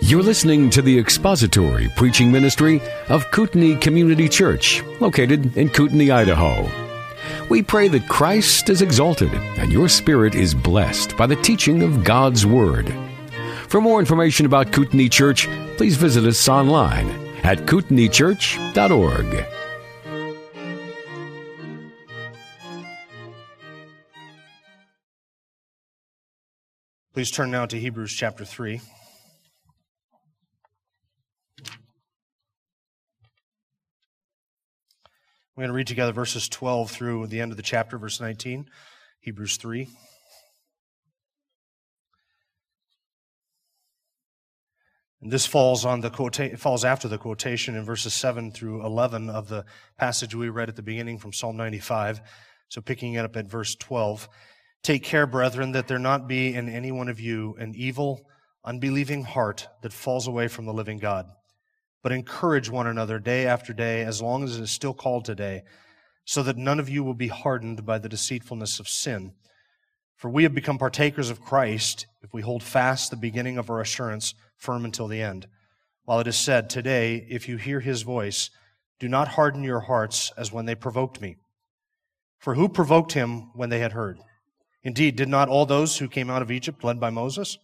You're 0.00 0.22
listening 0.22 0.70
to 0.70 0.80
the 0.80 0.98
expository 0.98 1.90
preaching 1.94 2.32
ministry 2.32 2.80
of 3.10 3.30
Kootenai 3.32 3.78
Community 3.80 4.26
Church, 4.26 4.82
located 4.98 5.56
in 5.58 5.68
Kootenai, 5.68 6.10
Idaho. 6.10 6.70
We 7.50 7.62
pray 7.62 7.88
that 7.88 8.08
Christ 8.08 8.70
is 8.70 8.80
exalted 8.80 9.32
and 9.58 9.70
your 9.70 9.90
spirit 9.90 10.34
is 10.34 10.54
blessed 10.54 11.18
by 11.18 11.26
the 11.26 11.36
teaching 11.36 11.82
of 11.82 12.02
God's 12.02 12.46
Word. 12.46 12.94
For 13.68 13.82
more 13.82 14.00
information 14.00 14.46
about 14.46 14.72
Kootenai 14.72 15.08
Church, 15.08 15.48
please 15.76 15.96
visit 15.96 16.24
us 16.24 16.48
online 16.48 17.10
at 17.42 17.66
kootenaichurch.org. 17.66 19.46
Please 27.12 27.30
turn 27.30 27.50
now 27.50 27.66
to 27.66 27.78
Hebrews 27.78 28.14
chapter 28.14 28.46
3. 28.46 28.80
We're 35.54 35.64
going 35.64 35.72
to 35.72 35.76
read 35.76 35.86
together 35.86 36.12
verses 36.12 36.48
12 36.48 36.90
through 36.90 37.26
the 37.26 37.42
end 37.42 37.50
of 37.50 37.58
the 37.58 37.62
chapter, 37.62 37.98
verse 37.98 38.22
19, 38.22 38.70
Hebrews 39.20 39.58
3. 39.58 39.86
And 45.20 45.30
this 45.30 45.44
falls 45.44 45.84
on 45.84 46.00
the 46.00 46.08
quota- 46.08 46.56
falls 46.56 46.86
after 46.86 47.06
the 47.06 47.18
quotation 47.18 47.76
in 47.76 47.84
verses 47.84 48.14
7 48.14 48.50
through 48.50 48.82
11 48.82 49.28
of 49.28 49.48
the 49.48 49.66
passage 49.98 50.34
we 50.34 50.48
read 50.48 50.70
at 50.70 50.76
the 50.76 50.82
beginning 50.82 51.18
from 51.18 51.34
Psalm 51.34 51.58
95. 51.58 52.22
So 52.68 52.80
picking 52.80 53.12
it 53.12 53.24
up 53.24 53.36
at 53.36 53.50
verse 53.50 53.74
12. 53.74 54.30
Take 54.82 55.04
care, 55.04 55.26
brethren, 55.26 55.72
that 55.72 55.86
there 55.86 55.98
not 55.98 56.26
be 56.26 56.54
in 56.54 56.70
any 56.70 56.90
one 56.90 57.10
of 57.10 57.20
you 57.20 57.56
an 57.58 57.74
evil, 57.76 58.22
unbelieving 58.64 59.24
heart 59.24 59.68
that 59.82 59.92
falls 59.92 60.26
away 60.26 60.48
from 60.48 60.64
the 60.64 60.72
living 60.72 60.96
God 60.96 61.26
but 62.02 62.12
encourage 62.12 62.68
one 62.68 62.86
another 62.86 63.18
day 63.18 63.46
after 63.46 63.72
day, 63.72 64.02
as 64.02 64.20
long 64.20 64.42
as 64.44 64.58
it 64.58 64.62
is 64.62 64.70
still 64.70 64.94
called 64.94 65.24
today, 65.24 65.62
so 66.24 66.42
that 66.42 66.56
none 66.56 66.80
of 66.80 66.88
you 66.88 67.02
will 67.04 67.14
be 67.14 67.28
hardened 67.28 67.86
by 67.86 67.98
the 67.98 68.08
deceitfulness 68.08 68.80
of 68.80 68.88
sin. 68.88 69.32
For 70.16 70.28
we 70.28 70.42
have 70.42 70.54
become 70.54 70.78
partakers 70.78 71.30
of 71.30 71.40
Christ 71.40 72.06
if 72.22 72.32
we 72.32 72.42
hold 72.42 72.62
fast 72.62 73.10
the 73.10 73.16
beginning 73.16 73.58
of 73.58 73.70
our 73.70 73.80
assurance 73.80 74.34
firm 74.56 74.84
until 74.84 75.08
the 75.08 75.22
end. 75.22 75.46
While 76.04 76.20
it 76.20 76.26
is 76.26 76.36
said, 76.36 76.68
Today, 76.68 77.26
if 77.28 77.48
you 77.48 77.56
hear 77.56 77.80
his 77.80 78.02
voice, 78.02 78.50
do 78.98 79.08
not 79.08 79.28
harden 79.28 79.64
your 79.64 79.80
hearts 79.80 80.32
as 80.36 80.52
when 80.52 80.64
they 80.64 80.74
provoked 80.74 81.20
me. 81.20 81.36
For 82.38 82.54
who 82.54 82.68
provoked 82.68 83.12
him 83.12 83.50
when 83.54 83.68
they 83.68 83.80
had 83.80 83.92
heard? 83.92 84.18
Indeed, 84.84 85.16
did 85.16 85.28
not 85.28 85.48
all 85.48 85.66
those 85.66 85.98
who 85.98 86.08
came 86.08 86.30
out 86.30 86.42
of 86.42 86.50
Egypt 86.50 86.82
led 86.82 86.98
by 86.98 87.10
Moses? 87.10 87.58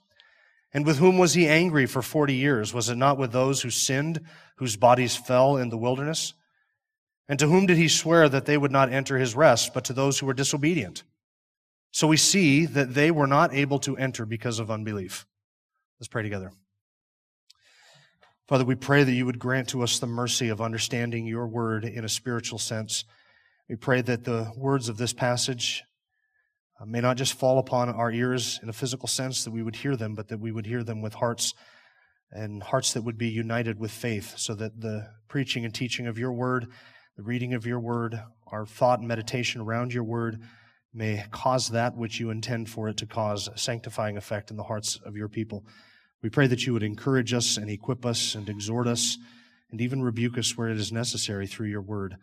And 0.72 0.84
with 0.84 0.98
whom 0.98 1.19
was 1.19 1.34
he 1.34 1.48
angry 1.48 1.86
for 1.86 2.02
40 2.02 2.34
years? 2.34 2.74
Was 2.74 2.88
it 2.88 2.97
not 2.97 3.19
with 3.19 3.33
those 3.33 3.62
who 3.62 3.70
sinned, 3.70 4.20
whose 4.56 4.77
bodies 4.77 5.16
fell 5.16 5.56
in 5.56 5.70
the 5.70 5.78
wilderness? 5.78 6.34
And 7.28 7.38
to 7.38 7.47
whom 7.47 7.66
did 7.66 7.77
he 7.77 7.88
swear 7.88 8.28
that 8.28 8.47
they 8.47 8.58
would 8.58 8.72
not 8.72 8.92
enter 8.92 9.19
his 9.19 9.34
rest, 9.34 9.72
but 9.72 9.84
to 9.84 9.92
those 9.92 10.19
who 10.19 10.27
were 10.27 10.34
disobedient? 10.34 11.05
So 11.91 12.06
we 12.06 12.16
see 12.16 12.66
that 12.66 12.94
they 12.94 13.11
were 13.11 13.27
not 13.27 13.55
able 13.55 13.78
to 13.80 13.96
enter 13.96 14.27
because 14.27 14.58
of 14.58 14.70
unbelief. 14.70 15.27
Let's 15.98 16.08
pray 16.08 16.22
together. 16.22 16.52
Father, 18.46 18.64
we 18.64 18.77
pray 18.77 19.05
that 19.05 19.12
you 19.12 19.27
would 19.27 19.39
grant 19.39 19.69
to 19.70 19.83
us 19.83 19.98
the 19.98 20.06
mercy 20.06 20.48
of 20.48 20.61
understanding 20.61 21.27
your 21.27 21.46
word 21.46 21.84
in 21.84 22.05
a 22.05 22.08
spiritual 22.08 22.58
sense. 22.58 23.05
We 23.69 23.77
pray 23.77 24.00
that 24.02 24.24
the 24.24 24.52
words 24.56 24.89
of 24.89 24.96
this 24.96 25.12
passage 25.12 25.84
uh, 26.81 26.84
may 26.84 27.01
not 27.01 27.17
just 27.17 27.34
fall 27.34 27.59
upon 27.59 27.89
our 27.89 28.11
ears 28.11 28.61
in 28.62 28.69
a 28.69 28.73
physical 28.73 29.09
sense 29.09 29.45
that 29.45 29.51
we 29.51 29.62
would 29.62 29.77
hear 29.77 29.97
them, 29.97 30.15
but 30.15 30.29
that 30.29 30.41
we 30.41 30.53
would 30.53 30.67
hear 30.67 30.83
them 30.83 31.03
with 31.03 31.15
hearts 31.15 31.55
and 32.31 32.62
hearts 32.62 32.93
that 32.93 33.03
would 33.03 33.17
be 33.17 33.29
united 33.29 33.79
with 33.79 33.91
faith, 33.91 34.35
so 34.37 34.55
that 34.55 34.81
the 34.81 35.09
preaching 35.29 35.65
and 35.65 35.75
teaching 35.75 36.07
of 36.07 36.19
your 36.19 36.33
word, 36.33 36.67
the 37.17 37.23
reading 37.23 37.55
of 37.55 37.67
your 37.67 37.81
word, 37.81 38.20
our 38.47 38.67
thought 38.67 38.98
and 38.98 39.08
meditation 39.08 39.61
around 39.61 39.95
your 39.95 40.05
word 40.05 40.41
may 40.92 41.25
cause 41.30 41.69
that 41.69 41.97
which 41.97 42.20
you 42.20 42.30
intend 42.30 42.69
for 42.69 42.89
it 42.89 42.97
to 42.98 43.07
cause 43.07 43.48
a 43.48 43.57
sanctifying 43.57 44.17
effect 44.17 44.51
in 44.51 44.57
the 44.57 44.63
hearts 44.63 44.98
of 45.05 45.17
your 45.17 45.29
people. 45.29 45.64
We 46.23 46.29
pray 46.29 46.47
that 46.48 46.67
you 46.67 46.73
would 46.73 46.83
encourage 46.83 47.33
us 47.33 47.57
and 47.57 47.70
equip 47.70 48.05
us 48.05 48.35
and 48.35 48.48
exhort 48.48 48.86
us 48.86 49.17
and 49.70 49.81
even 49.81 50.02
rebuke 50.02 50.36
us 50.39 50.57
where 50.57 50.69
it 50.69 50.79
is 50.79 50.92
necessary 50.92 51.47
through 51.47 51.69
your 51.69 51.83
word 51.83 52.17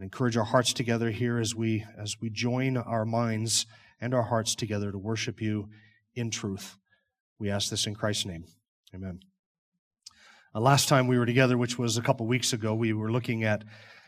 and 0.00 0.06
encourage 0.06 0.34
our 0.34 0.44
hearts 0.44 0.72
together 0.72 1.10
here 1.10 1.38
as 1.38 1.54
we 1.54 1.84
as 1.98 2.16
we 2.22 2.30
join 2.30 2.78
our 2.78 3.04
minds 3.04 3.66
and 4.00 4.14
our 4.14 4.22
hearts 4.22 4.54
together 4.54 4.90
to 4.90 4.96
worship 4.96 5.42
you 5.42 5.68
in 6.14 6.30
truth. 6.30 6.78
We 7.38 7.50
ask 7.50 7.68
this 7.68 7.86
in 7.86 7.94
Christ's 7.94 8.24
name. 8.24 8.46
Amen. 8.94 9.20
Uh, 10.54 10.60
last 10.60 10.88
time 10.88 11.06
we 11.06 11.18
were 11.18 11.26
together, 11.26 11.58
which 11.58 11.78
was 11.78 11.98
a 11.98 12.00
couple 12.00 12.26
weeks 12.26 12.54
ago, 12.54 12.74
we 12.74 12.94
were 12.94 13.12
looking 13.12 13.44
at 13.44 13.62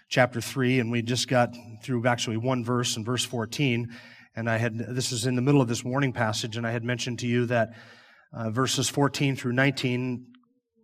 chapter 0.08 0.41
3 0.41 0.81
and 0.81 0.91
we 0.91 1.02
just 1.02 1.28
got 1.28 1.54
through 1.82 2.06
actually 2.06 2.38
one 2.38 2.64
verse 2.64 2.97
in 2.97 3.04
verse 3.04 3.25
14 3.26 3.94
and 4.34 4.48
I 4.48 4.56
had 4.56 4.78
this 4.78 5.12
is 5.12 5.26
in 5.26 5.36
the 5.36 5.42
middle 5.42 5.60
of 5.60 5.69
this 5.69 5.84
warning 5.84 6.14
passage 6.14 6.56
and 6.56 6.66
I 6.66 6.70
had 6.70 6.84
mentioned 6.84 7.19
to 7.19 7.26
you 7.26 7.44
that 7.47 7.75
uh, 8.32 8.48
verses 8.48 8.88
14 8.88 9.36
through 9.36 9.52
19 9.52 10.26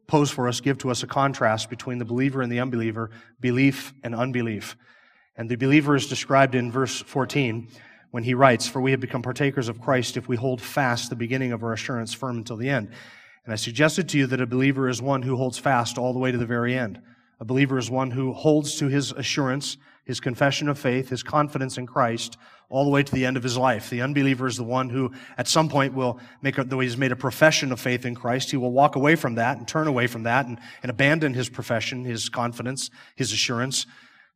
pose 0.07 0.31
for 0.31 0.49
us 0.49 0.61
give 0.61 0.77
to 0.79 0.91
us 0.91 1.03
a 1.03 1.07
contrast 1.07 1.71
between 1.71 1.97
the 1.97 2.05
believer 2.05 2.43
and 2.43 2.53
the 2.53 2.61
unbeliever, 2.61 3.11
belief 3.41 3.95
and 4.05 4.15
unbelief. 4.15 4.77
And 5.39 5.49
the 5.49 5.57
believer 5.57 5.95
is 5.95 6.09
described 6.09 6.57
in 6.57 6.73
verse 6.73 7.01
14 7.01 7.69
when 8.11 8.25
he 8.25 8.35
writes, 8.35 8.67
For 8.67 8.81
we 8.81 8.91
have 8.91 9.01
become 9.01 9.23
partakers 9.23 9.69
of 9.69 9.81
Christ 9.81 10.17
if 10.17 10.29
we 10.29 10.37
hold 10.37 10.61
fast 10.61 11.11
the 11.11 11.17
beginning 11.17 11.53
of 11.53 11.63
our 11.63 11.73
assurance 11.73 12.13
firm 12.13 12.39
until 12.39 12.57
the 12.57 12.69
end. 12.69 12.91
And 13.45 13.53
I 13.53 13.57
suggested 13.57 14.09
to 14.09 14.19
you 14.19 14.27
that 14.27 14.41
a 14.41 14.47
believer 14.47 14.89
is 14.89 15.01
one 15.01 15.23
who 15.23 15.37
holds 15.37 15.57
fast 15.57 15.97
all 15.97 16.13
the 16.13 16.19
way 16.19 16.33
to 16.33 16.39
the 16.39 16.45
very 16.45 16.77
end. 16.77 17.01
A 17.41 17.45
believer 17.45 17.79
is 17.79 17.89
one 17.89 18.11
who 18.11 18.33
holds 18.33 18.75
to 18.79 18.89
his 18.89 19.13
assurance, 19.13 19.77
his 20.05 20.19
confession 20.19 20.69
of 20.69 20.77
faith, 20.77 21.09
his 21.09 21.23
confidence 21.23 21.79
in 21.79 21.87
Christ, 21.87 22.37
all 22.69 22.85
the 22.85 22.91
way 22.91 23.05
to 23.05 23.15
the 23.15 23.25
end 23.25 23.37
of 23.37 23.45
his 23.45 23.57
life. 23.57 23.91
The 23.91 24.03
unbeliever 24.03 24.49
is 24.49 24.57
the 24.57 24.65
one 24.65 24.91
who, 24.91 25.13
at 25.39 25.47
some 25.47 25.69
point, 25.69 25.95
will 25.95 26.19
make, 26.43 26.57
though 26.57 26.81
he's 26.81 26.97
made 26.97 27.13
a 27.13 27.17
profession 27.17 27.71
of 27.71 27.79
faith 27.79 28.05
in 28.05 28.17
Christ, 28.17 28.51
he 28.51 28.57
will 28.57 28.73
walk 28.73 28.97
away 28.97 29.15
from 29.15 29.37
that 29.37 29.57
and 29.57 29.69
turn 29.69 29.87
away 29.87 30.09
from 30.09 30.25
that 30.25 30.47
and, 30.47 30.59
and 30.83 30.91
abandon 30.91 31.33
his 31.33 31.49
profession, 31.49 32.05
his 32.05 32.29
confidence, 32.29 32.91
his 33.15 33.33
assurance, 33.33 33.87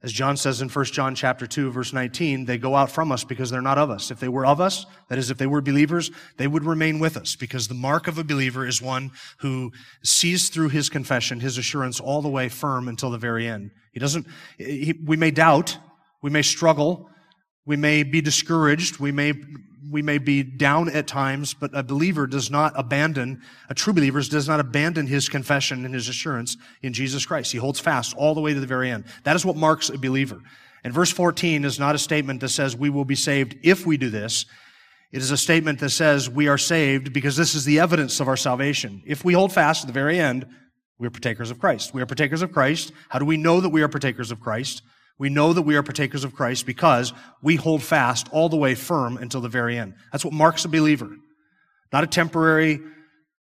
as 0.03 0.13
John 0.13 0.37
says 0.37 0.61
in 0.61 0.69
1 0.69 0.85
John 0.87 1.15
chapter 1.15 1.47
2 1.47 1.71
verse 1.71 1.93
19, 1.93 2.45
they 2.45 2.59
go 2.59 2.75
out 2.75 2.91
from 2.91 3.13
us 3.13 3.23
because 3.23 3.51
they're 3.51 3.63
not 3.63 3.79
of 3.79 3.89
us. 3.89 4.11
If 4.11 4.19
they 4.19 4.29
were 4.29 4.45
of 4.45 4.61
us, 4.61 4.85
that 5.09 5.19
is 5.19 5.31
if 5.31 5.39
they 5.39 5.47
were 5.47 5.61
believers, 5.61 6.11
they 6.39 6.49
would 6.49 6.65
remain 6.65 6.99
with 6.99 7.17
us 7.17 7.37
because 7.37 7.69
the 7.69 7.75
mark 7.75 8.09
of 8.09 8.19
a 8.19 8.25
believer 8.25 8.67
is 8.67 8.83
one 8.83 9.13
who 9.39 9.71
sees 10.03 10.49
through 10.49 10.71
his 10.71 10.89
confession, 10.89 11.39
his 11.39 11.57
assurance 11.57 12.01
all 12.01 12.21
the 12.21 12.29
way 12.29 12.49
firm 12.49 12.89
until 12.89 13.11
the 13.11 13.19
very 13.19 13.47
end. 13.47 13.71
He 13.93 14.01
doesn't, 14.01 14.27
he, 14.59 14.99
we 15.05 15.17
may 15.17 15.31
doubt, 15.31 15.79
we 16.21 16.31
may 16.31 16.43
struggle, 16.43 17.09
we 17.65 17.77
may 17.77 18.03
be 18.03 18.21
discouraged, 18.21 18.99
we 18.99 19.13
may 19.13 19.35
we 19.91 20.01
may 20.01 20.19
be 20.19 20.43
down 20.43 20.89
at 20.89 21.07
times, 21.07 21.55
but 21.55 21.71
a 21.75 21.83
believer 21.83 22.27
does 22.27 22.51
not 22.51 22.73
abandon, 22.77 23.43
a 23.69 23.75
true 23.75 23.93
believer 23.93 24.23
does 24.23 24.49
not 24.49 24.59
abandon 24.59 25.07
his 25.07 25.29
confession 25.29 25.85
and 25.85 25.93
his 25.93 26.09
assurance 26.09 26.57
in 26.83 26.93
Jesus 26.93 27.27
Christ. 27.27 27.53
He 27.53 27.59
holds 27.59 27.79
fast 27.79 28.15
all 28.17 28.35
the 28.35 28.41
way 28.41 28.55
to 28.55 28.61
the 28.61 28.67
very 28.67 28.91
end. 28.91 29.05
That 29.25 29.37
is 29.37 29.45
what 29.45 29.57
marks 29.57 29.91
a 29.91 29.99
believer. 29.99 30.41
And 30.85 30.95
verse 30.95 31.11
14 31.11 31.65
is 31.65 31.79
not 31.79 31.95
a 31.95 31.99
statement 31.99 32.41
that 32.41 32.49
says 32.49 32.75
we 32.75 32.91
will 32.91 33.05
be 33.05 33.15
saved 33.15 33.57
if 33.63 33.85
we 33.85 33.97
do 33.97 34.09
this. 34.09 34.47
It 35.13 35.21
is 35.21 35.31
a 35.31 35.37
statement 35.37 35.79
that 35.81 35.91
says 35.91 36.31
we 36.31 36.49
are 36.49 36.59
saved 36.59 37.13
because 37.13 37.37
this 37.37 37.55
is 37.55 37.65
the 37.65 37.79
evidence 37.79 38.19
of 38.19 38.29
our 38.29 38.37
salvation. 38.37 39.03
If 39.07 39.25
we 39.25 39.35
hold 39.35 39.53
fast 39.53 39.83
to 39.83 39.87
the 39.87 39.93
very 39.93 40.19
end, 40.19 40.47
we 40.99 41.07
are 41.07 41.11
partakers 41.11 41.51
of 41.51 41.59
Christ. 41.59 41.93
We 41.93 42.01
are 42.01 42.07
partakers 42.07 42.43
of 42.43 42.53
Christ. 42.53 42.93
How 43.11 43.19
do 43.19 43.25
we 43.25 43.37
know 43.37 43.61
that 43.61 43.69
we 43.69 43.83
are 43.83 43.89
partakers 43.89 44.31
of 44.31 44.41
Christ? 44.41 44.83
We 45.19 45.29
know 45.29 45.53
that 45.53 45.63
we 45.63 45.77
are 45.77 45.83
partakers 45.83 46.25
of 46.25 46.35
Christ 46.35 46.67
because 46.67 47.13
we 47.43 47.57
hold 47.57 47.83
fast 47.83 48.29
all 48.33 48.49
the 48.49 48.57
way 48.57 48.75
firm 48.75 49.17
until 49.17 49.41
the 49.41 49.49
very 49.49 49.79
end. 49.79 49.95
That's 50.11 50.25
what 50.25 50.35
marks 50.35 50.65
a 50.65 50.69
believer. 50.69 51.11
Not 51.93 52.05
a 52.05 52.09
temporary, 52.09 52.81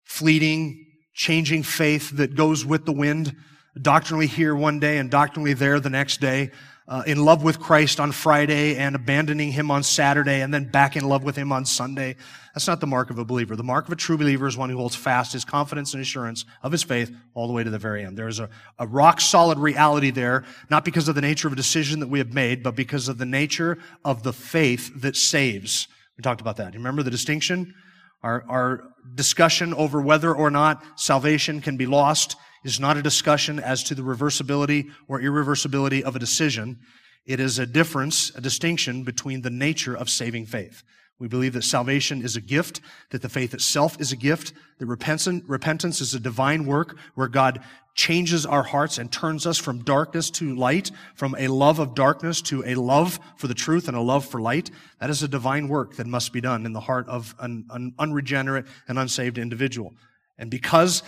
fleeting, 0.05 0.85
changing 1.13 1.63
faith 1.63 2.11
that 2.17 2.35
goes 2.35 2.65
with 2.65 2.85
the 2.85 2.93
wind, 2.93 3.35
doctrinally 3.81 4.27
here 4.27 4.55
one 4.55 4.79
day 4.79 4.97
and 4.97 5.11
doctrinally 5.11 5.53
there 5.53 5.79
the 5.79 5.89
next 5.89 6.21
day, 6.21 6.51
uh, 6.87 7.03
in 7.05 7.23
love 7.25 7.43
with 7.43 7.59
Christ 7.59 7.99
on 7.99 8.11
Friday 8.13 8.77
and 8.77 8.95
abandoning 8.95 9.51
him 9.51 9.69
on 9.69 9.83
Saturday 9.83 10.41
and 10.41 10.53
then 10.53 10.65
back 10.65 10.95
in 10.95 11.07
love 11.07 11.23
with 11.23 11.35
him 11.35 11.51
on 11.51 11.65
Sunday. 11.65 12.15
That's 12.53 12.67
not 12.67 12.79
the 12.79 12.87
mark 12.87 13.09
of 13.09 13.19
a 13.19 13.25
believer. 13.25 13.57
The 13.57 13.63
mark 13.63 13.87
of 13.87 13.91
a 13.91 13.97
true 13.97 14.17
believer 14.17 14.47
is 14.47 14.55
one 14.55 14.69
who 14.69 14.77
holds 14.77 14.95
fast 14.95 15.33
his 15.33 15.43
confidence 15.43 15.93
and 15.93 16.01
assurance 16.01 16.45
of 16.63 16.71
his 16.71 16.83
faith 16.83 17.13
all 17.33 17.47
the 17.47 17.53
way 17.53 17.63
to 17.63 17.69
the 17.69 17.77
very 17.77 18.05
end. 18.05 18.17
There 18.17 18.29
is 18.29 18.39
a, 18.39 18.49
a 18.79 18.87
rock 18.87 19.19
solid 19.19 19.59
reality 19.59 20.11
there, 20.11 20.45
not 20.69 20.85
because 20.85 21.09
of 21.09 21.15
the 21.15 21.21
nature 21.21 21.47
of 21.47 21.53
a 21.53 21.57
decision 21.57 21.99
that 21.99 22.07
we 22.07 22.19
have 22.19 22.33
made, 22.33 22.63
but 22.63 22.75
because 22.75 23.09
of 23.09 23.17
the 23.17 23.25
nature 23.25 23.77
of 24.05 24.23
the 24.23 24.33
faith 24.33 25.01
that 25.01 25.17
saves. 25.17 25.89
We 26.17 26.21
talked 26.21 26.41
about 26.41 26.55
that. 26.57 26.73
Remember 26.73 27.03
the 27.03 27.11
distinction? 27.11 27.75
Our, 28.23 28.43
our 28.49 28.83
discussion 29.13 29.73
over 29.73 30.01
whether 30.01 30.33
or 30.33 30.49
not 30.49 30.83
salvation 30.95 31.61
can 31.61 31.75
be 31.75 31.85
lost 31.85 32.37
is 32.63 32.79
not 32.79 32.97
a 32.97 33.01
discussion 33.01 33.59
as 33.59 33.83
to 33.83 33.95
the 33.95 34.01
reversibility 34.01 34.89
or 35.07 35.21
irreversibility 35.21 36.01
of 36.01 36.15
a 36.15 36.19
decision. 36.19 36.79
It 37.25 37.39
is 37.39 37.59
a 37.59 37.65
difference, 37.65 38.31
a 38.35 38.41
distinction 38.41 39.03
between 39.03 39.41
the 39.41 39.49
nature 39.49 39.95
of 39.95 40.09
saving 40.09 40.45
faith. 40.45 40.83
We 41.19 41.27
believe 41.27 41.53
that 41.53 41.63
salvation 41.63 42.21
is 42.21 42.35
a 42.35 42.41
gift, 42.41 42.79
that 43.09 43.23
the 43.23 43.29
faith 43.29 43.53
itself 43.53 43.99
is 43.99 44.11
a 44.11 44.15
gift, 44.15 44.53
that 44.77 44.85
repentance 44.85 45.99
is 45.99 46.13
a 46.13 46.19
divine 46.19 46.65
work 46.65 46.95
where 47.15 47.27
God 47.27 47.63
changes 47.95 48.45
our 48.45 48.61
hearts 48.61 48.99
and 48.99 49.11
turns 49.11 49.47
us 49.47 49.57
from 49.57 49.83
darkness 49.83 50.29
to 50.29 50.55
light, 50.55 50.91
from 51.15 51.35
a 51.39 51.47
love 51.47 51.79
of 51.79 51.95
darkness 51.95 52.43
to 52.43 52.63
a 52.63 52.75
love 52.75 53.19
for 53.37 53.47
the 53.47 53.55
truth 53.55 53.87
and 53.87 53.97
a 53.97 54.01
love 54.01 54.23
for 54.23 54.39
light. 54.39 54.69
That 54.99 55.09
is 55.09 55.23
a 55.23 55.27
divine 55.27 55.67
work 55.67 55.95
that 55.95 56.05
must 56.05 56.31
be 56.31 56.41
done 56.41 56.67
in 56.67 56.73
the 56.73 56.79
heart 56.79 57.09
of 57.09 57.33
an, 57.39 57.65
an 57.71 57.95
unregenerate 57.97 58.67
and 58.87 58.99
unsaved 58.99 59.39
individual. 59.39 59.95
And 60.37 60.51
because 60.51 61.01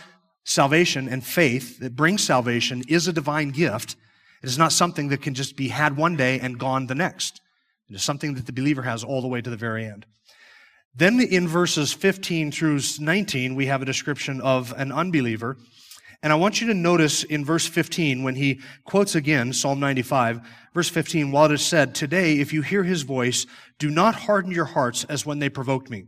salvation 0.44 1.08
and 1.08 1.24
faith 1.24 1.80
that 1.80 1.96
brings 1.96 2.24
salvation 2.24 2.84
is 2.88 3.08
a 3.08 3.14
divine 3.14 3.50
gift, 3.50 3.96
it 4.42 4.48
is 4.48 4.58
not 4.58 4.72
something 4.72 5.10
that 5.10 5.22
can 5.22 5.34
just 5.34 5.56
be 5.56 5.68
had 5.68 5.98
one 5.98 6.16
day 6.16 6.40
and 6.40 6.60
gone 6.60 6.88
the 6.88 6.96
next. 6.96 7.42
It 7.90 7.96
is 7.96 8.04
something 8.04 8.36
that 8.36 8.46
the 8.46 8.54
believer 8.54 8.84
has 8.84 9.04
all 9.04 9.22
the 9.22 9.28
way 9.28 9.42
to 9.42 9.50
the 9.50 9.58
very 9.58 9.86
end. 9.86 10.06
Then 10.96 11.20
in 11.20 11.48
verses 11.48 11.94
15 11.94 12.52
through 12.52 12.80
19, 13.00 13.56
we 13.56 13.68
have 13.68 13.82
a 13.82 13.86
description 13.86 14.42
of 14.42 14.74
an 14.78 14.92
unbeliever. 14.92 15.58
And 16.22 16.34
I 16.34 16.36
want 16.36 16.60
you 16.60 16.68
to 16.68 16.74
notice 16.74 17.24
in 17.24 17.46
verse 17.46 17.66
15, 17.66 18.24
when 18.24 18.36
he 18.36 18.60
quotes 18.84 19.16
again 19.16 19.54
Psalm 19.54 19.80
95, 19.80 20.42
verse 20.74 20.90
15, 20.90 21.32
while 21.32 21.46
it 21.46 21.54
is 21.54 21.62
said, 21.62 21.96
Today, 21.96 22.40
if 22.40 22.52
you 22.52 22.62
hear 22.62 22.84
his 22.84 23.04
voice, 23.04 23.46
do 23.78 23.90
not 23.90 24.16
harden 24.16 24.52
your 24.52 24.66
hearts 24.66 25.06
as 25.06 25.26
when 25.26 25.40
they 25.40 25.48
provoked 25.48 25.90
me. 25.90 26.06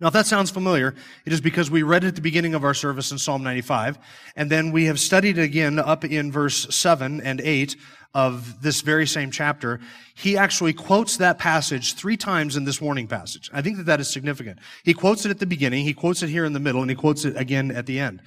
Now, 0.00 0.08
if 0.08 0.12
that 0.14 0.26
sounds 0.26 0.50
familiar, 0.50 0.94
it 1.24 1.32
is 1.32 1.40
because 1.40 1.70
we 1.70 1.84
read 1.84 2.02
it 2.02 2.08
at 2.08 2.14
the 2.16 2.20
beginning 2.20 2.54
of 2.54 2.64
our 2.64 2.74
service 2.74 3.12
in 3.12 3.18
Psalm 3.18 3.44
95, 3.44 3.98
and 4.34 4.50
then 4.50 4.72
we 4.72 4.86
have 4.86 4.98
studied 4.98 5.38
it 5.38 5.42
again 5.42 5.78
up 5.78 6.04
in 6.04 6.32
verse 6.32 6.66
7 6.74 7.20
and 7.20 7.40
8 7.40 7.76
of 8.12 8.60
this 8.60 8.80
very 8.80 9.06
same 9.06 9.30
chapter. 9.30 9.80
He 10.14 10.36
actually 10.36 10.72
quotes 10.72 11.16
that 11.18 11.38
passage 11.38 11.94
three 11.94 12.16
times 12.16 12.56
in 12.56 12.64
this 12.64 12.80
warning 12.80 13.06
passage. 13.06 13.50
I 13.52 13.62
think 13.62 13.76
that 13.76 13.86
that 13.86 14.00
is 14.00 14.08
significant. 14.08 14.58
He 14.82 14.94
quotes 14.94 15.24
it 15.26 15.30
at 15.30 15.38
the 15.38 15.46
beginning, 15.46 15.84
he 15.84 15.94
quotes 15.94 16.22
it 16.22 16.28
here 16.28 16.44
in 16.44 16.52
the 16.52 16.60
middle, 16.60 16.80
and 16.80 16.90
he 16.90 16.96
quotes 16.96 17.24
it 17.24 17.36
again 17.36 17.70
at 17.70 17.86
the 17.86 18.00
end. 18.00 18.20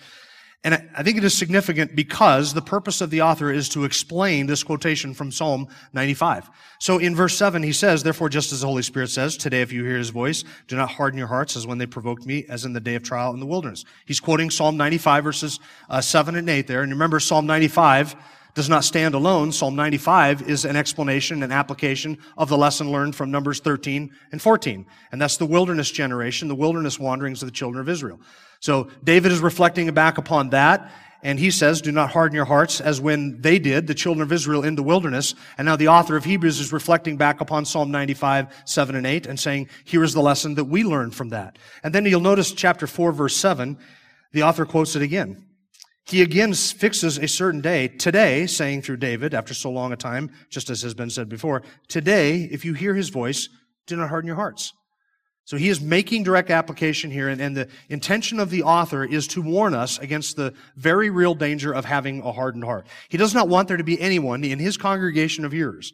And 0.64 0.74
I 0.96 1.04
think 1.04 1.18
it 1.18 1.24
is 1.24 1.34
significant 1.34 1.96
because 1.96 2.54
the 2.54 2.62
purpose 2.62 3.00
of 3.00 3.10
the 3.10 3.22
author 3.22 3.52
is 3.52 3.70
to 3.70 3.86
explain 3.86 4.48
this 4.48 4.64
quotation 4.64 5.14
from 5.14 5.32
Psalm 5.32 5.68
95. 5.94 6.50
So 6.80 6.98
in 6.98 7.16
verse 7.16 7.38
7, 7.38 7.62
he 7.62 7.72
says, 7.72 8.04
Therefore, 8.04 8.28
just 8.28 8.52
as 8.52 8.62
the 8.62 8.68
Holy 8.68 8.82
Spirit 8.82 9.10
says, 9.10 9.38
Today, 9.38 9.62
if 9.62 9.72
you 9.72 9.84
hear 9.84 9.98
his 9.98 10.10
voice, 10.10 10.44
do 10.68 10.76
not 10.76 10.90
harden 10.90 11.18
your 11.18 11.28
hearts 11.28 11.56
as 11.56 11.68
when 11.68 11.78
they 11.78 11.86
provoked 11.86 12.26
me, 12.26 12.46
as 12.50 12.66
in 12.66 12.74
the 12.74 12.80
day 12.80 12.96
of 12.96 13.04
trial 13.04 13.34
in 13.34 13.40
the 13.40 13.46
wilderness. 13.46 13.86
He's 14.06 14.20
quoting 14.20 14.50
Psalm 14.50 14.78
95, 14.78 15.24
verses 15.24 15.60
uh, 15.90 16.02
7 16.02 16.36
and 16.36 16.50
8 16.50 16.68
there. 16.68 16.82
And 16.82 16.92
remember, 16.92 17.20
Psalm 17.20 17.46
95 17.46 18.16
does 18.58 18.68
not 18.68 18.84
stand 18.84 19.14
alone. 19.14 19.52
Psalm 19.52 19.76
95 19.76 20.50
is 20.50 20.66
an 20.66 20.76
explanation 20.76 21.44
and 21.44 21.54
application 21.54 22.18
of 22.40 22.50
the 22.50 22.58
lesson 22.58 22.92
learned 22.92 23.16
from 23.16 23.30
Numbers 23.30 23.60
13 23.60 24.10
and 24.32 24.42
14. 24.42 24.88
And 25.12 25.22
that's 25.22 25.38
the 25.38 25.46
wilderness 25.46 25.92
generation, 25.92 26.48
the 26.48 26.56
wilderness 26.56 26.98
wanderings 26.98 27.44
of 27.44 27.48
the 27.48 27.54
children 27.54 27.80
of 27.80 27.88
Israel. 27.88 28.20
So 28.60 28.90
David 29.04 29.32
is 29.32 29.42
reflecting 29.42 29.94
back 29.94 30.18
upon 30.18 30.50
that, 30.50 30.92
and 31.22 31.38
he 31.38 31.52
says, 31.52 31.82
Do 31.82 31.92
not 31.92 32.10
harden 32.10 32.36
your 32.36 32.46
hearts 32.46 32.82
as 32.82 33.00
when 33.00 33.42
they 33.42 33.60
did, 33.60 33.86
the 33.86 33.94
children 33.94 34.24
of 34.24 34.32
Israel 34.32 34.64
in 34.64 34.74
the 34.74 34.82
wilderness. 34.82 35.36
And 35.60 35.68
now 35.68 35.76
the 35.76 35.90
author 35.90 36.18
of 36.18 36.26
Hebrews 36.26 36.60
is 36.60 36.74
reflecting 36.74 37.16
back 37.16 37.42
upon 37.42 37.64
Psalm 37.64 37.92
95, 37.92 38.64
7 38.66 38.96
and 38.96 39.06
8, 39.06 39.28
and 39.28 39.40
saying, 39.40 39.70
Here 39.86 40.04
is 40.04 40.16
the 40.16 40.22
lesson 40.22 40.56
that 40.56 40.66
we 40.66 40.84
learned 40.84 41.14
from 41.14 41.30
that. 41.30 41.60
And 41.84 41.94
then 41.94 42.06
you'll 42.06 42.22
notice 42.22 42.52
chapter 42.54 42.88
4, 42.88 43.12
verse 43.12 43.36
7, 43.36 43.78
the 44.32 44.42
author 44.42 44.66
quotes 44.66 44.96
it 44.96 45.04
again. 45.04 45.47
He 46.10 46.22
again 46.22 46.54
fixes 46.54 47.18
a 47.18 47.28
certain 47.28 47.60
day, 47.60 47.90
today, 47.90 48.48
saying 48.48 48.84
through 48.84 48.98
David, 48.98 49.34
after 49.34 49.54
so 49.54 49.70
long 49.70 49.92
a 49.92 49.98
time, 49.98 50.32
just 50.50 50.70
as 50.70 50.82
has 50.84 50.94
been 50.94 51.10
said 51.10 51.28
before, 51.28 51.64
today, 51.90 52.44
if 52.44 52.64
you 52.64 52.74
hear 52.74 52.96
his 52.96 53.10
voice, 53.10 53.50
do 53.88 53.98
not 53.98 54.10
harden 54.10 54.28
your 54.28 54.38
hearts. 54.38 54.72
So 55.44 55.58
he 55.58 55.68
is 55.68 55.82
making 55.82 56.24
direct 56.24 56.50
application 56.50 57.12
here, 57.12 57.28
and, 57.28 57.42
and, 57.42 57.56
the 57.56 57.68
intention 57.90 58.40
of 58.40 58.50
the 58.50 58.64
author 58.64 59.04
is 59.04 59.28
to 59.28 59.42
warn 59.42 59.74
us 59.74 59.98
against 59.98 60.36
the 60.36 60.54
very 60.76 61.10
real 61.10 61.36
danger 61.36 61.74
of 61.74 61.86
having 61.86 62.22
a 62.22 62.32
hardened 62.32 62.64
heart. 62.64 62.88
He 63.10 63.18
does 63.18 63.34
not 63.34 63.50
want 63.50 63.68
there 63.68 63.78
to 63.78 63.84
be 63.84 64.00
anyone 64.00 64.44
in 64.44 64.60
his 64.60 64.78
congregation 64.78 65.44
of 65.44 65.52
hearers 65.52 65.94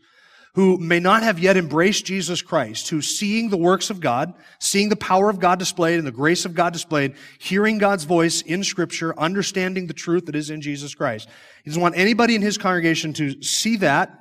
who 0.55 0.77
may 0.77 0.99
not 0.99 1.23
have 1.23 1.39
yet 1.39 1.57
embraced 1.57 2.05
Jesus 2.05 2.41
Christ, 2.43 2.89
who 2.89 3.01
seeing 3.01 3.49
the 3.49 3.57
works 3.57 3.89
of 3.89 3.99
God, 3.99 4.33
seeing 4.59 4.89
the 4.89 4.95
power 4.95 5.29
of 5.29 5.39
God 5.39 5.57
displayed 5.57 5.97
and 5.97 6.05
the 6.05 6.11
grace 6.11 6.45
of 6.45 6.53
God 6.53 6.73
displayed, 6.73 7.15
hearing 7.39 7.79
God's 7.79 8.03
voice 8.03 8.41
in 8.41 8.63
scripture, 8.63 9.17
understanding 9.19 9.87
the 9.87 9.93
truth 9.93 10.27
that 10.27 10.35
is 10.35 10.51
in 10.51 10.61
Jesus 10.61 10.93
Christ. 10.93 11.27
He 11.63 11.71
doesn't 11.71 11.81
want 11.81 11.97
anybody 11.97 12.35
in 12.35 12.43
his 12.43 12.59
congregation 12.59 13.13
to 13.13 13.41
see 13.41 13.77
that 13.77 14.19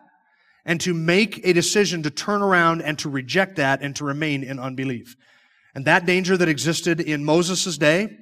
and 0.64 0.80
to 0.80 0.94
make 0.94 1.46
a 1.46 1.52
decision 1.52 2.02
to 2.04 2.10
turn 2.10 2.40
around 2.40 2.80
and 2.80 2.98
to 3.00 3.10
reject 3.10 3.56
that 3.56 3.82
and 3.82 3.94
to 3.96 4.04
remain 4.04 4.42
in 4.42 4.58
unbelief. 4.58 5.16
And 5.74 5.84
that 5.84 6.06
danger 6.06 6.36
that 6.36 6.48
existed 6.48 7.00
in 7.00 7.24
Moses' 7.24 7.76
day, 7.76 8.16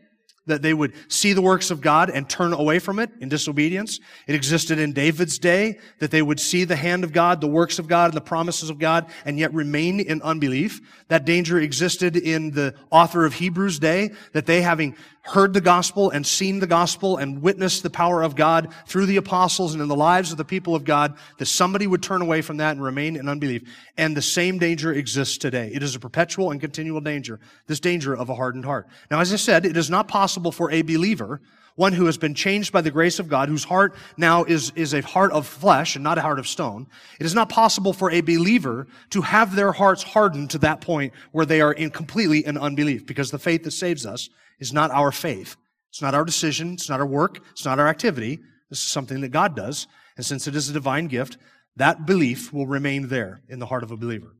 that 0.47 0.63
they 0.63 0.75
would 0.75 0.95
see 1.09 1.33
the 1.33 1.43
works 1.43 1.71
of 1.71 1.81
God 1.81 2.11
and 2.11 2.29
turn 2.29 2.53
away 2.53 2.79
from 2.79 2.99
it 2.99 3.11
in 3.21 3.29
disobedience. 3.29 4.01
It 4.27 4.35
existed 4.35 4.79
in 4.79 4.93
David's 4.93 5.39
day, 5.39 5.79
that 5.99 6.11
they 6.11 6.23
would 6.23 6.41
see 6.41 6.65
the 6.65 6.77
hand 6.77 7.05
of 7.05 7.13
God, 7.13 7.41
the 7.41 7.47
works 7.47 7.79
of 7.79 7.87
God, 7.87 8.07
and 8.07 8.15
the 8.15 8.23
promises 8.23 8.71
of 8.71 8.79
God, 8.79 9.07
and 9.25 9.39
yet 9.39 9.53
remain 9.53 10.01
in 10.01 10.23
unbelief. 10.23 10.81
That 11.09 11.25
danger 11.25 11.61
existed 11.61 12.17
in 12.17 12.53
the 12.53 12.75
author 12.91 13.25
of 13.25 13.35
Hebrews' 13.35 13.79
day, 13.79 14.11
that 14.33 14.47
they 14.47 14.63
having 14.63 14.97
heard 15.23 15.53
the 15.53 15.61
gospel 15.61 16.11
and 16.11 16.27
seen 16.27 16.61
the 16.61 16.67
gospel 16.67 17.19
and 17.19 17.43
witnessed 17.43 17.83
the 17.83 17.91
power 17.91 18.23
of 18.23 18.35
God 18.35 18.73
through 18.87 19.05
the 19.05 19.19
apostles 19.19 19.75
and 19.75 19.83
in 19.83 19.89
the 19.89 19.95
lives 19.95 20.33
of 20.33 20.39
the 20.39 20.45
people 20.47 20.75
of 20.75 20.85
God, 20.85 21.15
that 21.37 21.47
somebody 21.47 21.87
would 21.87 22.03
turn 22.03 22.23
away 22.23 22.41
from 22.41 22.57
that 22.57 22.73
and 22.73 22.83
remain 22.83 23.17
in 23.17 23.29
unbelief. 23.29 23.63
And 23.99 24.17
the 24.17 24.23
same 24.23 24.59
danger 24.59 24.95
exists 24.95 25.37
today. 25.37 25.71
It 25.75 25.83
is 25.83 25.95
a 25.95 26.01
perpetual 26.01 26.51
and 26.51 26.61
continual 26.61 27.03
danger, 27.03 27.39
this 27.67 27.81
danger 27.81 28.17
of 28.17 28.31
a 28.31 28.35
hardened 28.35 28.65
heart. 28.65 28.89
Now, 29.11 29.21
as 29.21 29.31
I 29.31 29.37
said, 29.37 29.67
it 29.67 29.77
is 29.77 29.91
not 29.91 30.09
possible 30.09 30.30
for 30.53 30.71
a 30.71 30.83
believer 30.83 31.41
one 31.81 31.95
who 31.95 32.05
has 32.05 32.19
been 32.19 32.35
changed 32.35 32.73
by 32.73 32.83
the 32.83 32.91
grace 32.91 33.19
of 33.19 33.29
God, 33.29 33.49
whose 33.49 33.65
heart 33.65 33.95
now 34.19 34.45
is, 34.45 34.71
is 34.77 34.93
a 34.93 35.01
heart 35.01 35.33
of 35.33 35.47
flesh 35.47 35.97
and 35.97 36.05
not 36.05 36.19
a 36.19 36.21
heart 36.21 36.39
of 36.39 36.47
stone. 36.47 36.87
It 37.19 37.25
is 37.25 37.35
not 37.35 37.49
possible 37.49 37.95
for 37.95 38.11
a 38.11 38.21
believer 38.21 38.87
to 39.11 39.23
have 39.23 39.55
their 39.55 39.73
hearts 39.73 40.03
hardened 40.03 40.51
to 40.51 40.59
that 40.59 40.83
point 40.83 41.15
where 41.33 41.47
they 41.47 41.63
are 41.63 41.73
in 41.73 41.89
completely 41.89 42.45
in 42.45 42.59
unbelief, 42.59 43.07
because 43.07 43.31
the 43.31 43.39
faith 43.39 43.63
that 43.65 43.71
saves 43.71 44.05
us 44.05 44.29
is 44.59 44.75
not 44.75 44.91
our 44.91 45.11
faith. 45.11 45.57
It's 45.89 46.03
not 46.03 46.15
our 46.15 46.27
decision. 46.27 46.75
It's 46.75 46.91
not 46.91 47.01
our 47.01 47.07
work. 47.07 47.39
It's 47.53 47.65
not 47.65 47.79
our 47.79 47.89
activity. 47.89 48.41
This 48.69 48.81
is 48.81 48.87
something 48.87 49.23
that 49.23 49.31
God 49.31 49.57
does. 49.57 49.87
And 50.19 50.27
since 50.27 50.47
it 50.47 50.55
is 50.55 50.69
a 50.69 50.75
divine 50.75 51.07
gift, 51.07 51.39
that 51.77 52.05
belief 52.05 52.53
will 52.53 52.67
remain 52.67 53.09
there 53.09 53.41
in 53.49 53.59
the 53.59 53.65
heart 53.65 53.83
of 53.83 53.91
a 53.91 53.97
believer. 53.97 54.37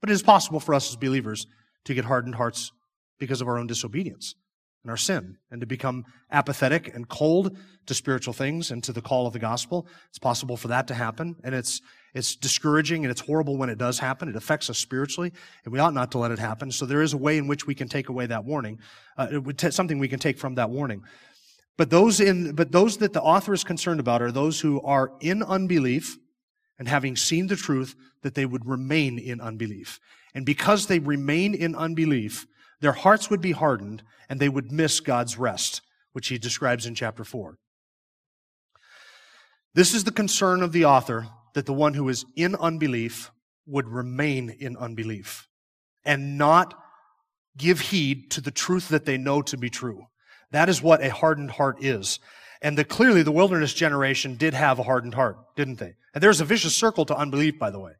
But 0.00 0.10
it 0.10 0.14
is 0.14 0.22
possible 0.22 0.58
for 0.58 0.74
us 0.74 0.90
as 0.90 0.96
believers 0.96 1.46
to 1.84 1.94
get 1.94 2.04
hardened 2.04 2.34
hearts 2.34 2.72
because 3.18 3.40
of 3.40 3.46
our 3.46 3.56
own 3.56 3.66
disobedience 3.66 4.34
and 4.86 4.90
our 4.92 4.96
sin 4.96 5.36
and 5.50 5.60
to 5.60 5.66
become 5.66 6.04
apathetic 6.30 6.94
and 6.94 7.08
cold 7.08 7.58
to 7.86 7.92
spiritual 7.92 8.32
things 8.32 8.70
and 8.70 8.84
to 8.84 8.92
the 8.92 9.02
call 9.02 9.26
of 9.26 9.32
the 9.32 9.38
gospel. 9.40 9.88
It's 10.10 10.18
possible 10.20 10.56
for 10.56 10.68
that 10.68 10.86
to 10.86 10.94
happen. 10.94 11.34
And 11.42 11.56
it's, 11.56 11.80
it's 12.14 12.36
discouraging 12.36 13.04
and 13.04 13.10
it's 13.10 13.20
horrible 13.20 13.56
when 13.56 13.68
it 13.68 13.78
does 13.78 13.98
happen. 13.98 14.28
It 14.28 14.36
affects 14.36 14.70
us 14.70 14.78
spiritually, 14.78 15.32
and 15.64 15.72
we 15.72 15.80
ought 15.80 15.92
not 15.92 16.12
to 16.12 16.18
let 16.18 16.30
it 16.30 16.38
happen. 16.38 16.70
So 16.70 16.86
there 16.86 17.02
is 17.02 17.14
a 17.14 17.16
way 17.16 17.36
in 17.36 17.48
which 17.48 17.66
we 17.66 17.74
can 17.74 17.88
take 17.88 18.08
away 18.08 18.26
that 18.26 18.44
warning. 18.44 18.78
Uh, 19.18 19.40
t- 19.56 19.72
something 19.72 19.98
we 19.98 20.06
can 20.06 20.20
take 20.20 20.38
from 20.38 20.54
that 20.54 20.70
warning. 20.70 21.02
But 21.76 21.90
those 21.90 22.20
in, 22.20 22.54
but 22.54 22.70
those 22.70 22.98
that 22.98 23.12
the 23.12 23.20
author 23.20 23.52
is 23.52 23.64
concerned 23.64 23.98
about 23.98 24.22
are 24.22 24.30
those 24.30 24.60
who 24.60 24.80
are 24.82 25.10
in 25.20 25.42
unbelief 25.42 26.16
and 26.78 26.86
having 26.86 27.16
seen 27.16 27.48
the 27.48 27.56
truth 27.56 27.96
that 28.22 28.36
they 28.36 28.46
would 28.46 28.66
remain 28.66 29.18
in 29.18 29.40
unbelief. 29.40 29.98
And 30.32 30.46
because 30.46 30.86
they 30.86 31.00
remain 31.00 31.54
in 31.54 31.74
unbelief, 31.74 32.46
their 32.80 32.92
hearts 32.92 33.30
would 33.30 33.40
be 33.40 33.52
hardened 33.52 34.02
and 34.28 34.40
they 34.40 34.48
would 34.48 34.72
miss 34.72 35.00
God's 35.00 35.38
rest, 35.38 35.82
which 36.12 36.28
he 36.28 36.38
describes 36.38 36.86
in 36.86 36.94
chapter 36.94 37.24
4. 37.24 37.56
This 39.74 39.94
is 39.94 40.04
the 40.04 40.12
concern 40.12 40.62
of 40.62 40.72
the 40.72 40.84
author 40.84 41.28
that 41.54 41.66
the 41.66 41.72
one 41.72 41.94
who 41.94 42.08
is 42.08 42.24
in 42.34 42.54
unbelief 42.54 43.30
would 43.66 43.88
remain 43.88 44.50
in 44.50 44.76
unbelief 44.76 45.48
and 46.04 46.38
not 46.38 46.74
give 47.56 47.80
heed 47.80 48.30
to 48.30 48.40
the 48.40 48.50
truth 48.50 48.88
that 48.88 49.04
they 49.04 49.18
know 49.18 49.42
to 49.42 49.56
be 49.56 49.70
true. 49.70 50.06
That 50.50 50.68
is 50.68 50.82
what 50.82 51.02
a 51.02 51.10
hardened 51.10 51.52
heart 51.52 51.82
is. 51.82 52.20
And 52.62 52.78
the, 52.78 52.84
clearly 52.84 53.22
the 53.22 53.32
wilderness 53.32 53.74
generation 53.74 54.36
did 54.36 54.54
have 54.54 54.78
a 54.78 54.84
hardened 54.84 55.14
heart, 55.14 55.36
didn't 55.56 55.78
they? 55.78 55.94
And 56.14 56.22
there's 56.22 56.40
a 56.40 56.44
vicious 56.44 56.76
circle 56.76 57.04
to 57.06 57.16
unbelief, 57.16 57.58
by 57.58 57.70
the 57.70 57.80
way. 57.80 57.92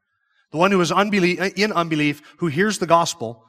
The 0.53 0.59
one 0.59 0.71
who 0.71 0.81
is 0.81 0.93
unbelief, 0.93 1.39
in 1.57 1.73
unbelief, 1.73 2.23
who 2.39 2.47
hears 2.47 2.79
the 2.79 2.87
gospel, 2.87 3.45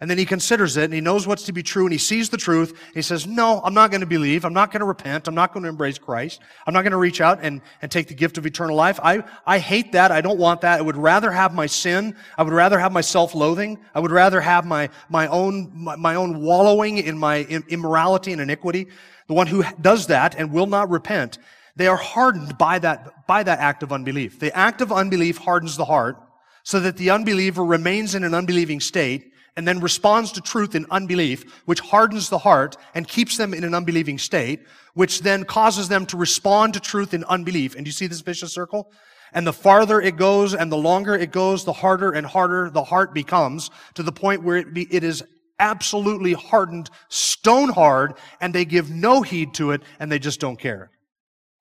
and 0.00 0.08
then 0.08 0.16
he 0.16 0.24
considers 0.24 0.78
it 0.78 0.84
and 0.84 0.94
he 0.94 1.00
knows 1.02 1.26
what's 1.26 1.42
to 1.44 1.52
be 1.52 1.62
true 1.62 1.84
and 1.84 1.92
he 1.92 1.98
sees 1.98 2.30
the 2.30 2.38
truth. 2.38 2.78
He 2.94 3.02
says, 3.02 3.26
no, 3.26 3.60
I'm 3.62 3.74
not 3.74 3.90
going 3.90 4.00
to 4.00 4.06
believe. 4.06 4.46
I'm 4.46 4.54
not 4.54 4.72
going 4.72 4.80
to 4.80 4.86
repent. 4.86 5.28
I'm 5.28 5.34
not 5.34 5.52
going 5.52 5.62
to 5.64 5.68
embrace 5.68 5.98
Christ. 5.98 6.40
I'm 6.66 6.72
not 6.72 6.82
going 6.82 6.92
to 6.92 6.98
reach 6.98 7.20
out 7.20 7.40
and, 7.42 7.60
and 7.82 7.90
take 7.90 8.08
the 8.08 8.14
gift 8.14 8.38
of 8.38 8.46
eternal 8.46 8.74
life. 8.74 8.98
I, 9.02 9.22
I 9.46 9.58
hate 9.58 9.92
that. 9.92 10.10
I 10.10 10.22
don't 10.22 10.38
want 10.38 10.62
that. 10.62 10.78
I 10.78 10.82
would 10.82 10.96
rather 10.96 11.30
have 11.30 11.52
my 11.52 11.66
sin. 11.66 12.16
I 12.38 12.42
would 12.44 12.54
rather 12.54 12.78
have 12.78 12.92
my 12.92 13.02
self-loathing. 13.02 13.78
I 13.94 14.00
would 14.00 14.10
rather 14.10 14.40
have 14.40 14.64
my, 14.64 14.88
my 15.10 15.26
own, 15.26 15.70
my, 15.74 15.96
my 15.96 16.14
own 16.14 16.40
wallowing 16.40 16.96
in 16.96 17.18
my 17.18 17.40
immorality 17.68 18.32
and 18.32 18.40
iniquity. 18.40 18.88
The 19.26 19.34
one 19.34 19.48
who 19.48 19.64
does 19.82 20.06
that 20.06 20.34
and 20.34 20.50
will 20.50 20.66
not 20.66 20.88
repent, 20.88 21.36
they 21.76 21.88
are 21.88 21.96
hardened 21.96 22.56
by 22.56 22.78
that, 22.78 23.26
by 23.26 23.42
that 23.42 23.58
act 23.58 23.82
of 23.82 23.92
unbelief. 23.92 24.40
The 24.40 24.56
act 24.56 24.80
of 24.80 24.90
unbelief 24.92 25.36
hardens 25.36 25.76
the 25.76 25.84
heart 25.84 26.16
so 26.62 26.80
that 26.80 26.96
the 26.96 27.10
unbeliever 27.10 27.64
remains 27.64 28.14
in 28.14 28.24
an 28.24 28.34
unbelieving 28.34 28.80
state 28.80 29.32
and 29.56 29.66
then 29.66 29.80
responds 29.80 30.32
to 30.32 30.40
truth 30.40 30.74
in 30.74 30.86
unbelief, 30.90 31.62
which 31.66 31.80
hardens 31.80 32.28
the 32.28 32.38
heart 32.38 32.76
and 32.94 33.06
keeps 33.06 33.36
them 33.36 33.54
in 33.54 33.64
an 33.64 33.74
unbelieving 33.74 34.18
state, 34.18 34.60
which 34.94 35.20
then 35.20 35.44
causes 35.44 35.88
them 35.88 36.06
to 36.06 36.16
respond 36.16 36.74
to 36.74 36.80
truth 36.80 37.14
in 37.14 37.24
unbelief. 37.24 37.74
And 37.74 37.86
you 37.86 37.92
see 37.92 38.06
this 38.06 38.20
vicious 38.20 38.52
circle? 38.52 38.92
And 39.32 39.46
the 39.46 39.52
farther 39.52 40.00
it 40.00 40.16
goes 40.16 40.54
and 40.54 40.70
the 40.72 40.76
longer 40.76 41.14
it 41.14 41.30
goes, 41.30 41.64
the 41.64 41.72
harder 41.72 42.12
and 42.12 42.26
harder 42.26 42.70
the 42.70 42.84
heart 42.84 43.14
becomes 43.14 43.70
to 43.94 44.02
the 44.02 44.12
point 44.12 44.42
where 44.42 44.56
it, 44.56 44.74
be, 44.74 44.88
it 44.90 45.04
is 45.04 45.22
absolutely 45.58 46.32
hardened, 46.32 46.90
stone 47.08 47.68
hard, 47.68 48.14
and 48.40 48.54
they 48.54 48.64
give 48.64 48.90
no 48.90 49.22
heed 49.22 49.54
to 49.54 49.70
it 49.70 49.82
and 50.00 50.10
they 50.10 50.18
just 50.18 50.40
don't 50.40 50.58
care. 50.58 50.90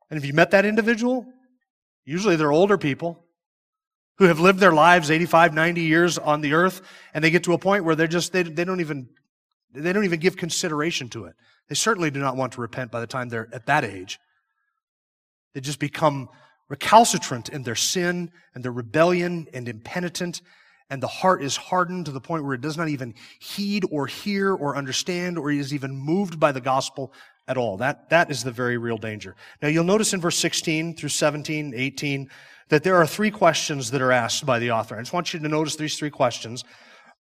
And 0.10 0.18
if 0.18 0.26
you 0.26 0.34
met 0.34 0.52
that 0.52 0.66
individual, 0.66 1.28
usually 2.06 2.36
they're 2.36 2.52
older 2.52 2.78
people 2.78 3.24
who 4.20 4.26
have 4.26 4.40
lived 4.40 4.60
their 4.60 4.72
lives 4.72 5.10
85, 5.10 5.54
90 5.54 5.82
years 5.82 6.18
on 6.18 6.42
the 6.42 6.54
earth, 6.54 6.82
and 7.14 7.24
they 7.24 7.32
get 7.32 7.44
to 7.46 7.54
a 7.54 7.58
point 7.58 7.84
where 7.84 7.96
they're 7.96 8.08
just, 8.08 8.32
they, 8.32 8.44
they 8.44 8.64
don't 8.64 8.82
even, 8.82 9.10
they 9.74 9.92
don't 9.92 10.06
even 10.06 10.20
give 10.20 10.38
consideration 10.38 11.10
to 11.10 11.26
it. 11.26 11.36
They 11.68 11.76
certainly 11.76 12.12
do 12.12 12.20
not 12.20 12.36
want 12.36 12.54
to 12.54 12.62
repent 12.62 12.92
by 12.92 13.00
the 13.00 13.08
time 13.08 13.30
they're 13.30 13.50
at 13.52 13.66
that 13.66 13.84
age. 13.84 14.20
They 15.54 15.62
just 15.62 15.80
become 15.80 16.30
recalcitrant 16.68 17.50
in 17.50 17.64
their 17.64 17.76
sin 17.76 18.32
and 18.54 18.64
their 18.64 18.72
rebellion 18.72 19.48
and 19.54 19.68
impenitent 19.68 20.42
and 20.90 21.04
the 21.04 21.08
heart 21.08 21.44
is 21.44 21.56
hardened 21.56 22.06
to 22.06 22.12
the 22.12 22.20
point 22.20 22.44
where 22.44 22.56
it 22.56 22.62
does 22.62 22.78
not 22.78 22.90
even 22.90 23.14
heed 23.40 23.86
or 23.92 24.08
hear 24.08 24.54
or 24.54 24.76
understand 24.76 25.38
or 25.38 25.52
is 25.52 25.74
even 25.74 25.96
moved 25.96 26.40
by 26.40 26.52
the 26.52 26.62
gospel 26.62 27.14
at 27.50 27.58
all. 27.58 27.76
That, 27.78 28.10
that 28.12 28.32
is 28.32 28.44
the 28.44 28.52
very 28.52 28.78
real 28.78 28.98
danger. 28.98 29.36
Now 29.62 29.68
you'll 29.68 29.84
notice 29.84 30.14
in 30.14 30.22
verse 30.22 30.38
16 30.38 30.96
through 30.96 31.10
17, 31.10 31.74
18, 31.76 32.30
that 32.70 32.84
there 32.84 32.96
are 32.96 33.08
three 33.08 33.32
questions 33.32 33.92
that 33.92 34.02
are 34.02 34.12
asked 34.12 34.46
by 34.46 34.60
the 34.60 34.72
author. 34.72 34.96
I 34.96 35.00
just 35.00 35.12
want 35.12 35.34
you 35.34 35.40
to 35.40 35.48
notice 35.50 35.76
these 35.76 35.98
three 35.98 36.12
questions, 36.12 36.64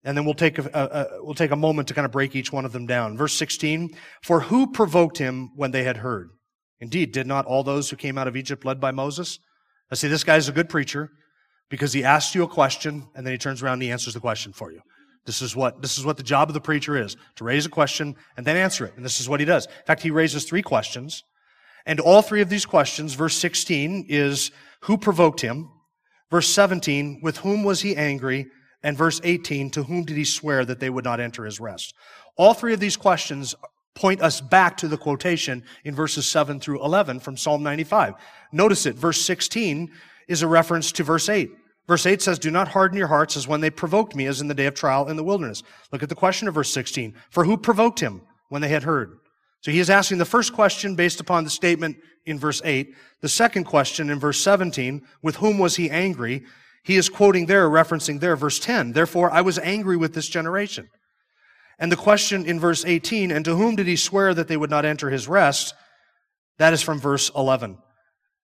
and 0.06 0.18
then 0.18 0.24
we'll 0.24 0.34
take 0.34 0.58
a, 0.58 0.64
a, 0.74 0.84
a, 0.84 1.24
we'll 1.24 1.36
take 1.36 1.52
a 1.52 1.58
moment 1.58 1.90
to 1.90 1.94
kind 1.94 2.06
of 2.06 2.12
break 2.12 2.36
each 2.36 2.54
one 2.54 2.64
of 2.64 2.72
them 2.72 2.88
down. 2.88 3.18
Verse 3.18 3.34
16, 3.34 3.96
for 4.24 4.40
who 4.40 4.72
provoked 4.72 5.18
him 5.18 5.52
when 5.56 5.72
they 5.72 5.84
had 5.84 5.98
heard? 5.98 6.30
Indeed, 6.80 7.12
did 7.12 7.28
not 7.28 7.46
all 7.46 7.64
those 7.64 7.90
who 7.90 7.98
came 7.98 8.18
out 8.18 8.28
of 8.28 8.38
Egypt 8.38 8.66
led 8.66 8.80
by 8.80 8.92
Moses? 8.92 9.40
I 9.92 9.96
see 9.96 10.08
this 10.08 10.24
guy's 10.24 10.48
a 10.48 10.54
good 10.54 10.70
preacher 10.70 11.10
because 11.70 11.94
he 11.94 12.04
asks 12.04 12.34
you 12.36 12.44
a 12.44 12.48
question 12.48 13.08
and 13.16 13.26
then 13.26 13.34
he 13.34 13.38
turns 13.38 13.62
around 13.62 13.74
and 13.74 13.84
he 13.84 13.92
answers 13.92 14.14
the 14.14 14.20
question 14.20 14.54
for 14.54 14.72
you. 14.72 14.82
This 15.26 15.42
is 15.42 15.56
what, 15.56 15.82
this 15.82 15.98
is 15.98 16.06
what 16.06 16.18
the 16.18 16.24
job 16.24 16.50
of 16.50 16.54
the 16.54 16.62
preacher 16.62 16.98
is, 16.98 17.16
to 17.36 17.44
raise 17.44 17.66
a 17.66 17.70
question 17.70 18.16
and 18.36 18.46
then 18.46 18.58
answer 18.58 18.86
it. 18.86 18.94
And 18.96 19.06
this 19.06 19.20
is 19.20 19.30
what 19.30 19.40
he 19.40 19.46
does. 19.46 19.66
In 19.66 19.86
fact, 19.86 20.02
he 20.02 20.12
raises 20.12 20.44
three 20.44 20.62
questions. 20.62 21.24
And 21.86 22.00
all 22.00 22.22
three 22.22 22.42
of 22.42 22.50
these 22.50 22.66
questions, 22.66 23.14
verse 23.14 23.36
16 23.38 24.06
is, 24.10 24.52
who 24.82 24.98
provoked 24.98 25.42
him? 25.42 25.70
Verse 26.30 26.50
17, 26.50 27.20
with 27.22 27.38
whom 27.38 27.64
was 27.64 27.82
he 27.82 27.96
angry? 27.96 28.48
And 28.84 28.98
verse 28.98 29.22
18, 29.24 29.70
to 29.72 29.84
whom 29.84 30.04
did 30.04 30.18
he 30.18 30.26
swear 30.26 30.66
that 30.66 30.80
they 30.80 30.90
would 30.90 31.06
not 31.06 31.20
enter 31.20 31.46
his 31.46 31.60
rest? 31.60 31.94
All 32.36 32.54
three 32.54 32.74
of 32.74 32.80
these 32.80 32.98
questions 32.98 33.56
point 33.96 34.22
us 34.22 34.42
back 34.42 34.76
to 34.78 34.88
the 34.88 34.98
quotation 34.98 35.64
in 35.84 35.96
verses 35.96 36.26
7 36.26 36.60
through 36.60 36.84
11 36.84 37.20
from 37.20 37.38
Psalm 37.38 37.64
95. 37.64 38.16
Notice 38.52 38.86
it. 38.86 38.96
Verse 38.96 39.22
16 39.22 39.92
is 40.28 40.42
a 40.42 40.48
reference 40.48 40.92
to 40.94 41.04
verse 41.04 41.30
8. 41.30 41.52
Verse 41.88 42.06
8 42.06 42.22
says, 42.22 42.40
Do 42.40 42.50
not 42.50 42.70
harden 42.70 42.98
your 42.98 43.08
hearts 43.08 43.36
as 43.36 43.48
when 43.48 43.62
they 43.62 43.70
provoked 43.70 44.16
me, 44.16 44.26
as 44.26 44.40
in 44.40 44.48
the 44.48 44.54
day 44.54 44.68
of 44.68 44.74
trial 44.74 45.10
in 45.10 45.18
the 45.18 45.24
wilderness. 45.24 45.64
Look 45.92 46.04
at 46.04 46.10
the 46.10 46.16
question 46.16 46.48
of 46.48 46.54
verse 46.54 46.72
16. 46.72 47.14
For 47.30 47.44
who 47.44 47.58
provoked 47.58 48.00
him 48.00 48.22
when 48.50 48.62
they 48.62 48.70
had 48.70 48.84
heard? 48.84 49.18
So 49.62 49.72
he 49.72 49.80
is 49.80 49.90
asking 49.90 50.18
the 50.18 50.26
first 50.26 50.54
question 50.54 50.96
based 50.96 51.20
upon 51.20 51.44
the 51.44 51.50
statement 51.50 51.98
in 52.26 52.40
verse 52.40 52.62
8. 52.64 52.94
The 53.22 53.30
second 53.30 53.66
question 53.66 54.10
in 54.10 54.20
verse 54.20 54.42
17, 54.42 55.02
with 55.22 55.38
whom 55.38 55.58
was 55.58 55.76
he 55.76 55.90
angry? 55.90 56.44
He 56.84 56.98
is 56.98 57.10
quoting 57.10 57.46
there, 57.46 57.70
referencing 57.70 58.20
there, 58.20 58.36
verse 58.36 58.60
10. 58.60 58.92
Therefore, 58.92 59.32
I 59.32 59.42
was 59.42 59.58
angry 59.60 59.96
with 59.98 60.14
this 60.14 60.28
generation. 60.28 60.90
And 61.80 61.92
the 61.92 61.98
question 61.98 62.46
in 62.46 62.60
verse 62.60 62.86
18, 62.86 63.32
and 63.32 63.44
to 63.46 63.56
whom 63.56 63.76
did 63.76 63.88
he 63.88 63.96
swear 63.96 64.34
that 64.34 64.48
they 64.48 64.58
would 64.58 64.70
not 64.70 64.86
enter 64.86 65.10
his 65.10 65.28
rest? 65.28 65.74
That 66.60 66.74
is 66.74 66.82
from 66.82 67.00
verse 67.00 67.32
11. 67.36 67.78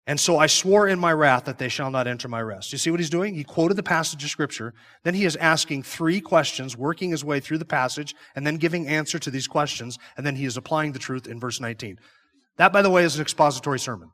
And 0.08 0.18
so 0.18 0.38
I 0.38 0.46
swore 0.46 0.88
in 0.88 0.98
my 0.98 1.12
wrath 1.12 1.44
that 1.44 1.58
they 1.58 1.68
shall 1.68 1.90
not 1.90 2.06
enter 2.06 2.28
my 2.28 2.40
rest. 2.40 2.72
You 2.72 2.78
see 2.78 2.90
what 2.90 2.98
he's 2.98 3.10
doing? 3.10 3.34
He 3.34 3.44
quoted 3.44 3.74
the 3.74 3.82
passage 3.82 4.24
of 4.24 4.30
scripture. 4.30 4.72
Then 5.04 5.12
he 5.12 5.26
is 5.26 5.36
asking 5.36 5.82
three 5.82 6.22
questions, 6.22 6.78
working 6.78 7.10
his 7.10 7.22
way 7.22 7.40
through 7.40 7.58
the 7.58 7.66
passage, 7.66 8.14
and 8.34 8.46
then 8.46 8.56
giving 8.56 8.88
answer 8.88 9.18
to 9.18 9.30
these 9.30 9.46
questions. 9.46 9.98
And 10.16 10.24
then 10.24 10.34
he 10.34 10.46
is 10.46 10.56
applying 10.56 10.92
the 10.92 10.98
truth 10.98 11.26
in 11.26 11.38
verse 11.38 11.60
19. 11.60 11.98
That, 12.56 12.72
by 12.72 12.80
the 12.80 12.88
way, 12.88 13.04
is 13.04 13.16
an 13.16 13.20
expository 13.20 13.78
sermon. 13.78 14.10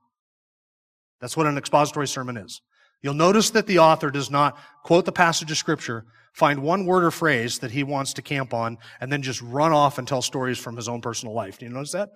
That's 1.20 1.36
what 1.36 1.46
an 1.46 1.56
expository 1.56 2.08
sermon 2.08 2.38
is. 2.38 2.60
You'll 3.00 3.14
notice 3.14 3.50
that 3.50 3.68
the 3.68 3.78
author 3.78 4.10
does 4.10 4.32
not 4.32 4.58
quote 4.82 5.04
the 5.04 5.12
passage 5.12 5.52
of 5.52 5.56
scripture, 5.56 6.06
find 6.32 6.60
one 6.60 6.86
word 6.86 7.04
or 7.04 7.12
phrase 7.12 7.60
that 7.60 7.70
he 7.70 7.84
wants 7.84 8.14
to 8.14 8.22
camp 8.22 8.52
on, 8.52 8.78
and 9.00 9.12
then 9.12 9.22
just 9.22 9.40
run 9.40 9.70
off 9.70 9.98
and 9.98 10.08
tell 10.08 10.22
stories 10.22 10.58
from 10.58 10.74
his 10.74 10.88
own 10.88 11.00
personal 11.00 11.36
life. 11.36 11.58
Do 11.58 11.66
you 11.66 11.72
notice 11.72 11.92
that? 11.92 12.10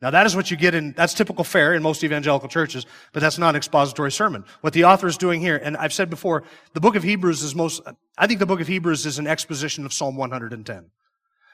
Now 0.00 0.10
that 0.10 0.26
is 0.26 0.36
what 0.36 0.50
you 0.50 0.56
get 0.56 0.74
in, 0.74 0.92
that's 0.92 1.12
typical 1.12 1.42
fare 1.42 1.74
in 1.74 1.82
most 1.82 2.04
evangelical 2.04 2.48
churches, 2.48 2.86
but 3.12 3.20
that's 3.20 3.38
not 3.38 3.50
an 3.50 3.56
expository 3.56 4.12
sermon. 4.12 4.44
What 4.60 4.72
the 4.72 4.84
author 4.84 5.08
is 5.08 5.18
doing 5.18 5.40
here, 5.40 5.56
and 5.56 5.76
I've 5.76 5.92
said 5.92 6.08
before, 6.08 6.44
the 6.72 6.80
book 6.80 6.94
of 6.94 7.02
Hebrews 7.02 7.42
is 7.42 7.54
most, 7.54 7.82
I 8.16 8.26
think 8.28 8.38
the 8.38 8.46
book 8.46 8.60
of 8.60 8.68
Hebrews 8.68 9.06
is 9.06 9.18
an 9.18 9.26
exposition 9.26 9.84
of 9.84 9.92
Psalm 9.92 10.16
110. 10.16 10.90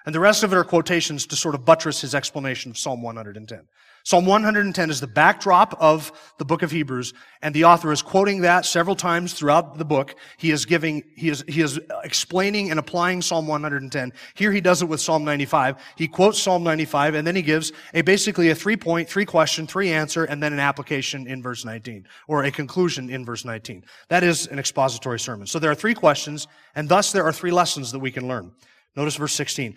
And 0.07 0.15
the 0.15 0.21
rest 0.21 0.43
of 0.43 0.53
it 0.53 0.57
are 0.57 0.65
quotations 0.65 1.27
to 1.27 1.37
sort 1.37 1.55
of 1.55 1.65
buttress 1.65 2.03
his 2.03 2.15
explanation 2.15 2.71
of 2.71 2.77
Psalm 2.77 3.03
110. 3.03 3.63
Psalm 4.07 4.27
110 4.27 4.91
is 4.91 5.01
the 5.01 5.07
backdrop 5.07 5.75
of 5.81 6.13
the 6.37 6.45
book 6.45 6.63
of 6.63 6.71
Hebrews, 6.71 7.15
and 7.41 7.55
the 7.55 7.65
author 7.65 7.91
is 7.91 8.03
quoting 8.03 8.43
that 8.43 8.67
several 8.67 8.95
times 8.95 9.33
throughout 9.33 9.79
the 9.79 9.85
book. 9.85 10.15
He 10.37 10.51
is 10.51 10.67
giving, 10.67 11.03
he 11.17 11.31
is, 11.31 11.43
he 11.49 11.63
is 11.63 11.81
explaining 12.05 12.71
and 12.71 12.79
applying 12.79 13.23
Psalm 13.23 13.47
110. 13.47 14.13
Here 14.35 14.53
he 14.53 14.61
does 14.61 14.83
it 14.83 14.91
with 14.91 15.01
Psalm 15.01 15.25
95. 15.25 15.77
He 15.97 16.07
quotes 16.07 16.39
Psalm 16.39 16.63
95, 16.63 17.15
and 17.15 17.27
then 17.27 17.35
he 17.35 17.41
gives 17.41 17.73
a 17.95 18.03
basically 18.03 18.51
a 18.51 18.55
three 18.55 18.77
point, 18.77 19.09
three 19.09 19.25
question, 19.25 19.67
three 19.67 19.91
answer, 19.91 20.25
and 20.25 20.43
then 20.43 20.53
an 20.53 20.61
application 20.61 21.27
in 21.27 21.43
verse 21.43 21.65
19, 21.65 22.07
or 22.29 22.45
a 22.45 22.51
conclusion 22.51 23.09
in 23.09 23.25
verse 23.25 23.47
19. 23.47 23.87
That 24.11 24.23
is 24.23 24.47
an 24.49 24.59
expository 24.59 25.19
sermon. 25.19 25.47
So 25.47 25.59
there 25.59 25.71
are 25.71 25.75
three 25.75 25.95
questions, 25.95 26.47
and 26.75 26.91
thus 26.91 27.11
there 27.11 27.25
are 27.25 27.33
three 27.33 27.53
lessons 27.53 27.91
that 27.93 28.01
we 28.01 28.11
can 28.11 28.29
learn. 28.29 28.53
Notice 28.97 29.17
verse 29.17 29.33
16. 29.33 29.77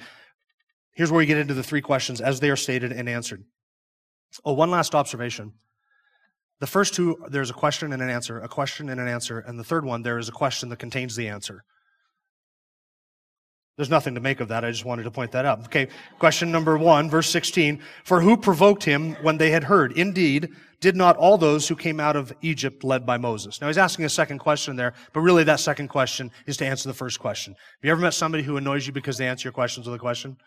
Here's 0.96 1.12
where 1.13 1.19
we 1.19 1.25
get 1.25 1.38
into 1.38 1.53
the 1.53 1.63
three 1.63 1.81
questions 1.81 2.19
as 2.19 2.41
they 2.41 2.50
are 2.50 2.57
stated 2.57 2.91
and 2.91 3.07
answered. 3.07 3.46
Oh, 4.46 4.53
one 4.53 4.72
last 4.72 4.93
observation. 4.96 5.53
The 6.60 6.67
first 6.67 6.93
two, 6.93 7.17
there's 7.29 7.50
a 7.50 7.53
question 7.53 7.93
and 7.93 8.01
an 8.01 8.10
answer, 8.10 8.39
a 8.39 8.48
question 8.48 8.89
and 8.89 9.00
an 9.00 9.07
answer, 9.07 9.39
and 9.39 9.60
the 9.60 9.63
third 9.63 9.86
one, 9.86 10.01
there 10.01 10.17
is 10.17 10.27
a 10.27 10.31
question 10.31 10.69
that 10.69 10.79
contains 10.79 11.15
the 11.15 11.27
answer. 11.27 11.63
There's 13.77 13.91
nothing 13.91 14.15
to 14.15 14.22
make 14.22 14.39
of 14.39 14.48
that. 14.48 14.65
I 14.65 14.72
just 14.72 14.86
wanted 14.86 15.03
to 15.03 15.12
point 15.12 15.31
that 15.34 15.46
out. 15.46 15.60
Okay. 15.65 15.88
Question 16.17 16.51
number 16.51 16.79
one, 16.79 17.12
verse 17.12 17.29
16. 17.29 17.79
For 18.03 18.22
who 18.22 18.36
provoked 18.36 18.84
him 18.84 19.13
when 19.22 19.38
they 19.38 19.51
had 19.51 19.65
heard? 19.65 19.91
Indeed, 19.91 20.50
did 20.81 20.96
not 20.96 21.15
all 21.15 21.38
those 21.38 21.67
who 21.67 21.75
came 21.75 22.00
out 22.00 22.15
of 22.15 22.34
Egypt 22.41 22.84
led 22.84 23.05
by 23.05 23.17
Moses? 23.17 23.62
Now 23.62 23.67
he's 23.67 23.77
asking 23.77 24.05
a 24.05 24.10
second 24.10 24.39
question 24.39 24.75
there, 24.75 24.93
but 25.13 25.19
really 25.19 25.43
that 25.43 25.60
second 25.60 25.89
question 25.89 26.31
is 26.48 26.57
to 26.57 26.65
answer 26.65 26.89
the 26.89 26.96
first 26.96 27.19
question. 27.19 27.53
Have 27.53 27.84
you 27.84 27.91
ever 27.91 28.01
met 28.01 28.15
somebody 28.15 28.43
who 28.43 28.57
annoys 28.57 28.88
you 28.88 28.93
because 28.93 29.19
they 29.19 29.27
answer 29.27 29.46
your 29.46 29.53
questions 29.53 29.86
with 29.86 29.96
a 29.96 30.00
question? 30.00 30.38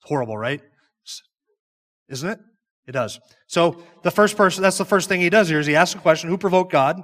It's 0.00 0.08
horrible, 0.08 0.36
right? 0.36 0.60
Isn't 2.08 2.28
it? 2.28 2.38
It 2.86 2.92
does. 2.92 3.18
So 3.46 3.82
the 4.02 4.10
first 4.10 4.36
person, 4.36 4.62
that's 4.62 4.78
the 4.78 4.84
first 4.84 5.08
thing 5.08 5.20
he 5.20 5.30
does 5.30 5.48
here 5.48 5.60
is 5.60 5.66
he 5.66 5.76
asks 5.76 5.94
a 5.94 6.02
question, 6.02 6.28
who 6.28 6.38
provoked 6.38 6.72
God? 6.72 7.02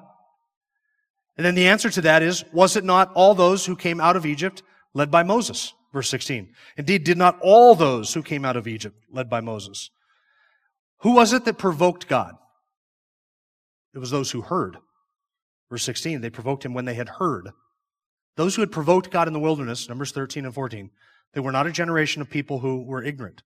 And 1.36 1.46
then 1.46 1.54
the 1.54 1.68
answer 1.68 1.88
to 1.90 2.02
that 2.02 2.22
is, 2.22 2.44
was 2.52 2.76
it 2.76 2.84
not 2.84 3.12
all 3.14 3.34
those 3.34 3.64
who 3.64 3.76
came 3.76 4.00
out 4.00 4.16
of 4.16 4.26
Egypt 4.26 4.62
led 4.92 5.10
by 5.10 5.22
Moses? 5.22 5.72
Verse 5.92 6.10
16. 6.10 6.52
Indeed, 6.76 7.04
did 7.04 7.16
not 7.16 7.38
all 7.40 7.74
those 7.74 8.12
who 8.12 8.22
came 8.22 8.44
out 8.44 8.56
of 8.56 8.68
Egypt 8.68 8.96
led 9.10 9.30
by 9.30 9.40
Moses? 9.40 9.90
Who 10.98 11.14
was 11.14 11.32
it 11.32 11.46
that 11.46 11.56
provoked 11.56 12.08
God? 12.08 12.34
It 13.94 13.98
was 13.98 14.10
those 14.10 14.30
who 14.30 14.42
heard. 14.42 14.76
Verse 15.70 15.82
16, 15.84 16.20
they 16.20 16.30
provoked 16.30 16.64
him 16.64 16.74
when 16.74 16.84
they 16.84 16.94
had 16.94 17.08
heard. 17.08 17.48
Those 18.36 18.54
who 18.54 18.62
had 18.62 18.72
provoked 18.72 19.10
God 19.10 19.26
in 19.26 19.32
the 19.32 19.40
wilderness, 19.40 19.88
Numbers 19.88 20.12
13 20.12 20.44
and 20.44 20.54
14, 20.54 20.90
they 21.32 21.40
were 21.40 21.52
not 21.52 21.66
a 21.66 21.72
generation 21.72 22.20
of 22.20 22.28
people 22.28 22.58
who 22.58 22.82
were 22.82 23.02
ignorant. 23.02 23.42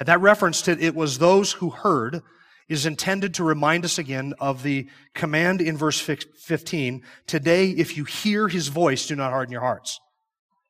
And 0.00 0.08
that 0.08 0.20
reference 0.20 0.62
to 0.62 0.72
it 0.82 0.94
was 0.94 1.18
those 1.18 1.52
who 1.52 1.70
heard 1.70 2.22
is 2.70 2.86
intended 2.86 3.34
to 3.34 3.44
remind 3.44 3.84
us 3.84 3.98
again 3.98 4.32
of 4.40 4.62
the 4.62 4.88
command 5.14 5.60
in 5.60 5.76
verse 5.76 6.00
15. 6.00 7.02
Today, 7.26 7.70
if 7.70 7.96
you 7.96 8.04
hear 8.04 8.48
his 8.48 8.68
voice, 8.68 9.06
do 9.06 9.14
not 9.14 9.30
harden 9.30 9.52
your 9.52 9.60
hearts. 9.60 10.00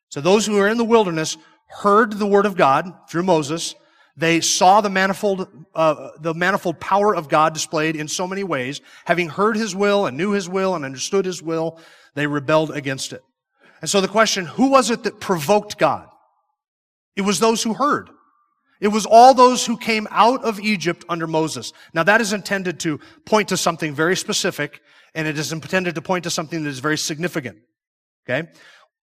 So 0.08 0.20
those 0.20 0.46
who 0.46 0.58
are 0.58 0.66
in 0.66 0.78
the 0.78 0.84
wilderness 0.84 1.36
heard 1.68 2.14
the 2.14 2.26
word 2.26 2.46
of 2.46 2.56
God 2.56 2.90
through 3.08 3.22
Moses. 3.22 3.76
They 4.16 4.40
saw 4.40 4.80
the 4.80 4.90
manifold, 4.90 5.46
uh, 5.74 6.08
the 6.18 6.34
manifold 6.34 6.80
power 6.80 7.14
of 7.14 7.28
God 7.28 7.54
displayed 7.54 7.94
in 7.94 8.08
so 8.08 8.26
many 8.26 8.42
ways. 8.42 8.80
Having 9.04 9.28
heard 9.28 9.56
his 9.56 9.76
will 9.76 10.06
and 10.06 10.16
knew 10.16 10.32
his 10.32 10.48
will 10.48 10.74
and 10.74 10.84
understood 10.84 11.24
his 11.24 11.40
will, 11.40 11.78
they 12.14 12.26
rebelled 12.26 12.72
against 12.72 13.12
it. 13.12 13.22
And 13.80 13.88
so 13.88 14.00
the 14.00 14.08
question, 14.08 14.46
who 14.46 14.70
was 14.70 14.90
it 14.90 15.04
that 15.04 15.20
provoked 15.20 15.78
God? 15.78 16.08
It 17.14 17.22
was 17.22 17.38
those 17.38 17.62
who 17.62 17.74
heard. 17.74 18.10
It 18.80 18.88
was 18.88 19.06
all 19.06 19.34
those 19.34 19.66
who 19.66 19.76
came 19.76 20.08
out 20.10 20.42
of 20.42 20.58
Egypt 20.58 21.04
under 21.08 21.26
Moses. 21.26 21.72
Now 21.92 22.02
that 22.04 22.20
is 22.20 22.32
intended 22.32 22.80
to 22.80 22.98
point 23.26 23.48
to 23.48 23.56
something 23.56 23.94
very 23.94 24.16
specific, 24.16 24.80
and 25.14 25.28
it 25.28 25.38
is 25.38 25.52
intended 25.52 25.94
to 25.96 26.02
point 26.02 26.24
to 26.24 26.30
something 26.30 26.62
that 26.64 26.70
is 26.70 26.78
very 26.78 26.98
significant. 26.98 27.58
Okay? 28.28 28.48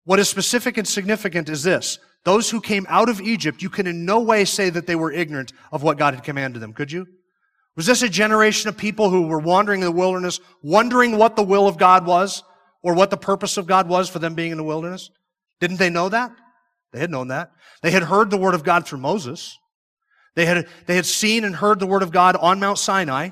What 0.05 0.19
is 0.19 0.29
specific 0.29 0.77
and 0.77 0.87
significant 0.87 1.49
is 1.49 1.63
this. 1.63 1.99
Those 2.23 2.49
who 2.49 2.61
came 2.61 2.85
out 2.89 3.09
of 3.09 3.21
Egypt, 3.21 3.61
you 3.61 3.69
can 3.69 3.87
in 3.87 4.05
no 4.05 4.19
way 4.21 4.45
say 4.45 4.69
that 4.69 4.87
they 4.87 4.95
were 4.95 5.11
ignorant 5.11 5.51
of 5.71 5.83
what 5.83 5.97
God 5.97 6.13
had 6.13 6.23
commanded 6.23 6.59
them, 6.59 6.73
could 6.73 6.91
you? 6.91 7.05
Was 7.75 7.85
this 7.85 8.01
a 8.01 8.09
generation 8.09 8.69
of 8.69 8.77
people 8.77 9.09
who 9.09 9.27
were 9.27 9.39
wandering 9.39 9.81
in 9.81 9.85
the 9.85 9.91
wilderness, 9.91 10.39
wondering 10.63 11.17
what 11.17 11.35
the 11.35 11.43
will 11.43 11.67
of 11.67 11.77
God 11.77 12.05
was, 12.05 12.43
or 12.81 12.93
what 12.93 13.09
the 13.09 13.17
purpose 13.17 13.57
of 13.57 13.67
God 13.67 13.87
was 13.87 14.09
for 14.09 14.19
them 14.19 14.33
being 14.33 14.51
in 14.51 14.57
the 14.57 14.63
wilderness? 14.63 15.09
Didn't 15.59 15.77
they 15.77 15.89
know 15.89 16.09
that? 16.09 16.31
They 16.93 16.99
had 16.99 17.11
known 17.11 17.27
that. 17.29 17.51
They 17.81 17.91
had 17.91 18.03
heard 18.03 18.29
the 18.29 18.37
word 18.37 18.55
of 18.55 18.63
God 18.63 18.87
through 18.87 18.99
Moses. 18.99 19.57
They 20.35 20.45
had, 20.45 20.67
they 20.85 20.95
had 20.95 21.05
seen 21.05 21.43
and 21.43 21.55
heard 21.55 21.79
the 21.79 21.87
word 21.87 22.03
of 22.03 22.11
God 22.11 22.35
on 22.35 22.59
Mount 22.59 22.77
Sinai. 22.77 23.29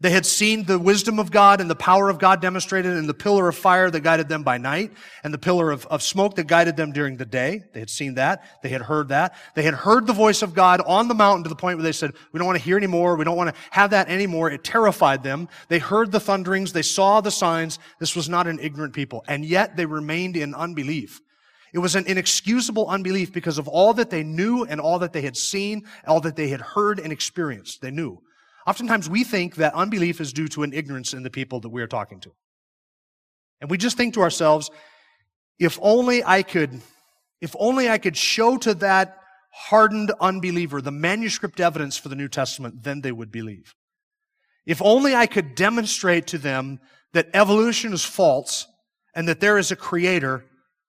They 0.00 0.10
had 0.10 0.24
seen 0.24 0.62
the 0.62 0.78
wisdom 0.78 1.18
of 1.18 1.32
God 1.32 1.60
and 1.60 1.68
the 1.68 1.74
power 1.74 2.08
of 2.08 2.20
God 2.20 2.40
demonstrated 2.40 2.96
in 2.96 3.08
the 3.08 3.14
pillar 3.14 3.48
of 3.48 3.56
fire 3.56 3.90
that 3.90 4.00
guided 4.02 4.28
them 4.28 4.44
by 4.44 4.56
night 4.56 4.92
and 5.24 5.34
the 5.34 5.38
pillar 5.38 5.72
of, 5.72 5.86
of 5.86 6.04
smoke 6.04 6.36
that 6.36 6.46
guided 6.46 6.76
them 6.76 6.92
during 6.92 7.16
the 7.16 7.26
day. 7.26 7.64
They 7.74 7.80
had 7.80 7.90
seen 7.90 8.14
that. 8.14 8.44
They 8.62 8.68
had 8.68 8.82
heard 8.82 9.08
that. 9.08 9.34
They 9.56 9.64
had 9.64 9.74
heard 9.74 10.06
the 10.06 10.12
voice 10.12 10.42
of 10.42 10.54
God 10.54 10.80
on 10.82 11.08
the 11.08 11.14
mountain 11.14 11.42
to 11.42 11.48
the 11.48 11.56
point 11.56 11.78
where 11.78 11.82
they 11.82 11.90
said, 11.90 12.12
we 12.30 12.38
don't 12.38 12.46
want 12.46 12.58
to 12.58 12.64
hear 12.64 12.76
anymore. 12.76 13.16
We 13.16 13.24
don't 13.24 13.36
want 13.36 13.52
to 13.52 13.60
have 13.72 13.90
that 13.90 14.08
anymore. 14.08 14.52
It 14.52 14.62
terrified 14.62 15.24
them. 15.24 15.48
They 15.66 15.80
heard 15.80 16.12
the 16.12 16.20
thunderings. 16.20 16.72
They 16.72 16.82
saw 16.82 17.20
the 17.20 17.32
signs. 17.32 17.80
This 17.98 18.14
was 18.14 18.28
not 18.28 18.46
an 18.46 18.60
ignorant 18.60 18.94
people. 18.94 19.24
And 19.26 19.44
yet 19.44 19.76
they 19.76 19.86
remained 19.86 20.36
in 20.36 20.54
unbelief. 20.54 21.20
It 21.72 21.78
was 21.78 21.94
an 21.94 22.06
inexcusable 22.06 22.88
unbelief 22.88 23.32
because 23.32 23.58
of 23.58 23.68
all 23.68 23.94
that 23.94 24.10
they 24.10 24.22
knew 24.22 24.64
and 24.64 24.80
all 24.80 24.98
that 25.00 25.12
they 25.12 25.22
had 25.22 25.36
seen, 25.36 25.84
all 26.06 26.20
that 26.20 26.36
they 26.36 26.48
had 26.48 26.60
heard 26.60 26.98
and 26.98 27.12
experienced. 27.12 27.82
They 27.82 27.90
knew. 27.90 28.22
Oftentimes 28.66 29.08
we 29.08 29.24
think 29.24 29.56
that 29.56 29.74
unbelief 29.74 30.20
is 30.20 30.32
due 30.32 30.48
to 30.48 30.62
an 30.62 30.72
ignorance 30.72 31.14
in 31.14 31.22
the 31.22 31.30
people 31.30 31.60
that 31.60 31.68
we 31.68 31.82
are 31.82 31.86
talking 31.86 32.20
to. 32.20 32.32
And 33.60 33.70
we 33.70 33.78
just 33.78 33.96
think 33.96 34.14
to 34.14 34.22
ourselves, 34.22 34.70
if 35.58 35.78
only 35.82 36.22
I 36.24 36.42
could, 36.42 36.80
if 37.40 37.54
only 37.58 37.88
I 37.88 37.98
could 37.98 38.16
show 38.16 38.56
to 38.58 38.74
that 38.74 39.18
hardened 39.50 40.12
unbeliever 40.20 40.80
the 40.80 40.92
manuscript 40.92 41.60
evidence 41.60 41.96
for 41.96 42.08
the 42.08 42.14
New 42.14 42.28
Testament, 42.28 42.82
then 42.82 43.00
they 43.00 43.12
would 43.12 43.32
believe. 43.32 43.74
If 44.66 44.82
only 44.82 45.14
I 45.14 45.26
could 45.26 45.54
demonstrate 45.54 46.26
to 46.28 46.38
them 46.38 46.78
that 47.14 47.30
evolution 47.32 47.92
is 47.92 48.04
false 48.04 48.66
and 49.14 49.26
that 49.28 49.40
there 49.40 49.58
is 49.58 49.70
a 49.70 49.76
creator, 49.76 50.44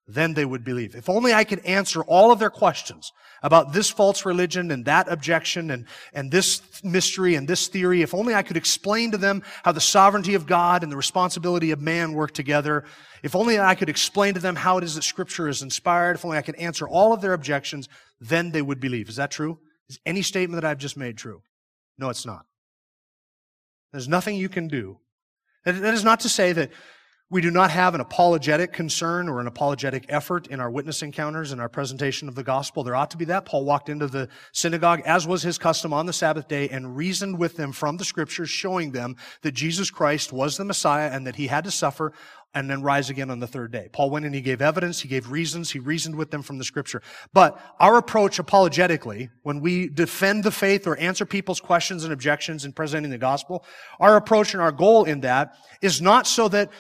then 0.10 0.34
they 0.34 0.46
would 0.46 0.64
believe. 0.64 0.96
If 0.96 1.08
only 1.08 1.34
I 1.34 1.44
could 1.44 1.60
answer 1.60 2.02
all 2.02 2.32
of 2.32 2.40
their 2.40 2.50
questions 2.50 3.12
about 3.44 3.74
this 3.74 3.90
false 3.90 4.26
religion 4.26 4.72
and 4.72 4.84
that 4.86 5.08
objection 5.08 5.70
and, 5.72 5.86
and 6.14 6.32
this 6.32 6.62
mystery 6.84 7.36
and 7.36 7.48
this 7.48 7.68
theory, 7.68 8.02
if 8.02 8.14
only 8.14 8.34
I 8.34 8.42
could 8.42 8.58
explain 8.58 9.12
to 9.12 9.18
them 9.18 9.44
how 9.64 9.72
the 9.72 9.80
sovereignty 9.80 10.34
of 10.34 10.48
God 10.48 10.82
and 10.84 10.92
the 10.92 10.98
responsibility 10.98 11.72
of 11.72 11.80
man 11.80 12.14
work 12.14 12.34
together, 12.34 12.86
if 13.22 13.36
only 13.36 13.60
I 13.60 13.76
could 13.76 13.90
explain 13.90 14.34
to 14.34 14.40
them 14.40 14.56
how 14.56 14.78
it 14.80 14.84
is 14.84 14.96
that 14.96 15.04
scripture 15.04 15.48
is 15.48 15.62
inspired, 15.62 16.16
if 16.16 16.26
only 16.26 16.38
I 16.38 16.42
could 16.42 16.56
answer 16.56 16.88
all 16.88 17.14
of 17.14 17.22
their 17.22 17.34
objections, 17.34 17.88
then 18.20 18.52
they 18.52 18.62
would 18.62 18.80
believe. 18.80 19.10
Is 19.10 19.18
that 19.18 19.32
true? 19.32 19.60
Is 19.90 20.00
any 20.06 20.24
statement 20.24 20.62
that 20.62 20.68
I've 20.68 20.80
just 20.80 20.98
made 20.98 21.18
true? 21.18 21.44
No, 21.98 22.10
it's 22.10 22.26
not. 22.26 22.46
There's 23.92 24.08
nothing 24.08 24.36
you 24.36 24.50
can 24.50 24.68
do. 24.68 25.00
That 25.66 25.94
is 25.94 26.04
not 26.04 26.22
to 26.22 26.30
say 26.30 26.54
that 26.54 26.72
we 27.32 27.42
do 27.42 27.52
not 27.52 27.70
have 27.70 27.94
an 27.94 28.02
apologetic 28.02 28.74
concern 28.74 29.30
or 29.30 29.40
an 29.40 29.46
apologetic 29.46 30.06
effort 30.10 30.48
in 30.48 30.60
our 30.60 30.70
witness 30.70 31.04
encounters 31.04 31.52
and 31.52 31.62
our 31.62 31.70
presentation 31.70 32.28
of 32.28 32.34
the 32.34 32.44
gospel. 32.44 32.84
There 32.84 32.96
ought 32.96 33.12
to 33.12 33.18
be 33.18 33.26
that. 33.26 33.46
Paul 33.46 33.66
walked 33.66 33.88
into 33.88 34.08
the 34.08 34.30
synagogue, 34.52 35.02
as 35.06 35.28
was 35.28 35.44
his 35.44 35.60
custom 35.60 35.94
on 35.94 36.08
the 36.08 36.14
Sabbath 36.14 36.48
day, 36.48 36.70
and 36.70 36.98
reasoned 36.98 37.38
with 37.38 37.56
them 37.56 37.72
from 37.72 37.98
the 37.98 38.06
scriptures, 38.06 38.50
showing 38.50 38.92
them 38.92 39.16
that 39.44 39.52
Jesus 39.52 39.92
Christ 39.92 40.34
was 40.34 40.58
the 40.58 40.66
Messiah 40.66 41.12
and 41.12 41.28
that 41.28 41.36
he 41.36 41.48
had 41.48 41.66
to 41.66 41.72
suffer 41.72 42.14
and 42.56 42.68
then 42.68 42.82
rise 42.82 43.12
again 43.12 43.30
on 43.30 43.40
the 43.40 43.48
third 43.48 43.72
day. 43.72 43.90
Paul 43.92 44.10
went 44.10 44.26
and 44.26 44.34
he 44.34 44.42
gave 44.42 44.60
evidence, 44.60 45.00
he 45.00 45.08
gave 45.08 45.30
reasons, 45.30 45.70
he 45.70 45.78
reasoned 45.78 46.16
with 46.16 46.32
them 46.32 46.42
from 46.42 46.58
the 46.58 46.64
scripture. 46.64 47.02
But 47.32 47.60
our 47.80 47.98
approach 47.98 48.40
apologetically, 48.40 49.30
when 49.44 49.60
we 49.60 49.88
defend 49.88 50.44
the 50.44 50.52
faith 50.52 50.88
or 50.88 50.98
answer 50.98 51.28
people's 51.28 51.62
questions 51.62 52.04
and 52.04 52.12
objections 52.12 52.66
in 52.66 52.74
presenting 52.74 53.12
the 53.12 53.20
gospel, 53.20 53.64
our 54.00 54.16
approach 54.16 54.54
and 54.54 54.64
our 54.64 54.72
goal 54.72 55.04
in 55.04 55.22
that 55.22 55.54
is 55.82 56.02
not 56.02 56.26
so 56.26 56.48
that 56.48 56.72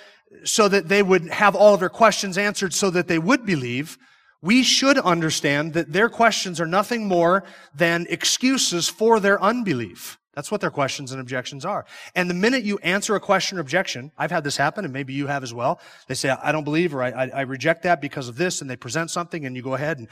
so 0.44 0.68
that 0.68 0.88
they 0.88 1.04
would 1.04 1.30
have 1.30 1.56
all 1.56 1.74
of 1.74 1.80
their 1.80 1.90
questions 1.90 2.38
answered 2.38 2.74
so 2.74 2.90
that 2.90 3.08
they 3.08 3.20
would 3.20 3.46
believe, 3.46 3.98
we 4.42 4.64
should 4.64 4.98
understand 5.00 5.74
that 5.74 5.92
their 5.92 6.10
questions 6.10 6.62
are 6.62 6.66
nothing 6.66 7.08
more 7.08 7.44
than 7.76 8.06
excuses 8.10 8.88
for 8.88 9.20
their 9.20 9.42
unbelief. 9.42 10.18
That's 10.34 10.52
what 10.52 10.62
their 10.62 10.70
questions 10.70 11.12
and 11.12 11.20
objections 11.20 11.66
are. 11.66 11.86
And 12.16 12.30
the 12.30 12.36
minute 12.36 12.64
you 12.64 12.78
answer 12.78 13.16
a 13.16 13.20
question 13.20 13.58
or 13.58 13.62
objection, 13.62 14.12
I've 14.18 14.32
had 14.32 14.46
this 14.46 14.56
happen, 14.56 14.86
and 14.86 14.94
maybe 14.94 15.14
you 15.14 15.28
have 15.28 15.44
as 15.44 15.54
well. 15.54 15.82
They 16.08 16.16
say, 16.16 16.30
I 16.30 16.54
don't 16.54 16.64
believe, 16.64 16.96
or 16.96 17.04
I, 17.04 17.10
I, 17.10 17.28
I 17.28 17.42
reject 17.42 17.84
that 17.84 18.00
because 18.00 18.30
of 18.30 18.38
this, 18.38 18.62
and 18.62 18.70
they 18.70 18.78
present 18.78 19.12
something, 19.12 19.46
and 19.46 19.56
you 19.56 19.62
go 19.62 19.74
ahead 19.74 19.98
and 19.98 20.08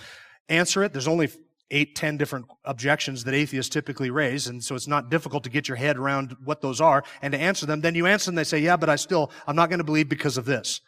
answer 0.49 0.83
it. 0.83 0.91
There's 0.91 1.07
only 1.07 1.29
eight, 1.71 1.95
ten 1.95 2.17
different 2.17 2.45
objections 2.65 3.23
that 3.23 3.33
atheists 3.33 3.73
typically 3.73 4.09
raise, 4.09 4.47
and 4.47 4.63
so 4.63 4.75
it's 4.75 4.87
not 4.87 5.09
difficult 5.09 5.43
to 5.43 5.49
get 5.49 5.67
your 5.67 5.77
head 5.77 5.97
around 5.97 6.35
what 6.43 6.61
those 6.61 6.79
are 6.79 7.03
and 7.21 7.33
to 7.33 7.39
answer 7.39 7.65
them. 7.65 7.81
Then 7.81 7.95
you 7.95 8.05
answer 8.05 8.31
them, 8.31 8.35
they 8.35 8.43
say, 8.43 8.59
yeah, 8.59 8.77
but 8.77 8.89
I 8.89 8.95
still, 8.95 9.31
I'm 9.45 9.55
not 9.55 9.69
going 9.69 9.79
to 9.79 9.85
believe 9.85 10.09
because 10.09 10.37
of 10.37 10.45
this. 10.45 10.81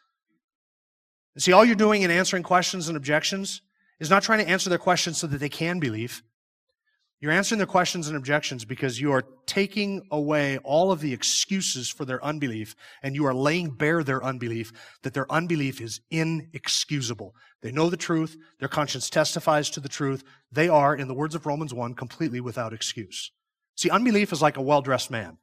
see, 1.38 1.52
all 1.52 1.66
you're 1.66 1.76
doing 1.76 2.04
in 2.04 2.12
answering 2.12 2.44
questions 2.44 2.88
and 2.88 2.96
objections 2.96 3.62
is 4.00 4.10
not 4.10 4.24
trying 4.24 4.40
to 4.40 4.50
answer 4.50 4.70
their 4.70 4.80
questions 4.80 5.18
so 5.18 5.28
that 5.28 5.40
they 5.40 5.50
can 5.50 5.80
believe. 5.80 6.24
You're 7.22 7.34
answering 7.34 7.58
their 7.58 7.68
questions 7.68 8.08
and 8.08 8.16
objections 8.16 8.64
because 8.64 9.02
you 9.02 9.12
are 9.12 9.26
taking 9.46 10.04
away 10.10 10.58
all 10.60 10.92
of 10.92 11.02
the 11.02 11.12
excuses 11.12 11.90
for 11.90 12.06
their 12.06 12.24
unbelief 12.24 12.76
and 13.04 13.14
you 13.14 13.26
are 13.26 13.34
laying 13.34 13.72
bare 13.72 14.04
their 14.04 14.24
unbelief, 14.24 14.72
that 15.04 15.14
their 15.14 15.30
unbelief 15.30 15.82
is 15.82 16.00
inexcusable. 16.10 17.36
They 17.62 17.74
know 17.74 17.90
the 17.90 17.98
truth. 17.98 18.38
Their 18.60 18.70
conscience 18.70 19.10
testifies 19.10 19.70
to 19.72 19.82
the 19.82 19.90
truth. 19.90 20.24
They 20.50 20.70
are, 20.70 20.96
in 20.96 21.10
the 21.10 21.14
words 21.14 21.36
of 21.36 21.46
Romans 21.46 21.74
1, 21.74 21.94
completely 21.96 22.40
without 22.40 22.72
excuse. 22.72 23.32
See, 23.76 23.90
unbelief 23.90 24.32
is 24.32 24.42
like 24.42 24.56
a 24.56 24.62
well-dressed 24.62 25.12
man. 25.12 25.40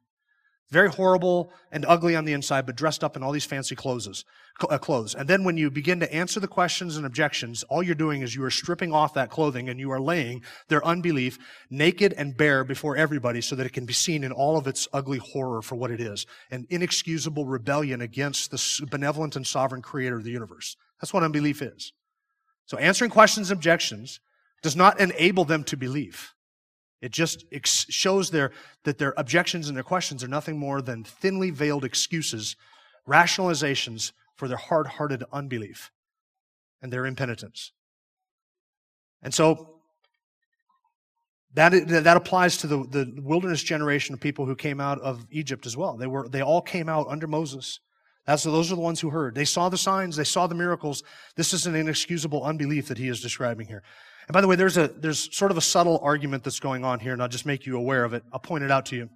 Very 0.69 0.89
horrible 0.89 1.51
and 1.71 1.85
ugly 1.87 2.15
on 2.15 2.25
the 2.25 2.33
inside, 2.33 2.65
but 2.65 2.75
dressed 2.75 3.03
up 3.03 3.15
in 3.15 3.23
all 3.23 3.31
these 3.31 3.45
fancy 3.45 3.75
clothes. 3.75 4.25
Uh, 4.59 4.77
clothes. 4.77 5.13
And 5.13 5.29
then 5.29 5.43
when 5.43 5.55
you 5.55 5.69
begin 5.69 5.99
to 5.99 6.11
answer 6.11 6.39
the 6.39 6.47
questions 6.47 6.97
and 6.97 7.05
objections, 7.05 7.63
all 7.63 7.83
you're 7.83 7.95
doing 7.95 8.21
is 8.21 8.35
you 8.35 8.43
are 8.43 8.49
stripping 8.49 8.91
off 8.91 9.13
that 9.13 9.29
clothing 9.29 9.69
and 9.69 9.79
you 9.79 9.91
are 9.91 9.99
laying 9.99 10.41
their 10.67 10.83
unbelief 10.83 11.37
naked 11.69 12.11
and 12.17 12.35
bare 12.35 12.63
before 12.63 12.97
everybody 12.97 13.39
so 13.39 13.55
that 13.55 13.67
it 13.67 13.73
can 13.73 13.85
be 13.85 13.93
seen 13.93 14.23
in 14.23 14.31
all 14.31 14.57
of 14.57 14.65
its 14.65 14.87
ugly 14.91 15.19
horror 15.19 15.61
for 15.61 15.75
what 15.75 15.91
it 15.91 16.01
is. 16.01 16.25
An 16.49 16.65
inexcusable 16.69 17.45
rebellion 17.45 18.01
against 18.01 18.49
the 18.49 18.87
benevolent 18.89 19.35
and 19.35 19.45
sovereign 19.45 19.83
creator 19.83 20.17
of 20.17 20.23
the 20.23 20.31
universe. 20.31 20.75
That's 20.99 21.13
what 21.13 21.23
unbelief 21.23 21.61
is. 21.61 21.93
So 22.65 22.77
answering 22.77 23.11
questions 23.11 23.51
and 23.51 23.59
objections 23.59 24.19
does 24.63 24.75
not 24.75 24.99
enable 24.99 25.45
them 25.45 25.63
to 25.65 25.77
believe. 25.77 26.33
It 27.01 27.11
just 27.11 27.45
ex- 27.51 27.85
shows 27.89 28.31
their, 28.31 28.51
that 28.83 28.97
their 28.97 29.13
objections 29.17 29.67
and 29.67 29.77
their 29.77 29.83
questions 29.83 30.23
are 30.23 30.27
nothing 30.27 30.57
more 30.57 30.81
than 30.81 31.03
thinly 31.03 31.51
veiled 31.51 31.85
excuses, 31.85 32.55
rationalizations 33.07 34.11
for 34.35 34.47
their 34.47 34.57
hard 34.57 34.87
hearted 34.87 35.23
unbelief 35.31 35.91
and 36.81 36.91
their 36.91 37.05
impenitence. 37.05 37.71
And 39.21 39.33
so 39.33 39.77
that, 41.53 41.87
that 41.87 42.17
applies 42.17 42.57
to 42.57 42.67
the, 42.67 42.77
the 42.83 43.21
wilderness 43.21 43.63
generation 43.63 44.13
of 44.13 44.19
people 44.19 44.45
who 44.45 44.55
came 44.55 44.79
out 44.79 44.99
of 45.01 45.25
Egypt 45.31 45.65
as 45.65 45.75
well. 45.75 45.97
They, 45.97 46.07
were, 46.07 46.27
they 46.27 46.41
all 46.41 46.61
came 46.61 46.89
out 46.89 47.07
under 47.09 47.27
Moses. 47.27 47.79
That's, 48.25 48.43
those 48.43 48.71
are 48.71 48.75
the 48.75 48.81
ones 48.81 48.99
who 48.99 49.09
heard. 49.09 49.33
They 49.33 49.45
saw 49.45 49.69
the 49.69 49.77
signs, 49.77 50.15
they 50.15 50.23
saw 50.23 50.47
the 50.47 50.55
miracles. 50.55 51.03
This 51.35 51.53
is 51.53 51.65
an 51.65 51.75
inexcusable 51.75 52.43
unbelief 52.43 52.87
that 52.89 52.97
he 52.97 53.07
is 53.07 53.21
describing 53.21 53.67
here. 53.67 53.83
And 54.27 54.33
by 54.33 54.41
the 54.41 54.47
way, 54.47 54.55
there's 54.55 54.77
a, 54.77 54.89
there's 54.89 55.33
sort 55.35 55.51
of 55.51 55.57
a 55.57 55.61
subtle 55.61 55.99
argument 56.03 56.43
that's 56.43 56.59
going 56.59 56.83
on 56.83 56.99
here, 56.99 57.13
and 57.13 57.21
I'll 57.21 57.29
just 57.29 57.45
make 57.45 57.65
you 57.65 57.77
aware 57.77 58.03
of 58.03 58.13
it. 58.13 58.23
I'll 58.33 58.39
point 58.39 58.63
it 58.63 58.71
out 58.71 58.85
to 58.87 58.95
you. 58.95 59.09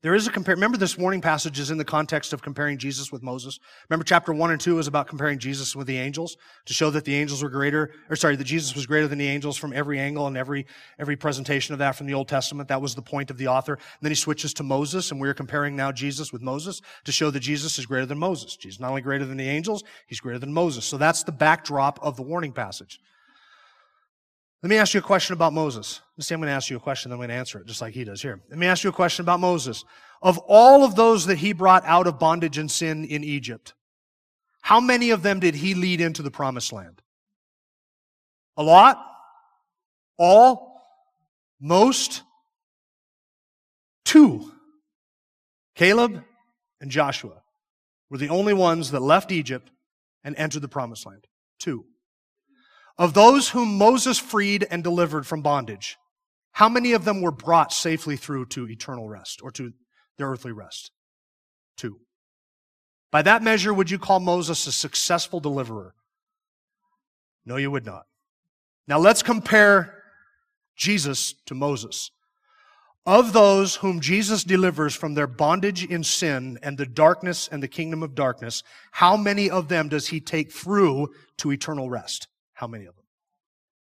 There 0.00 0.14
is 0.14 0.28
a 0.28 0.30
compare. 0.30 0.54
Remember, 0.54 0.78
this 0.78 0.96
warning 0.96 1.20
passage 1.20 1.58
is 1.58 1.72
in 1.72 1.78
the 1.78 1.84
context 1.84 2.32
of 2.32 2.40
comparing 2.40 2.78
Jesus 2.78 3.10
with 3.10 3.20
Moses. 3.20 3.58
Remember, 3.90 4.04
chapter 4.04 4.32
one 4.32 4.52
and 4.52 4.60
two 4.60 4.78
is 4.78 4.86
about 4.86 5.08
comparing 5.08 5.40
Jesus 5.40 5.74
with 5.74 5.88
the 5.88 5.98
angels 5.98 6.36
to 6.66 6.72
show 6.72 6.88
that 6.90 7.04
the 7.04 7.16
angels 7.16 7.42
were 7.42 7.48
greater, 7.48 7.90
or 8.08 8.14
sorry, 8.14 8.36
that 8.36 8.44
Jesus 8.44 8.76
was 8.76 8.86
greater 8.86 9.08
than 9.08 9.18
the 9.18 9.26
angels 9.26 9.56
from 9.56 9.72
every 9.72 9.98
angle 9.98 10.28
and 10.28 10.36
every 10.36 10.66
every 11.00 11.16
presentation 11.16 11.72
of 11.72 11.80
that 11.80 11.96
from 11.96 12.06
the 12.06 12.14
Old 12.14 12.28
Testament. 12.28 12.68
That 12.68 12.80
was 12.80 12.94
the 12.94 13.02
point 13.02 13.32
of 13.32 13.38
the 13.38 13.48
author. 13.48 13.72
And 13.72 13.82
then 14.00 14.12
he 14.12 14.14
switches 14.14 14.54
to 14.54 14.62
Moses, 14.62 15.10
and 15.10 15.20
we're 15.20 15.34
comparing 15.34 15.74
now 15.74 15.90
Jesus 15.90 16.32
with 16.32 16.42
Moses 16.42 16.80
to 17.02 17.10
show 17.10 17.32
that 17.32 17.40
Jesus 17.40 17.76
is 17.76 17.84
greater 17.84 18.06
than 18.06 18.18
Moses. 18.18 18.54
Jesus 18.54 18.76
is 18.76 18.80
not 18.80 18.90
only 18.90 19.02
greater 19.02 19.24
than 19.24 19.36
the 19.36 19.48
angels, 19.48 19.82
he's 20.06 20.20
greater 20.20 20.38
than 20.38 20.52
Moses. 20.52 20.84
So 20.84 20.96
that's 20.96 21.24
the 21.24 21.32
backdrop 21.32 21.98
of 22.02 22.14
the 22.14 22.22
warning 22.22 22.52
passage. 22.52 23.00
Let 24.62 24.70
me 24.70 24.76
ask 24.76 24.92
you 24.92 25.00
a 25.00 25.02
question 25.02 25.34
about 25.34 25.52
Moses. 25.52 26.00
Say 26.18 26.34
I'm 26.34 26.40
going 26.40 26.48
to 26.48 26.54
ask 26.54 26.68
you 26.68 26.76
a 26.76 26.80
question, 26.80 27.10
then 27.10 27.16
I'm 27.16 27.20
going 27.20 27.28
to 27.28 27.34
answer 27.34 27.60
it 27.60 27.66
just 27.66 27.80
like 27.80 27.94
he 27.94 28.02
does 28.02 28.20
here. 28.20 28.40
Let 28.50 28.58
me 28.58 28.66
ask 28.66 28.82
you 28.82 28.90
a 28.90 28.92
question 28.92 29.24
about 29.24 29.38
Moses. 29.38 29.84
Of 30.20 30.38
all 30.48 30.84
of 30.84 30.96
those 30.96 31.26
that 31.26 31.38
he 31.38 31.52
brought 31.52 31.84
out 31.84 32.08
of 32.08 32.18
bondage 32.18 32.58
and 32.58 32.68
sin 32.68 33.04
in 33.04 33.22
Egypt, 33.22 33.74
how 34.60 34.80
many 34.80 35.10
of 35.10 35.22
them 35.22 35.38
did 35.38 35.54
he 35.54 35.74
lead 35.74 36.00
into 36.00 36.22
the 36.22 36.30
promised 36.30 36.72
land? 36.72 37.00
A 38.56 38.62
lot? 38.62 39.00
All? 40.18 40.82
Most? 41.60 42.22
Two. 44.04 44.52
Caleb 45.76 46.24
and 46.80 46.90
Joshua 46.90 47.42
were 48.10 48.18
the 48.18 48.30
only 48.30 48.54
ones 48.54 48.90
that 48.90 49.00
left 49.00 49.30
Egypt 49.30 49.70
and 50.24 50.34
entered 50.34 50.62
the 50.62 50.68
promised 50.68 51.06
land? 51.06 51.28
Two. 51.60 51.84
Of 52.98 53.14
those 53.14 53.50
whom 53.50 53.78
Moses 53.78 54.18
freed 54.18 54.66
and 54.70 54.82
delivered 54.82 55.26
from 55.26 55.40
bondage, 55.40 55.96
how 56.52 56.68
many 56.68 56.92
of 56.92 57.04
them 57.04 57.20
were 57.20 57.30
brought 57.30 57.72
safely 57.72 58.16
through 58.16 58.46
to 58.46 58.68
eternal 58.68 59.08
rest 59.08 59.40
or 59.42 59.52
to 59.52 59.72
their 60.16 60.28
earthly 60.28 60.50
rest? 60.50 60.90
Two. 61.76 62.00
By 63.12 63.22
that 63.22 63.42
measure, 63.42 63.72
would 63.72 63.90
you 63.90 63.98
call 63.98 64.18
Moses 64.18 64.66
a 64.66 64.72
successful 64.72 65.38
deliverer? 65.38 65.94
No, 67.46 67.56
you 67.56 67.70
would 67.70 67.86
not. 67.86 68.02
Now 68.88 68.98
let's 68.98 69.22
compare 69.22 70.02
Jesus 70.76 71.34
to 71.46 71.54
Moses. 71.54 72.10
Of 73.06 73.32
those 73.32 73.76
whom 73.76 74.00
Jesus 74.00 74.44
delivers 74.44 74.94
from 74.94 75.14
their 75.14 75.26
bondage 75.26 75.84
in 75.84 76.04
sin 76.04 76.58
and 76.62 76.76
the 76.76 76.84
darkness 76.84 77.48
and 77.50 77.62
the 77.62 77.68
kingdom 77.68 78.02
of 78.02 78.14
darkness, 78.14 78.62
how 78.90 79.16
many 79.16 79.48
of 79.48 79.68
them 79.68 79.88
does 79.88 80.08
he 80.08 80.20
take 80.20 80.52
through 80.52 81.08
to 81.38 81.52
eternal 81.52 81.88
rest? 81.88 82.28
How 82.58 82.66
many 82.66 82.86
of 82.86 82.96
them? 82.96 83.04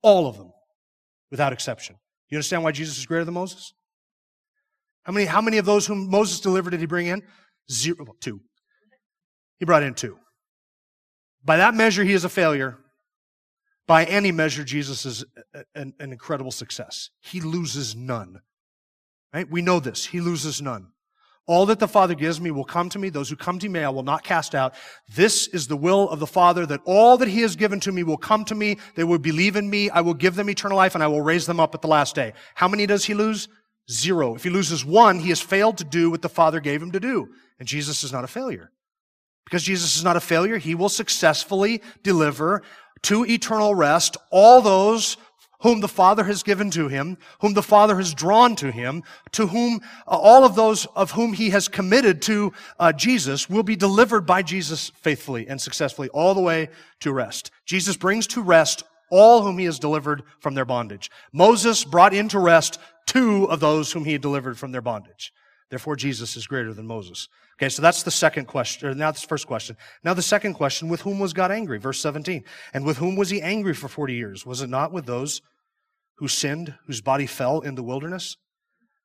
All 0.00 0.26
of 0.26 0.38
them, 0.38 0.50
without 1.30 1.52
exception. 1.52 1.96
You 2.30 2.38
understand 2.38 2.64
why 2.64 2.72
Jesus 2.72 2.96
is 2.96 3.04
greater 3.04 3.26
than 3.26 3.34
Moses? 3.34 3.74
How 5.02 5.12
many, 5.12 5.26
how 5.26 5.42
many 5.42 5.58
of 5.58 5.66
those 5.66 5.86
whom 5.86 6.08
Moses 6.08 6.40
delivered 6.40 6.70
did 6.70 6.80
he 6.80 6.86
bring 6.86 7.06
in? 7.06 7.22
Zero, 7.70 8.16
two. 8.18 8.40
He 9.58 9.66
brought 9.66 9.82
in 9.82 9.92
two. 9.92 10.16
By 11.44 11.58
that 11.58 11.74
measure, 11.74 12.02
he 12.02 12.14
is 12.14 12.24
a 12.24 12.30
failure. 12.30 12.78
By 13.86 14.04
any 14.06 14.32
measure, 14.32 14.64
Jesus 14.64 15.04
is 15.04 15.22
an, 15.74 15.92
an 16.00 16.10
incredible 16.10 16.50
success. 16.50 17.10
He 17.20 17.42
loses 17.42 17.94
none. 17.94 18.40
Right? 19.34 19.50
We 19.50 19.60
know 19.60 19.80
this. 19.80 20.06
He 20.06 20.22
loses 20.22 20.62
none. 20.62 20.92
All 21.46 21.66
that 21.66 21.80
the 21.80 21.88
Father 21.88 22.14
gives 22.14 22.40
me 22.40 22.52
will 22.52 22.64
come 22.64 22.88
to 22.90 22.98
me. 22.98 23.08
Those 23.08 23.28
who 23.28 23.36
come 23.36 23.58
to 23.58 23.68
me, 23.68 23.80
I 23.80 23.88
will 23.88 24.04
not 24.04 24.22
cast 24.22 24.54
out. 24.54 24.74
This 25.14 25.48
is 25.48 25.66
the 25.66 25.76
will 25.76 26.08
of 26.08 26.20
the 26.20 26.26
Father 26.26 26.66
that 26.66 26.80
all 26.84 27.18
that 27.18 27.28
He 27.28 27.40
has 27.40 27.56
given 27.56 27.80
to 27.80 27.90
me 27.90 28.04
will 28.04 28.16
come 28.16 28.44
to 28.44 28.54
me. 28.54 28.78
They 28.94 29.04
will 29.04 29.18
believe 29.18 29.56
in 29.56 29.68
me. 29.68 29.90
I 29.90 30.02
will 30.02 30.14
give 30.14 30.36
them 30.36 30.48
eternal 30.48 30.76
life 30.76 30.94
and 30.94 31.02
I 31.02 31.08
will 31.08 31.20
raise 31.20 31.46
them 31.46 31.58
up 31.58 31.74
at 31.74 31.82
the 31.82 31.88
last 31.88 32.14
day. 32.14 32.32
How 32.54 32.68
many 32.68 32.86
does 32.86 33.04
He 33.04 33.14
lose? 33.14 33.48
Zero. 33.90 34.36
If 34.36 34.44
He 34.44 34.50
loses 34.50 34.84
one, 34.84 35.18
He 35.18 35.30
has 35.30 35.40
failed 35.40 35.78
to 35.78 35.84
do 35.84 36.10
what 36.10 36.22
the 36.22 36.28
Father 36.28 36.60
gave 36.60 36.80
Him 36.80 36.92
to 36.92 37.00
do. 37.00 37.28
And 37.58 37.66
Jesus 37.66 38.04
is 38.04 38.12
not 38.12 38.24
a 38.24 38.28
failure. 38.28 38.70
Because 39.44 39.64
Jesus 39.64 39.96
is 39.96 40.04
not 40.04 40.16
a 40.16 40.20
failure, 40.20 40.58
He 40.58 40.76
will 40.76 40.88
successfully 40.88 41.82
deliver 42.04 42.62
to 43.02 43.26
eternal 43.26 43.74
rest 43.74 44.16
all 44.30 44.62
those 44.62 45.16
whom 45.62 45.80
the 45.80 45.88
Father 45.88 46.24
has 46.24 46.42
given 46.42 46.70
to 46.70 46.88
him, 46.88 47.16
whom 47.40 47.54
the 47.54 47.62
Father 47.62 47.96
has 47.96 48.14
drawn 48.14 48.54
to 48.56 48.70
him, 48.70 49.02
to 49.32 49.46
whom 49.46 49.80
uh, 50.06 50.10
all 50.10 50.44
of 50.44 50.54
those 50.54 50.86
of 50.96 51.12
whom 51.12 51.32
he 51.32 51.50
has 51.50 51.68
committed 51.68 52.20
to 52.22 52.52
uh, 52.78 52.92
Jesus 52.92 53.48
will 53.48 53.62
be 53.62 53.76
delivered 53.76 54.26
by 54.26 54.42
Jesus 54.42 54.90
faithfully 54.90 55.48
and 55.48 55.60
successfully 55.60 56.08
all 56.10 56.34
the 56.34 56.40
way 56.40 56.68
to 57.00 57.12
rest. 57.12 57.50
Jesus 57.64 57.96
brings 57.96 58.26
to 58.28 58.42
rest 58.42 58.84
all 59.10 59.42
whom 59.42 59.58
he 59.58 59.66
has 59.66 59.78
delivered 59.78 60.22
from 60.40 60.54
their 60.54 60.64
bondage. 60.64 61.10
Moses 61.32 61.84
brought 61.84 62.14
into 62.14 62.38
rest 62.38 62.78
two 63.06 63.44
of 63.44 63.60
those 63.60 63.92
whom 63.92 64.04
he 64.04 64.12
had 64.12 64.22
delivered 64.22 64.58
from 64.58 64.72
their 64.72 64.80
bondage. 64.80 65.32
Therefore, 65.68 65.96
Jesus 65.96 66.36
is 66.36 66.46
greater 66.46 66.74
than 66.74 66.86
Moses. 66.86 67.28
Okay, 67.58 67.68
so 67.68 67.80
that's 67.80 68.02
the 68.02 68.10
second 68.10 68.46
question, 68.46 68.98
now 68.98 69.10
that's 69.10 69.22
the 69.22 69.28
first 69.28 69.46
question. 69.46 69.76
Now 70.02 70.14
the 70.14 70.22
second 70.22 70.54
question, 70.54 70.88
with 70.88 71.02
whom 71.02 71.18
was 71.18 71.32
God 71.32 71.50
angry? 71.50 71.78
Verse 71.78 72.00
17. 72.00 72.44
And 72.74 72.84
with 72.84 72.96
whom 72.98 73.16
was 73.16 73.30
he 73.30 73.40
angry 73.40 73.72
for 73.72 73.88
40 73.88 74.14
years? 74.14 74.44
Was 74.44 74.62
it 74.62 74.68
not 74.68 74.92
with 74.92 75.06
those 75.06 75.40
who 76.22 76.28
sinned, 76.28 76.72
whose 76.86 77.00
body 77.00 77.26
fell 77.26 77.58
in 77.58 77.74
the 77.74 77.82
wilderness? 77.82 78.36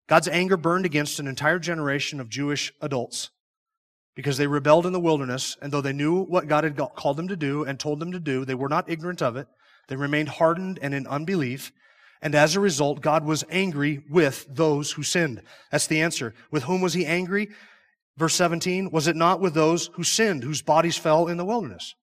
God's 0.08 0.28
anger 0.28 0.56
burned 0.56 0.86
against 0.86 1.20
an 1.20 1.26
entire 1.26 1.58
generation 1.58 2.20
of 2.20 2.30
Jewish 2.30 2.72
adults 2.80 3.32
because 4.16 4.38
they 4.38 4.46
rebelled 4.46 4.86
in 4.86 4.94
the 4.94 5.00
wilderness, 5.00 5.58
and 5.60 5.74
though 5.74 5.82
they 5.82 5.94
knew 5.94 6.22
what 6.26 6.48
God 6.48 6.64
had 6.64 6.78
called 6.78 7.18
them 7.18 7.28
to 7.30 7.36
do 7.36 7.64
and 7.64 7.80
told 7.80 8.00
them 8.00 8.12
to 8.12 8.20
do, 8.20 8.46
they 8.46 8.54
were 8.54 8.70
not 8.70 8.88
ignorant 8.88 9.24
of 9.24 9.36
it. 9.36 9.48
They 9.88 9.96
remained 9.96 10.30
hardened 10.30 10.78
and 10.80 10.94
in 10.94 11.08
unbelief. 11.08 11.72
And 12.22 12.36
as 12.36 12.56
a 12.56 12.60
result, 12.60 13.02
God 13.02 13.26
was 13.26 13.44
angry 13.50 14.04
with 14.12 14.46
those 14.48 14.92
who 14.92 15.02
sinned. 15.02 15.42
That's 15.72 15.88
the 15.88 16.02
answer. 16.02 16.36
With 16.52 16.66
whom 16.66 16.82
was 16.82 16.94
he 16.94 17.04
angry? 17.04 17.50
Verse 18.16 18.36
17, 18.36 18.92
was 18.92 19.08
it 19.08 19.16
not 19.16 19.42
with 19.42 19.56
those 19.56 19.90
who 19.96 20.04
sinned, 20.04 20.44
whose 20.44 20.62
bodies 20.62 20.98
fell 20.98 21.26
in 21.26 21.38
the 21.38 21.46
wilderness? 21.46 21.96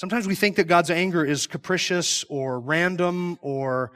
Sometimes 0.00 0.26
we 0.26 0.34
think 0.34 0.56
that 0.56 0.64
God's 0.64 0.90
anger 0.90 1.22
is 1.26 1.46
capricious 1.46 2.24
or 2.30 2.58
random 2.58 3.38
or 3.42 3.92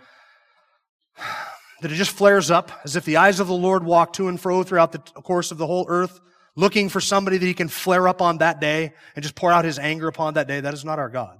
that 1.80 1.90
it 1.90 1.94
just 1.94 2.10
flares 2.10 2.50
up 2.50 2.70
as 2.84 2.94
if 2.94 3.06
the 3.06 3.16
eyes 3.16 3.40
of 3.40 3.46
the 3.46 3.54
Lord 3.54 3.84
walk 3.84 4.12
to 4.14 4.28
and 4.28 4.38
fro 4.38 4.62
throughout 4.62 4.92
the 4.92 4.98
course 4.98 5.50
of 5.50 5.56
the 5.56 5.66
whole 5.66 5.86
earth, 5.88 6.20
looking 6.56 6.90
for 6.90 7.00
somebody 7.00 7.38
that 7.38 7.46
he 7.46 7.54
can 7.54 7.68
flare 7.68 8.06
up 8.06 8.20
on 8.20 8.36
that 8.36 8.60
day 8.60 8.92
and 9.16 9.22
just 9.22 9.34
pour 9.34 9.50
out 9.50 9.64
his 9.64 9.78
anger 9.78 10.06
upon 10.06 10.34
that 10.34 10.46
day. 10.46 10.60
That 10.60 10.74
is 10.74 10.84
not 10.84 10.98
our 10.98 11.08
God. 11.08 11.38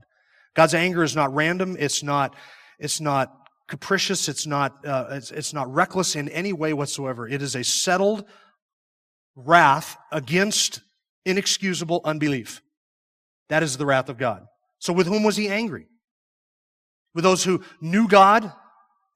God's 0.55 0.73
anger 0.73 1.05
is 1.05 1.15
not 1.15 1.35
random. 1.35 1.77
It's 1.79 2.03
not, 2.03 2.35
it's 2.79 3.03
not 3.03 3.37
capricious. 3.69 4.31
It's 4.31 4.47
not, 4.47 4.87
uh, 4.87 5.09
it's, 5.11 5.31
it's 5.31 5.53
not 5.53 5.71
reckless 5.71 6.17
in 6.17 6.31
any 6.31 6.55
way 6.55 6.73
whatsoever. 6.73 7.29
It 7.29 7.43
is 7.43 7.55
a 7.55 7.65
settled 7.65 8.25
wrath 9.37 9.99
against 10.11 10.81
inexcusable 11.27 12.01
unbelief. 12.03 12.63
That 13.51 13.63
is 13.63 13.77
the 13.77 13.85
wrath 13.85 14.09
of 14.09 14.17
God. 14.17 14.47
So 14.85 14.93
with 14.93 15.07
whom 15.07 15.23
was 15.23 15.39
he 15.39 15.49
angry? 15.49 15.87
With 17.15 17.25
those 17.25 17.43
who 17.43 17.65
knew 17.81 18.07
God 18.07 18.53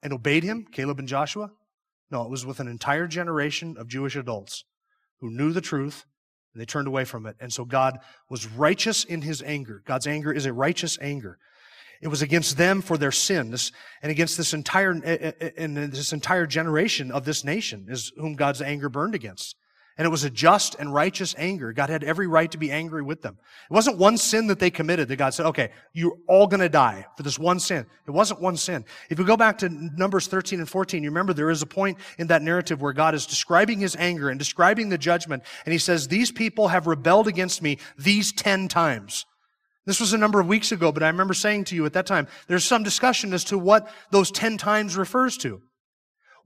and 0.01 0.11
obeyed 0.11 0.43
him, 0.43 0.65
Caleb 0.71 0.97
and 0.97 1.07
Joshua? 1.07 1.51
No, 2.09 2.23
it 2.23 2.31
was 2.31 2.43
with 2.43 2.59
an 2.59 2.67
entire 2.67 3.05
generation 3.05 3.75
of 3.77 3.87
Jewish 3.87 4.15
adults 4.15 4.63
who 5.19 5.29
knew 5.29 5.53
the 5.53 5.61
truth 5.61 6.05
and 6.55 6.59
they 6.59 6.65
turned 6.65 6.87
away 6.87 7.05
from 7.05 7.27
it. 7.27 7.35
And 7.39 7.53
so 7.53 7.65
God 7.65 7.99
was 8.31 8.47
righteous 8.47 9.03
in 9.03 9.21
his 9.21 9.43
anger. 9.43 9.83
God's 9.85 10.07
anger 10.07 10.33
is 10.33 10.47
a 10.47 10.53
righteous 10.53 10.97
anger. 11.01 11.37
It 12.01 12.07
was 12.07 12.23
against 12.23 12.57
them 12.57 12.81
for 12.81 12.97
their 12.97 13.11
sins 13.11 13.71
and 14.01 14.11
against 14.11 14.37
this 14.37 14.55
entire, 14.55 14.95
eh, 15.03 15.17
eh, 15.21 15.31
eh, 15.39 15.49
and 15.55 15.77
this 15.77 16.13
entire 16.13 16.47
generation 16.47 17.11
of 17.11 17.25
this 17.25 17.43
nation 17.43 17.85
is 17.89 18.11
whom 18.17 18.33
God's 18.33 18.63
anger 18.63 18.89
burned 18.89 19.13
against. 19.13 19.55
And 19.99 20.05
it 20.05 20.09
was 20.09 20.23
a 20.23 20.29
just 20.29 20.75
and 20.75 20.93
righteous 20.93 21.35
anger. 21.37 21.73
God 21.73 21.89
had 21.89 22.05
every 22.05 22.25
right 22.25 22.49
to 22.51 22.57
be 22.57 22.71
angry 22.71 23.01
with 23.01 23.21
them. 23.21 23.37
It 23.69 23.73
wasn't 23.73 23.97
one 23.97 24.15
sin 24.15 24.47
that 24.47 24.57
they 24.57 24.69
committed 24.69 25.09
that 25.09 25.17
God 25.17 25.33
said, 25.33 25.45
okay, 25.47 25.71
you're 25.91 26.15
all 26.25 26.47
going 26.47 26.61
to 26.61 26.69
die 26.69 27.05
for 27.17 27.23
this 27.23 27.37
one 27.37 27.59
sin. 27.59 27.85
It 28.07 28.11
wasn't 28.11 28.39
one 28.39 28.55
sin. 28.55 28.85
If 29.09 29.19
you 29.19 29.25
go 29.25 29.35
back 29.35 29.57
to 29.57 29.67
Numbers 29.67 30.27
13 30.27 30.59
and 30.59 30.69
14, 30.69 31.03
you 31.03 31.09
remember 31.09 31.33
there 31.33 31.49
is 31.49 31.61
a 31.61 31.67
point 31.67 31.97
in 32.17 32.27
that 32.27 32.41
narrative 32.41 32.81
where 32.81 32.93
God 32.93 33.13
is 33.13 33.25
describing 33.25 33.81
his 33.81 33.97
anger 33.97 34.29
and 34.29 34.39
describing 34.39 34.87
the 34.87 34.97
judgment. 34.97 35.43
And 35.65 35.73
he 35.73 35.77
says, 35.77 36.07
these 36.07 36.31
people 36.31 36.69
have 36.69 36.87
rebelled 36.87 37.27
against 37.27 37.61
me 37.61 37.77
these 37.97 38.31
10 38.31 38.69
times. 38.69 39.25
This 39.85 39.99
was 39.99 40.13
a 40.13 40.17
number 40.17 40.39
of 40.39 40.47
weeks 40.47 40.71
ago, 40.71 40.93
but 40.93 41.03
I 41.03 41.07
remember 41.07 41.33
saying 41.33 41.65
to 41.65 41.75
you 41.75 41.85
at 41.85 41.91
that 41.93 42.05
time, 42.05 42.29
there's 42.47 42.63
some 42.63 42.83
discussion 42.83 43.33
as 43.33 43.43
to 43.45 43.57
what 43.57 43.91
those 44.11 44.31
10 44.31 44.57
times 44.57 44.95
refers 44.95 45.35
to. 45.39 45.61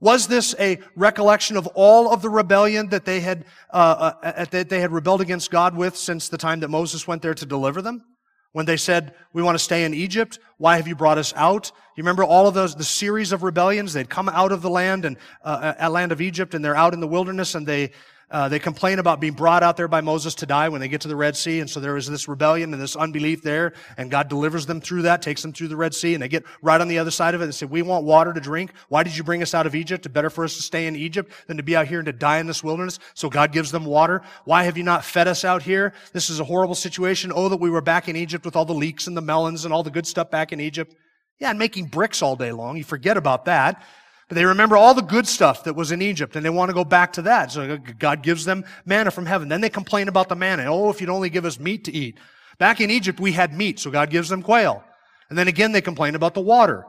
Was 0.00 0.26
this 0.26 0.54
a 0.58 0.78
recollection 0.96 1.56
of 1.56 1.66
all 1.68 2.12
of 2.12 2.22
the 2.22 2.30
rebellion 2.30 2.88
that 2.90 3.04
they 3.04 3.20
had, 3.20 3.44
uh, 3.70 4.12
uh, 4.22 4.44
that 4.46 4.68
they 4.68 4.80
had 4.80 4.92
rebelled 4.92 5.20
against 5.20 5.50
God 5.50 5.76
with 5.76 5.96
since 5.96 6.28
the 6.28 6.38
time 6.38 6.60
that 6.60 6.68
Moses 6.68 7.06
went 7.06 7.22
there 7.22 7.34
to 7.34 7.46
deliver 7.46 7.80
them? 7.80 8.04
When 8.52 8.66
they 8.66 8.76
said, 8.76 9.14
we 9.32 9.42
want 9.42 9.56
to 9.56 9.64
stay 9.64 9.84
in 9.84 9.94
Egypt, 9.94 10.38
why 10.58 10.76
have 10.76 10.86
you 10.86 10.94
brought 10.94 11.18
us 11.18 11.32
out? 11.34 11.72
You 11.96 12.02
remember 12.02 12.22
all 12.22 12.46
of 12.46 12.54
those, 12.54 12.74
the 12.76 12.84
series 12.84 13.32
of 13.32 13.42
rebellions? 13.42 13.92
They'd 13.92 14.08
come 14.08 14.28
out 14.28 14.52
of 14.52 14.62
the 14.62 14.70
land 14.70 15.04
and, 15.04 15.16
uh, 15.44 15.74
uh 15.80 15.90
land 15.90 16.12
of 16.12 16.20
Egypt 16.20 16.54
and 16.54 16.64
they're 16.64 16.76
out 16.76 16.94
in 16.94 17.00
the 17.00 17.08
wilderness 17.08 17.56
and 17.56 17.66
they, 17.66 17.90
uh, 18.34 18.48
they 18.48 18.58
complain 18.58 18.98
about 18.98 19.20
being 19.20 19.32
brought 19.32 19.62
out 19.62 19.76
there 19.76 19.86
by 19.86 20.00
Moses 20.00 20.34
to 20.34 20.44
die 20.44 20.68
when 20.68 20.80
they 20.80 20.88
get 20.88 21.02
to 21.02 21.08
the 21.08 21.14
Red 21.14 21.36
Sea. 21.36 21.60
And 21.60 21.70
so 21.70 21.78
there 21.78 21.96
is 21.96 22.08
this 22.08 22.26
rebellion 22.26 22.72
and 22.72 22.82
this 22.82 22.96
unbelief 22.96 23.44
there. 23.44 23.74
And 23.96 24.10
God 24.10 24.28
delivers 24.28 24.66
them 24.66 24.80
through 24.80 25.02
that, 25.02 25.22
takes 25.22 25.40
them 25.40 25.52
through 25.52 25.68
the 25.68 25.76
Red 25.76 25.94
Sea. 25.94 26.14
And 26.14 26.22
they 26.22 26.26
get 26.26 26.42
right 26.60 26.80
on 26.80 26.88
the 26.88 26.98
other 26.98 27.12
side 27.12 27.36
of 27.36 27.42
it 27.42 27.44
and 27.44 27.54
say, 27.54 27.64
we 27.64 27.80
want 27.80 28.04
water 28.04 28.32
to 28.32 28.40
drink. 28.40 28.72
Why 28.88 29.04
did 29.04 29.16
you 29.16 29.22
bring 29.22 29.40
us 29.40 29.54
out 29.54 29.66
of 29.66 29.76
Egypt? 29.76 30.04
It's 30.04 30.12
better 30.12 30.30
for 30.30 30.42
us 30.42 30.56
to 30.56 30.62
stay 30.64 30.88
in 30.88 30.96
Egypt 30.96 31.30
than 31.46 31.58
to 31.58 31.62
be 31.62 31.76
out 31.76 31.86
here 31.86 32.00
and 32.00 32.06
to 32.06 32.12
die 32.12 32.38
in 32.38 32.48
this 32.48 32.64
wilderness. 32.64 32.98
So 33.14 33.30
God 33.30 33.52
gives 33.52 33.70
them 33.70 33.84
water. 33.84 34.20
Why 34.46 34.64
have 34.64 34.76
you 34.76 34.82
not 34.82 35.04
fed 35.04 35.28
us 35.28 35.44
out 35.44 35.62
here? 35.62 35.94
This 36.12 36.28
is 36.28 36.40
a 36.40 36.44
horrible 36.44 36.74
situation. 36.74 37.30
Oh, 37.32 37.48
that 37.48 37.60
we 37.60 37.70
were 37.70 37.82
back 37.82 38.08
in 38.08 38.16
Egypt 38.16 38.44
with 38.44 38.56
all 38.56 38.64
the 38.64 38.74
leeks 38.74 39.06
and 39.06 39.16
the 39.16 39.20
melons 39.20 39.64
and 39.64 39.72
all 39.72 39.84
the 39.84 39.92
good 39.92 40.08
stuff 40.08 40.32
back 40.32 40.50
in 40.50 40.58
Egypt. 40.58 40.92
Yeah, 41.38 41.50
and 41.50 41.58
making 41.60 41.86
bricks 41.86 42.20
all 42.20 42.34
day 42.34 42.50
long. 42.50 42.78
You 42.78 42.84
forget 42.84 43.16
about 43.16 43.44
that. 43.44 43.80
But 44.28 44.36
they 44.36 44.44
remember 44.44 44.76
all 44.76 44.94
the 44.94 45.02
good 45.02 45.26
stuff 45.26 45.64
that 45.64 45.74
was 45.74 45.92
in 45.92 46.00
Egypt 46.00 46.34
and 46.36 46.44
they 46.44 46.50
want 46.50 46.70
to 46.70 46.74
go 46.74 46.84
back 46.84 47.12
to 47.14 47.22
that. 47.22 47.52
So 47.52 47.62
uh, 47.62 47.76
God 47.98 48.22
gives 48.22 48.44
them 48.44 48.64
manna 48.84 49.10
from 49.10 49.26
heaven. 49.26 49.48
Then 49.48 49.60
they 49.60 49.68
complain 49.68 50.08
about 50.08 50.28
the 50.28 50.36
manna. 50.36 50.64
Oh, 50.66 50.90
if 50.90 51.00
you'd 51.00 51.10
only 51.10 51.30
give 51.30 51.44
us 51.44 51.60
meat 51.60 51.84
to 51.84 51.92
eat. 51.92 52.18
Back 52.58 52.80
in 52.80 52.90
Egypt, 52.90 53.20
we 53.20 53.32
had 53.32 53.52
meat, 53.52 53.80
so 53.80 53.90
God 53.90 54.10
gives 54.10 54.28
them 54.28 54.42
quail. 54.42 54.82
And 55.28 55.36
then 55.36 55.48
again, 55.48 55.72
they 55.72 55.80
complain 55.80 56.14
about 56.14 56.34
the 56.34 56.40
water. 56.40 56.86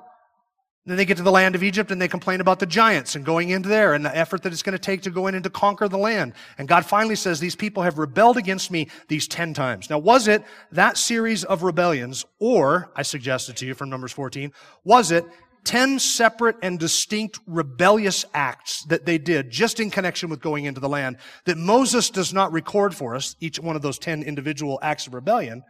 Then 0.88 0.98
they 0.98 1.06
get 1.06 1.18
to 1.18 1.24
the 1.24 1.32
land 1.32 1.56
of 1.56 1.64
Egypt 1.64 1.90
and 1.90 2.00
they 2.00 2.08
complain 2.08 2.42
about 2.42 2.60
the 2.60 2.68
giants 2.68 3.16
and 3.16 3.26
going 3.26 3.50
into 3.50 3.68
there 3.68 3.96
and 3.96 4.06
the 4.06 4.16
effort 4.16 4.44
that 4.44 4.54
it's 4.54 4.62
going 4.62 4.74
to 4.74 4.80
take 4.80 5.02
to 5.02 5.10
go 5.10 5.26
in 5.26 5.34
and 5.34 5.44
to 5.44 5.50
conquer 5.50 5.88
the 5.88 5.98
land. 5.98 6.34
And 6.60 6.68
God 6.68 6.86
finally 6.86 7.16
says, 7.16 7.40
these 7.40 7.56
people 7.56 7.82
have 7.82 7.98
rebelled 7.98 8.38
against 8.38 8.70
me 8.70 8.90
these 9.08 9.28
10 9.28 9.56
times. 9.56 9.90
Now, 9.90 9.98
was 9.98 10.28
it 10.28 10.44
that 10.72 10.98
series 10.98 11.44
of 11.44 11.64
rebellions, 11.64 12.24
or, 12.40 12.92
I 12.96 13.02
suggested 13.02 13.58
to 13.58 13.66
you 13.66 13.74
from 13.74 13.90
Numbers 13.90 14.12
14, 14.12 14.52
was 14.84 15.10
it 15.10 15.26
10 15.66 16.00
separate 16.00 16.56
and 16.62 16.80
distinct 16.80 17.40
rebellious 17.48 18.24
acts 18.34 18.84
that 18.86 19.06
they 19.06 19.18
did 19.18 19.50
just 19.50 19.80
in 19.80 19.90
connection 19.90 20.30
with 20.30 20.40
going 20.40 20.66
into 20.66 20.80
the 20.80 20.90
land 20.90 21.18
that 21.46 21.58
Moses 21.58 22.10
does 22.10 22.34
not 22.34 22.52
record 22.52 22.96
for 22.96 23.16
us, 23.16 23.36
each 23.40 23.60
one 23.60 23.76
of 23.76 23.82
those 23.82 24.00
10 24.00 24.24
individual 24.24 24.80
acts 24.82 25.08
of 25.08 25.14
rebellion. 25.14 25.64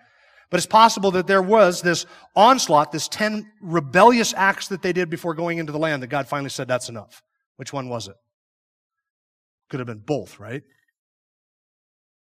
But 0.51 0.57
it's 0.57 0.67
possible 0.67 1.11
that 1.11 1.27
there 1.27 1.41
was 1.41 1.81
this 1.81 2.05
onslaught, 2.35 2.91
this 2.91 3.07
10 3.07 3.51
rebellious 3.61 4.33
acts 4.35 4.67
that 4.67 4.81
they 4.81 4.93
did 4.93 5.09
before 5.09 5.33
going 5.33 5.57
into 5.57 5.71
the 5.71 5.79
land 5.79 6.03
that 6.03 6.07
God 6.07 6.27
finally 6.27 6.49
said, 6.49 6.67
that's 6.67 6.89
enough. 6.89 7.23
Which 7.55 7.73
one 7.73 7.89
was 7.89 8.07
it? 8.07 8.15
Could 9.69 9.79
have 9.79 9.87
been 9.87 10.03
both, 10.05 10.39
right? 10.39 10.61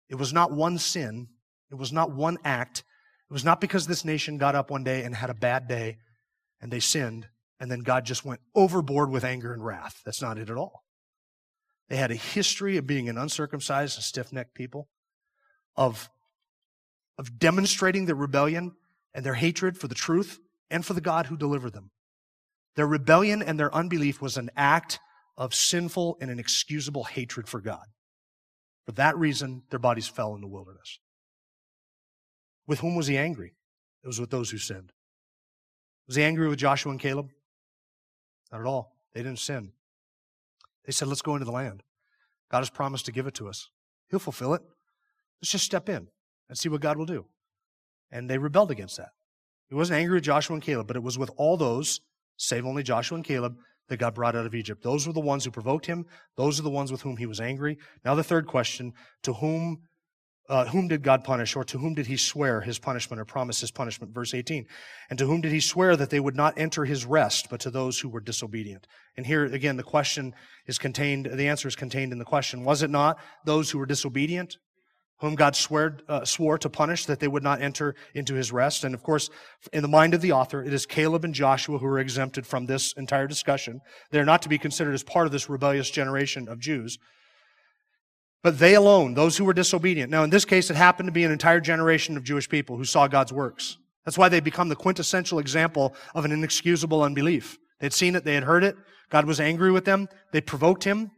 It 0.09 0.15
was 0.17 0.33
not 0.33 0.53
one 0.53 0.79
sin. 0.79 1.29
It 1.73 1.75
was 1.75 1.93
not 1.93 2.13
one 2.13 2.39
act. 2.45 2.85
It 3.31 3.33
was 3.33 3.45
not 3.45 3.61
because 3.61 3.87
this 3.87 4.05
nation 4.05 4.39
got 4.39 4.55
up 4.55 4.71
one 4.71 4.85
day 4.85 5.03
and 5.03 5.15
had 5.15 5.31
a 5.31 5.35
bad 5.35 5.67
day 5.67 5.97
and 6.61 6.73
they 6.73 6.81
sinned 6.81 7.27
and 7.61 7.71
then 7.71 7.81
God 7.81 8.05
just 8.05 8.25
went 8.25 8.41
overboard 8.55 9.11
with 9.11 9.25
anger 9.25 9.53
and 9.53 9.65
wrath. 9.65 10.03
That's 10.05 10.23
not 10.23 10.39
it 10.39 10.51
at 10.51 10.57
all. 10.57 10.85
They 11.89 11.97
had 11.97 12.11
a 12.11 12.17
history 12.17 12.77
of 12.77 12.87
being 12.87 13.09
an 13.09 13.19
uncircumcised 13.19 13.97
and 13.97 14.05
stiff 14.05 14.33
necked 14.33 14.55
people, 14.55 14.89
of, 15.77 16.09
of 17.19 17.39
demonstrating 17.39 18.07
their 18.07 18.15
rebellion 18.15 18.73
and 19.15 19.25
their 19.25 19.35
hatred 19.35 19.77
for 19.79 19.89
the 19.89 19.95
truth 19.95 20.41
and 20.71 20.85
for 20.85 20.95
the 20.95 21.01
God 21.01 21.27
who 21.27 21.37
delivered 21.37 21.73
them. 21.73 21.91
Their 22.75 22.87
rebellion 22.87 23.43
and 23.43 23.59
their 23.59 23.75
unbelief 23.75 24.21
was 24.21 24.37
an 24.37 24.51
act 24.57 24.99
of 25.37 25.55
sinful 25.55 26.17
and 26.21 26.31
inexcusable 26.31 27.05
hatred 27.05 27.49
for 27.49 27.61
God. 27.61 27.87
For 28.87 28.93
that 28.93 29.17
reason, 29.17 29.63
their 29.71 29.79
bodies 29.79 30.09
fell 30.09 30.35
in 30.35 30.41
the 30.41 30.49
wilderness. 30.49 30.99
With 32.67 32.81
whom 32.81 32.97
was 32.97 33.07
he 33.07 33.17
angry? 33.17 33.55
It 34.03 34.07
was 34.07 34.21
with 34.21 34.31
those 34.31 34.51
who 34.51 34.59
sinned. 34.59 34.93
Was 36.07 36.17
he 36.17 36.23
angry 36.23 36.49
with 36.49 36.59
Joshua 36.59 36.93
and 36.93 37.01
Caleb? 37.01 37.31
Not 38.55 38.61
at 38.61 38.67
all. 38.69 38.95
They 39.13 39.23
didn't 39.25 39.41
sin. 39.41 39.73
They 40.87 40.93
said, 40.93 41.09
let's 41.09 41.23
go 41.23 41.35
into 41.35 41.45
the 41.45 41.51
land. 41.51 41.83
God 42.53 42.59
has 42.59 42.71
promised 42.71 43.05
to 43.07 43.13
give 43.13 43.27
it 43.27 43.35
to 43.35 43.49
us. 43.49 43.69
He'll 44.09 44.21
fulfill 44.21 44.55
it. 44.55 44.63
Let's 45.43 45.51
just 45.51 45.65
step 45.65 45.89
in 45.89 46.07
and 46.49 46.57
see 46.57 46.69
what 46.69 46.81
God 46.81 46.97
will 46.97 47.05
do. 47.05 47.27
And 48.13 48.31
they 48.31 48.39
rebelled 48.39 48.71
against 48.71 48.97
that. 48.99 49.09
He 49.69 49.75
wasn't 49.75 49.99
angry 49.99 50.15
with 50.15 50.25
Joshua 50.25 50.55
and 50.55 50.63
Caleb, 50.63 50.87
but 50.87 50.95
it 50.95 51.03
was 51.03 51.19
with 51.19 51.33
all 51.37 51.57
those, 51.57 52.01
save 52.37 52.65
only 52.65 52.85
Joshua 52.85 53.17
and 53.17 53.25
Caleb, 53.25 53.57
that 53.89 53.97
God 53.97 54.15
brought 54.15 54.37
out 54.37 54.47
of 54.47 54.55
Egypt. 54.55 54.85
Those 54.85 55.05
were 55.05 55.13
the 55.13 55.19
ones 55.19 55.45
who 55.45 55.51
provoked 55.51 55.87
him. 55.87 56.07
Those 56.37 56.61
are 56.61 56.63
the 56.63 56.71
ones 56.71 56.93
with 56.93 57.03
whom 57.03 57.17
he 57.17 57.27
was 57.27 57.41
angry. 57.41 57.77
Now, 58.05 58.15
the 58.15 58.23
third 58.23 58.47
question 58.47 58.93
to 59.25 59.33
whom 59.33 59.81
uh, 60.49 60.67
whom 60.67 60.89
did 60.89 61.03
God 61.03 61.25
punish, 61.25 61.57
or 61.57 61.65
to 61.65 61.79
whom 61.79 61.95
did 61.95 62.07
he 62.07 62.17
swear 62.17 62.61
his 62.61 62.79
punishment 62.79 63.19
or 63.19 63.25
promise 63.25 63.61
his 63.61 63.71
punishment? 63.71 64.13
Verse 64.13 64.35
18. 64.35 64.67
And 65.09 65.19
to 65.19 65.27
whom 65.27 65.41
did 65.41 65.53
he 65.53 65.61
swear 65.61 65.97
that 65.97 66.11
they 66.11 66.21
would 66.21 66.37
not 66.37 66.59
enter 66.59 66.85
his 66.85 67.07
rest, 67.07 67.49
but 67.49 67.61
to 67.61 67.71
those 67.71 68.01
who 68.01 68.11
were 68.11 68.21
disobedient? 68.21 68.87
And 69.17 69.27
here 69.27 69.45
again, 69.47 69.77
the 69.77 69.83
question 69.83 70.35
is 70.67 70.79
contained, 70.79 71.31
the 71.33 71.49
answer 71.49 71.67
is 71.67 71.77
contained 71.77 72.13
in 72.13 72.19
the 72.19 72.27
question. 72.27 72.65
Was 72.65 72.83
it 72.83 72.91
not 72.91 73.19
those 73.47 73.71
who 73.71 73.79
were 73.79 73.87
disobedient, 73.87 74.59
whom 75.21 75.35
God 75.35 75.57
swore, 75.57 75.99
uh, 76.09 76.27
swore 76.27 76.59
to 76.59 76.69
punish 76.69 77.07
that 77.07 77.21
they 77.21 77.29
would 77.29 77.43
not 77.43 77.63
enter 77.63 77.95
into 78.15 78.35
his 78.35 78.53
rest? 78.53 78.85
And 78.85 78.95
of 78.95 79.03
course, 79.03 79.31
in 79.73 79.81
the 79.81 79.89
mind 79.89 80.13
of 80.13 80.21
the 80.21 80.33
author, 80.33 80.63
it 80.63 80.75
is 80.75 80.85
Caleb 80.85 81.25
and 81.25 81.33
Joshua 81.35 81.79
who 81.79 81.87
are 81.87 81.99
exempted 81.99 82.47
from 82.47 82.67
this 82.67 82.93
entire 82.99 83.27
discussion. 83.27 83.81
They're 84.11 84.27
not 84.27 84.43
to 84.43 84.51
be 84.51 84.59
considered 84.59 84.93
as 84.93 85.03
part 85.03 85.25
of 85.25 85.33
this 85.33 85.49
rebellious 85.49 85.89
generation 85.89 86.49
of 86.49 86.59
Jews 86.59 86.99
but 88.45 88.59
they 88.59 88.75
alone, 88.75 89.15
those 89.15 89.39
who 89.39 89.45
were 89.47 89.55
disobedient. 89.55 90.11
Now, 90.11 90.23
in 90.23 90.29
this 90.29 90.45
case, 90.45 90.69
it 90.69 90.77
happened 90.77 91.07
to 91.07 91.13
be 91.13 91.25
an 91.25 91.33
entire 91.33 91.61
generation 91.61 92.15
of 92.15 92.25
Jewish 92.25 92.47
people 92.47 92.77
who 92.77 92.85
saw 92.85 93.09
God's 93.09 93.33
works. 93.33 93.79
That's 94.05 94.19
why 94.19 94.29
they 94.29 94.41
become 94.41 94.69
the 94.69 94.77
quintessential 94.77 95.39
example 95.39 95.97
of 96.15 96.27
an 96.27 96.31
inexcusable 96.31 97.03
unbelief. 97.03 97.57
They'd 97.81 97.95
seen 97.95 98.15
it, 98.15 98.25
they 98.25 98.35
had 98.35 98.45
heard 98.45 98.63
it. 98.63 98.77
God 99.09 99.25
was 99.25 99.41
angry 99.41 99.73
with 99.73 99.87
them. 99.87 100.09
They 100.33 100.43
provoked 100.43 100.85
him. 100.85 101.11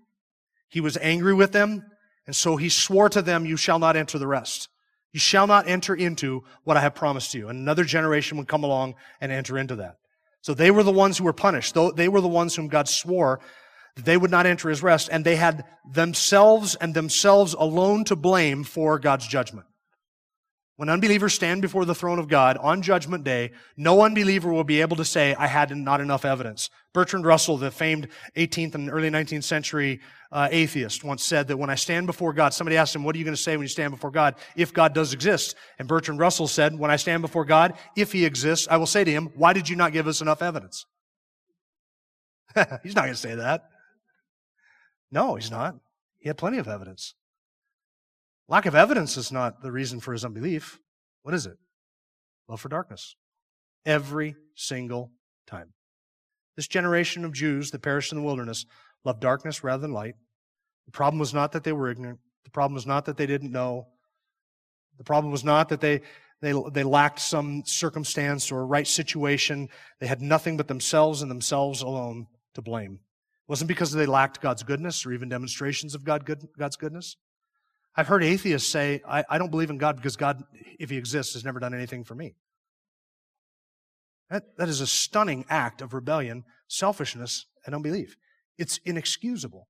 He 0.69 0.81
was 0.81 0.97
angry 0.99 1.35
with 1.35 1.51
them. 1.51 1.83
And 2.29 2.37
so 2.37 2.57
he 2.57 2.69
swore 2.69 3.09
to 3.09 3.23
them, 3.23 3.45
You 3.45 3.57
shall 3.57 3.81
not 3.81 3.97
enter 3.97 4.21
the 4.21 4.29
rest. 4.29 4.69
You 5.13 5.19
shall 5.19 5.49
not 5.49 5.67
enter 5.67 5.97
into 5.97 6.45
what 6.63 6.77
I 6.77 6.81
have 6.81 6.95
promised 6.95 7.35
you. 7.35 7.49
And 7.49 7.59
another 7.59 7.85
generation 7.85 8.39
would 8.39 8.47
come 8.47 8.63
along 8.63 8.95
and 9.21 9.33
enter 9.33 9.59
into 9.59 9.75
that. 9.77 9.97
So 10.43 10.55
they 10.55 10.71
were 10.71 10.85
the 10.85 10.93
ones 10.93 11.19
who 11.19 11.25
were 11.25 11.33
punished. 11.33 11.77
They 11.97 12.09
were 12.09 12.21
the 12.21 12.29
ones 12.29 12.55
whom 12.55 12.69
God 12.69 12.87
swore 12.89 13.41
they 13.97 14.17
would 14.17 14.31
not 14.31 14.47
enter 14.47 14.69
his 14.69 14.83
rest, 14.83 15.09
and 15.11 15.25
they 15.25 15.37
had 15.37 15.65
themselves 15.91 16.75
and 16.75 16.95
themselves 16.95 17.55
alone 17.55 18.05
to 18.05 18.17
blame 18.17 18.63
for 18.63 18.99
God's 18.99 19.27
judgment. 19.27 19.67
When 20.77 20.91
unbelievers 20.91 21.33
stand 21.33 21.63
before 21.63 21.87
the 21.87 21.95
throne 21.95 22.19
of 22.19 22.29
God 22.29 22.59
on 22.59 22.83
judgment 22.83 23.25
day, 23.25 23.53
no 23.79 24.03
unbeliever 24.03 24.53
will 24.53 24.65
be 24.65 24.83
able 24.83 24.97
to 24.97 25.07
say, 25.07 25.35
I 25.35 25.47
had 25.47 25.75
not 25.75 26.03
enough 26.03 26.27
evidence. 26.27 26.69
Bertrand 26.93 27.25
Russell, 27.25 27.57
the 27.57 27.71
famed 27.71 28.09
18th 28.37 28.75
and 28.75 28.91
early 28.91 29.09
19th 29.09 29.45
century 29.45 30.01
uh, 30.31 30.49
atheist, 30.51 31.03
once 31.03 31.25
said 31.25 31.49
that 31.49 31.57
when 31.57 31.71
I 31.71 31.77
stand 31.77 32.07
before 32.07 32.35
God, 32.35 32.53
somebody 32.53 32.77
asked 32.77 32.95
him, 32.95 33.05
What 33.05 33.15
are 33.15 33.19
you 33.19 33.25
going 33.25 33.35
to 33.35 33.41
say 33.41 33.57
when 33.57 33.65
you 33.65 33.69
stand 33.69 33.93
before 33.93 34.11
God 34.11 34.35
if 34.55 34.75
God 34.75 34.93
does 34.93 35.15
exist? 35.15 35.57
And 35.79 35.89
Bertrand 35.89 36.21
Russell 36.21 36.47
said, 36.47 36.79
When 36.79 36.91
I 36.91 36.97
stand 36.97 37.23
before 37.23 37.47
God, 37.47 37.73
if 37.97 38.13
he 38.13 38.27
exists, 38.27 38.69
I 38.71 38.77
will 38.77 38.85
say 38.85 39.03
to 39.03 39.11
him, 39.11 39.31
Why 39.35 39.55
did 39.55 39.71
you 39.71 39.77
not 39.77 39.95
give 39.95 40.07
us 40.07 40.21
enough 40.21 40.43
evidence? 40.43 40.85
He's 42.83 42.95
not 42.95 43.05
going 43.05 43.15
to 43.15 43.21
say 43.21 43.37
that. 43.37 43.71
No, 45.11 45.35
he's 45.37 45.51
not. 45.51 45.77
He 46.19 46.29
had 46.29 46.39
plenty 46.39 46.59
of 46.59 46.69
evidence. 46.69 47.15
Lack 48.49 48.67
of 48.67 48.75
evidence 48.75 49.17
is 49.17 49.33
not 49.33 49.63
the 49.63 49.73
reason 49.73 50.01
for 50.01 50.13
his 50.13 50.25
unbelief. 50.25 50.79
What 51.23 51.35
is 51.35 51.47
it? 51.47 51.57
Love 52.49 52.61
for 52.61 52.69
darkness. 52.69 53.17
Every 53.85 54.37
single 54.55 55.13
time. 55.47 55.73
This 56.57 56.69
generation 56.69 57.25
of 57.25 57.33
Jews 57.33 57.71
that 57.71 57.83
perished 57.83 58.13
in 58.13 58.19
the 58.19 58.25
wilderness 58.25 58.65
loved 59.05 59.21
darkness 59.21 59.63
rather 59.63 59.81
than 59.81 59.93
light. 59.93 60.15
The 60.87 60.93
problem 60.93 61.19
was 61.19 61.35
not 61.35 61.53
that 61.53 61.65
they 61.65 61.73
were 61.73 61.91
ignorant. 61.91 62.21
The 62.45 62.51
problem 62.51 62.75
was 62.75 62.87
not 62.87 63.05
that 63.07 63.17
they 63.17 63.27
didn't 63.27 63.53
know. 63.53 63.89
The 64.99 65.05
problem 65.05 65.33
was 65.33 65.45
not 65.45 65.69
that 65.69 65.81
they, 65.81 66.01
they, 66.41 66.55
they 66.73 66.85
lacked 66.85 67.21
some 67.21 67.63
circumstance 67.67 68.51
or 68.51 68.67
right 68.67 68.87
situation. 68.87 69.69
They 70.01 70.07
had 70.07 70.23
nothing 70.23 70.57
but 70.57 70.69
themselves 70.69 71.23
and 71.23 71.31
themselves 71.31 71.83
alone 71.83 72.27
to 72.55 72.63
blame. 72.63 73.01
It 73.47 73.51
wasn't 73.51 73.69
because 73.69 73.93
they 73.93 74.07
lacked 74.07 74.41
God's 74.41 74.65
goodness 74.65 75.07
or 75.07 75.13
even 75.13 75.29
demonstrations 75.29 75.95
of 75.95 76.05
God 76.05 76.27
good, 76.27 76.49
God's 76.59 76.77
goodness. 76.77 77.17
I've 77.95 78.09
heard 78.09 78.25
atheists 78.25 78.69
say, 78.69 79.01
I, 79.09 79.25
I 79.31 79.39
don't 79.39 79.53
believe 79.53 79.71
in 79.71 79.79
God 79.79 79.97
because 79.97 80.17
God, 80.17 80.43
if 80.81 80.91
He 80.91 80.97
exists, 80.97 81.35
has 81.35 81.45
never 81.45 81.61
done 81.61 81.73
anything 81.73 82.03
for 82.03 82.17
me. 82.17 82.35
That, 84.31 84.57
that 84.59 84.69
is 84.69 84.81
a 84.81 84.87
stunning 84.87 85.45
act 85.49 85.81
of 85.81 85.95
rebellion, 85.95 86.45
selfishness, 86.67 87.47
and 87.65 87.75
unbelief. 87.75 88.17
It's 88.59 88.79
inexcusable 88.85 89.69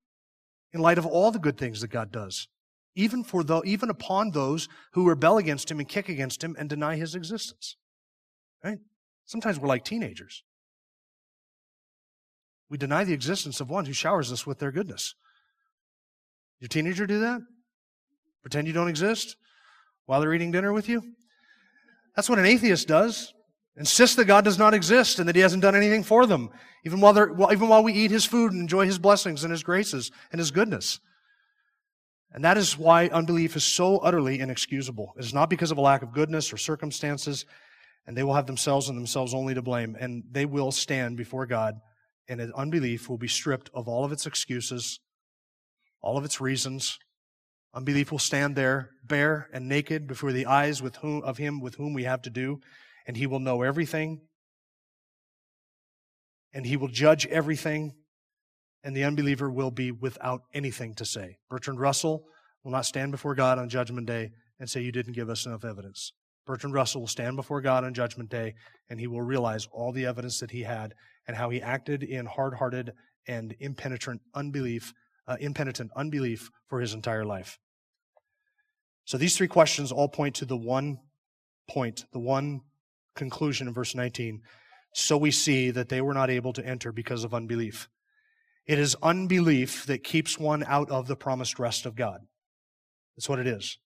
in 0.73 0.81
light 0.81 0.97
of 0.97 1.05
all 1.05 1.31
the 1.31 1.39
good 1.39 1.59
things 1.59 1.83
that 1.83 1.89
God 1.89 2.11
does, 2.11 2.49
even 2.95 3.23
for 3.23 3.45
the, 3.45 3.61
even 3.63 3.91
upon 3.91 4.31
those 4.31 4.69
who 4.93 5.07
rebel 5.07 5.37
against 5.37 5.71
Him 5.71 5.81
and 5.81 5.89
kick 5.89 6.09
against 6.09 6.43
Him 6.43 6.57
and 6.59 6.69
deny 6.69 6.97
His 6.97 7.15
existence. 7.15 7.77
Right? 8.65 8.79
Sometimes 9.27 9.61
we're 9.61 9.69
like 9.69 9.85
teenagers. 9.85 10.43
We 12.69 12.79
deny 12.79 13.05
the 13.05 13.13
existence 13.13 13.61
of 13.61 13.71
one 13.71 13.87
who 13.87 13.93
showers 13.93 14.33
us 14.33 14.47
with 14.47 14.59
their 14.59 14.73
goodness. 14.73 15.15
Your 16.61 16.69
teenager 16.69 17.07
do 17.07 17.21
that? 17.21 17.41
Pretend 18.43 18.67
you 18.67 18.73
don't 18.73 18.89
exist 18.89 19.37
while 20.07 20.21
they're 20.21 20.35
eating 20.35 20.51
dinner 20.51 20.73
with 20.73 20.89
you? 20.89 21.03
That's 22.15 22.29
what 22.29 22.39
an 22.39 22.47
atheist 22.47 22.89
does. 22.89 23.33
Insist 23.77 24.17
that 24.17 24.25
God 24.25 24.45
does 24.45 24.59
not 24.59 24.73
exist 24.73 25.19
and 25.19 25.29
that 25.29 25.37
He 25.37 25.43
hasn't 25.43 25.63
done 25.63 25.77
anything 25.77 26.03
for 26.03 26.25
them, 26.25 26.51
even 26.85 27.01
while, 27.01 27.13
they're, 27.13 27.31
even 27.53 27.69
while 27.69 27.83
we 27.83 27.93
eat 27.93 28.11
His 28.11 28.25
food 28.25 28.53
and 28.53 28.61
enjoy 28.61 28.87
His 28.87 28.99
blessings 28.99 29.45
and 29.45 29.51
His 29.51 29.63
graces 29.63 30.11
and 30.33 30.39
His 30.39 30.51
goodness. 30.51 30.99
And 32.33 32.45
that 32.45 32.57
is 32.57 32.79
why 32.79 33.09
unbelief 33.09 33.55
is 33.55 33.65
so 33.65 33.99
utterly 33.99 34.41
inexcusable. 34.41 35.13
It 35.19 35.25
is 35.25 35.35
not 35.35 35.51
because 35.51 35.71
of 35.71 35.79
a 35.79 35.83
lack 35.83 36.03
of 36.03 36.13
goodness 36.13 36.53
or 36.53 36.57
circumstances, 36.57 37.45
and 38.07 38.17
they 38.17 38.23
will 38.23 38.35
have 38.35 38.47
themselves 38.47 38.89
and 38.89 38.97
themselves 38.97 39.35
only 39.35 39.55
to 39.55 39.63
blame, 39.63 39.97
and 40.01 40.25
they 40.31 40.47
will 40.47 40.73
stand 40.73 41.17
before 41.17 41.47
God 41.47 41.81
and 42.29 42.41
unbelief 42.53 43.09
will 43.09 43.19
be 43.19 43.29
stripped 43.29 43.71
of 43.75 43.89
all 43.89 44.05
of 44.05 44.13
its 44.13 44.27
excuses, 44.27 45.01
all 46.01 46.19
of 46.19 46.25
its 46.25 46.41
reasons. 46.41 46.99
Unbelief 47.75 48.11
will 48.11 48.19
stand 48.19 48.57
there 48.57 48.91
bare 49.05 49.49
and 49.53 49.69
naked 49.69 50.07
before 50.07 50.33
the 50.33 50.47
eyes 50.47 50.83
with 50.83 50.97
whom, 50.97 51.23
of 51.23 51.39
him 51.39 51.61
with 51.61 51.75
whom 51.77 51.93
we 51.95 52.05
have 52.05 52.23
to 52.23 52.31
do, 52.31 52.61
and 53.07 53.17
he 53.17 53.27
will 53.27 53.39
know 53.39 53.63
everything, 53.63 54.21
and 56.53 56.67
he 56.67 56.77
will 56.77 56.89
judge 56.89 57.27
everything, 57.27 57.93
and 58.83 58.97
the 58.97 59.05
unbeliever 59.05 59.51
will 59.51 59.71
be 59.71 59.91
without 59.91 60.43
anything 60.55 60.95
to 60.95 61.05
say. 61.05 61.37
Bertrand 61.51 61.81
Russell 61.81 62.25
will 62.65 62.73
not 62.73 62.87
stand 62.87 63.13
before 63.13 63.35
God 63.35 63.59
on 63.59 63.69
Judgment 63.69 64.07
Day 64.07 64.31
and 64.59 64.69
say, 64.69 64.81
You 64.81 64.93
didn't 64.93 65.13
give 65.13 65.29
us 65.29 65.45
enough 65.47 65.65
evidence. 65.65 66.13
Bertrand 66.47 66.75
Russell 66.75 67.03
will 67.03 67.09
stand 67.09 67.37
before 67.37 67.61
God 67.61 67.85
on 67.85 67.93
Judgment 67.93 68.31
Day, 68.31 68.55
and 68.89 69.01
he 69.01 69.07
will 69.07 69.21
realize 69.21 69.69
all 69.71 69.93
the 69.93 70.07
evidence 70.07 70.41
that 70.41 70.53
he 70.53 70.63
had 70.63 70.95
and 71.27 71.37
how 71.37 71.51
he 71.51 71.61
acted 71.61 72.03
in 72.03 72.27
hard-hearted 72.27 72.93
and 73.27 73.55
impenitent 73.61 74.21
unbelief, 74.35 74.93
uh, 75.27 75.37
impenitent 75.41 75.91
unbelief 75.97 76.51
for 76.69 76.81
his 76.81 76.95
entire 76.95 77.25
life. 77.25 77.59
So 79.05 79.19
these 79.19 79.37
three 79.37 79.49
questions 79.49 79.93
all 79.93 80.09
point 80.09 80.37
to 80.37 80.45
the 80.45 80.57
one 80.57 80.99
point, 81.69 82.05
the 82.13 82.19
one 82.19 82.61
conclusion 83.15 83.69
in 83.69 83.75
verse 83.75 83.95
19. 83.95 84.43
So 84.95 85.17
we 85.17 85.31
see 85.31 85.71
that 85.71 85.89
they 85.89 86.01
were 86.01 86.15
not 86.15 86.31
able 86.31 86.53
to 86.55 86.67
enter 86.67 86.93
because 86.93 87.25
of 87.25 87.35
unbelief. 87.35 87.89
It 88.67 88.79
is 88.79 88.97
unbelief 89.03 89.87
that 89.87 90.03
keeps 90.03 90.39
one 90.39 90.65
out 90.65 90.91
of 90.91 91.07
the 91.07 91.17
promised 91.17 91.59
rest 91.59 91.87
of 91.87 91.95
God. 91.95 92.21
That's 93.17 93.29
what 93.29 93.39
it 93.39 93.47
is. 93.47 93.79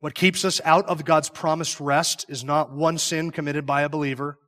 What 0.00 0.14
keeps 0.14 0.44
us 0.44 0.60
out 0.64 0.86
of 0.86 1.04
God's 1.04 1.30
promised 1.30 1.80
rest 1.80 2.26
is 2.28 2.44
not 2.44 2.72
one 2.72 2.98
sin 2.98 3.30
committed 3.30 3.64
by 3.64 3.82
a 3.82 3.88
believer. 3.88 4.38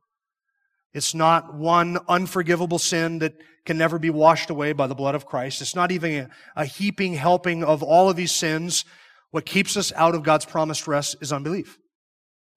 It's 0.93 1.13
not 1.13 1.53
one 1.53 1.99
unforgivable 2.07 2.79
sin 2.79 3.19
that 3.19 3.33
can 3.65 3.77
never 3.77 3.99
be 3.99 4.09
washed 4.09 4.49
away 4.49 4.73
by 4.73 4.87
the 4.87 4.95
blood 4.95 5.15
of 5.15 5.25
Christ. 5.25 5.61
It's 5.61 5.75
not 5.75 5.91
even 5.91 6.11
a, 6.11 6.29
a, 6.55 6.65
heaping 6.65 7.13
helping 7.13 7.63
of 7.63 7.83
all 7.83 8.09
of 8.09 8.15
these 8.15 8.31
sins. 8.31 8.85
What 9.31 9.45
keeps 9.45 9.77
us 9.77 9.91
out 9.95 10.15
of 10.15 10.23
God's 10.23 10.45
promised 10.45 10.87
rest 10.87 11.17
is 11.21 11.31
unbelief. 11.31 11.77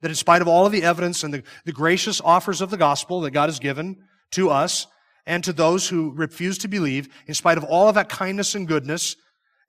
That 0.00 0.10
in 0.10 0.14
spite 0.14 0.42
of 0.42 0.48
all 0.48 0.64
of 0.64 0.72
the 0.72 0.82
evidence 0.82 1.22
and 1.22 1.34
the, 1.34 1.42
the 1.64 1.72
gracious 1.72 2.20
offers 2.22 2.60
of 2.60 2.70
the 2.70 2.78
gospel 2.78 3.20
that 3.20 3.32
God 3.32 3.48
has 3.48 3.58
given 3.58 3.96
to 4.32 4.48
us 4.48 4.86
and 5.26 5.44
to 5.44 5.52
those 5.52 5.88
who 5.88 6.12
refuse 6.12 6.58
to 6.58 6.68
believe, 6.68 7.08
in 7.26 7.34
spite 7.34 7.58
of 7.58 7.64
all 7.64 7.88
of 7.88 7.94
that 7.96 8.08
kindness 8.08 8.54
and 8.54 8.66
goodness 8.66 9.16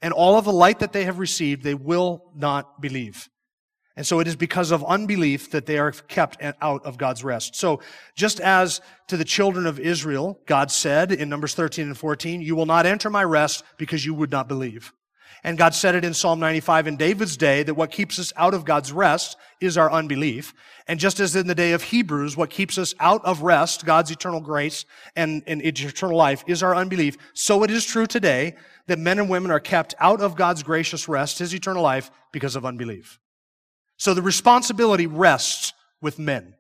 and 0.02 0.14
all 0.14 0.38
of 0.38 0.46
the 0.46 0.54
light 0.54 0.80
that 0.80 0.94
they 0.94 1.04
have 1.04 1.20
received, 1.20 1.64
they 1.64 1.76
will 1.76 2.32
not 2.36 2.82
believe. 2.82 3.30
And 3.96 4.08
so 4.08 4.20
it 4.20 4.28
is 4.28 4.36
because 4.36 4.72
of 4.72 4.84
unbelief 4.86 5.52
that 5.52 5.68
they 5.68 5.78
are 5.78 5.92
kept 5.92 6.42
out 6.62 6.84
of 6.84 6.98
God's 6.98 7.24
rest. 7.24 7.56
So 7.56 7.80
just 8.16 8.40
as 8.40 8.82
to 9.08 9.18
the 9.18 9.24
children 9.24 9.68
of 9.68 9.80
Israel, 9.80 10.40
God 10.48 10.72
said 10.72 11.12
in 11.12 11.30
Numbers 11.30 11.54
13 11.54 11.88
and 11.88 11.98
14, 11.98 12.42
you 12.42 12.56
will 12.56 12.66
not 12.66 12.88
enter 12.88 13.10
my 13.12 13.24
rest 13.24 13.64
because 13.78 14.04
you 14.04 14.16
would 14.16 14.32
not 14.32 14.48
believe. 14.48 14.94
And 15.44 15.58
God 15.58 15.76
said 15.76 15.94
it 15.94 16.06
in 16.06 16.14
Psalm 16.14 16.40
95 16.40 16.88
in 16.88 16.96
David's 16.96 17.36
day 17.36 17.64
that 17.64 17.74
what 17.74 17.92
keeps 17.92 18.18
us 18.18 18.32
out 18.38 18.54
of 18.54 18.64
God's 18.64 18.94
rest 18.94 19.36
is 19.60 19.78
our 19.78 19.92
unbelief. 19.92 20.54
And 20.88 21.00
just 21.00 21.20
as 21.20 21.36
in 21.36 21.48
the 21.48 21.56
day 21.56 21.74
of 21.74 21.84
Hebrews, 21.84 22.38
what 22.38 22.50
keeps 22.50 22.78
us 22.78 22.96
out 23.00 23.24
of 23.26 23.42
rest, 23.42 23.86
God's 23.86 24.10
eternal 24.10 24.40
grace 24.40 24.86
and, 25.16 25.44
and 25.46 25.62
eternal 25.62 26.18
life, 26.18 26.44
is 26.48 26.64
our 26.64 26.76
unbelief. 26.76 27.18
So 27.34 27.64
it 27.64 27.72
is 27.72 27.86
true 27.86 28.08
today 28.08 28.56
that 28.88 29.00
men 29.00 29.20
and 29.20 29.30
women 29.30 29.52
are 29.52 29.60
kept 29.60 29.94
out 30.00 30.22
of 30.22 30.36
God's 30.36 30.64
gracious 30.64 31.10
rest, 31.10 31.40
His 31.40 31.54
eternal 31.54 31.84
life, 31.84 32.10
because 32.32 32.56
of 32.56 32.66
unbelief. 32.66 33.20
So 33.98 34.14
the 34.14 34.22
responsibility 34.22 35.08
rests 35.08 35.74
with 36.02 36.20
men. 36.20 36.56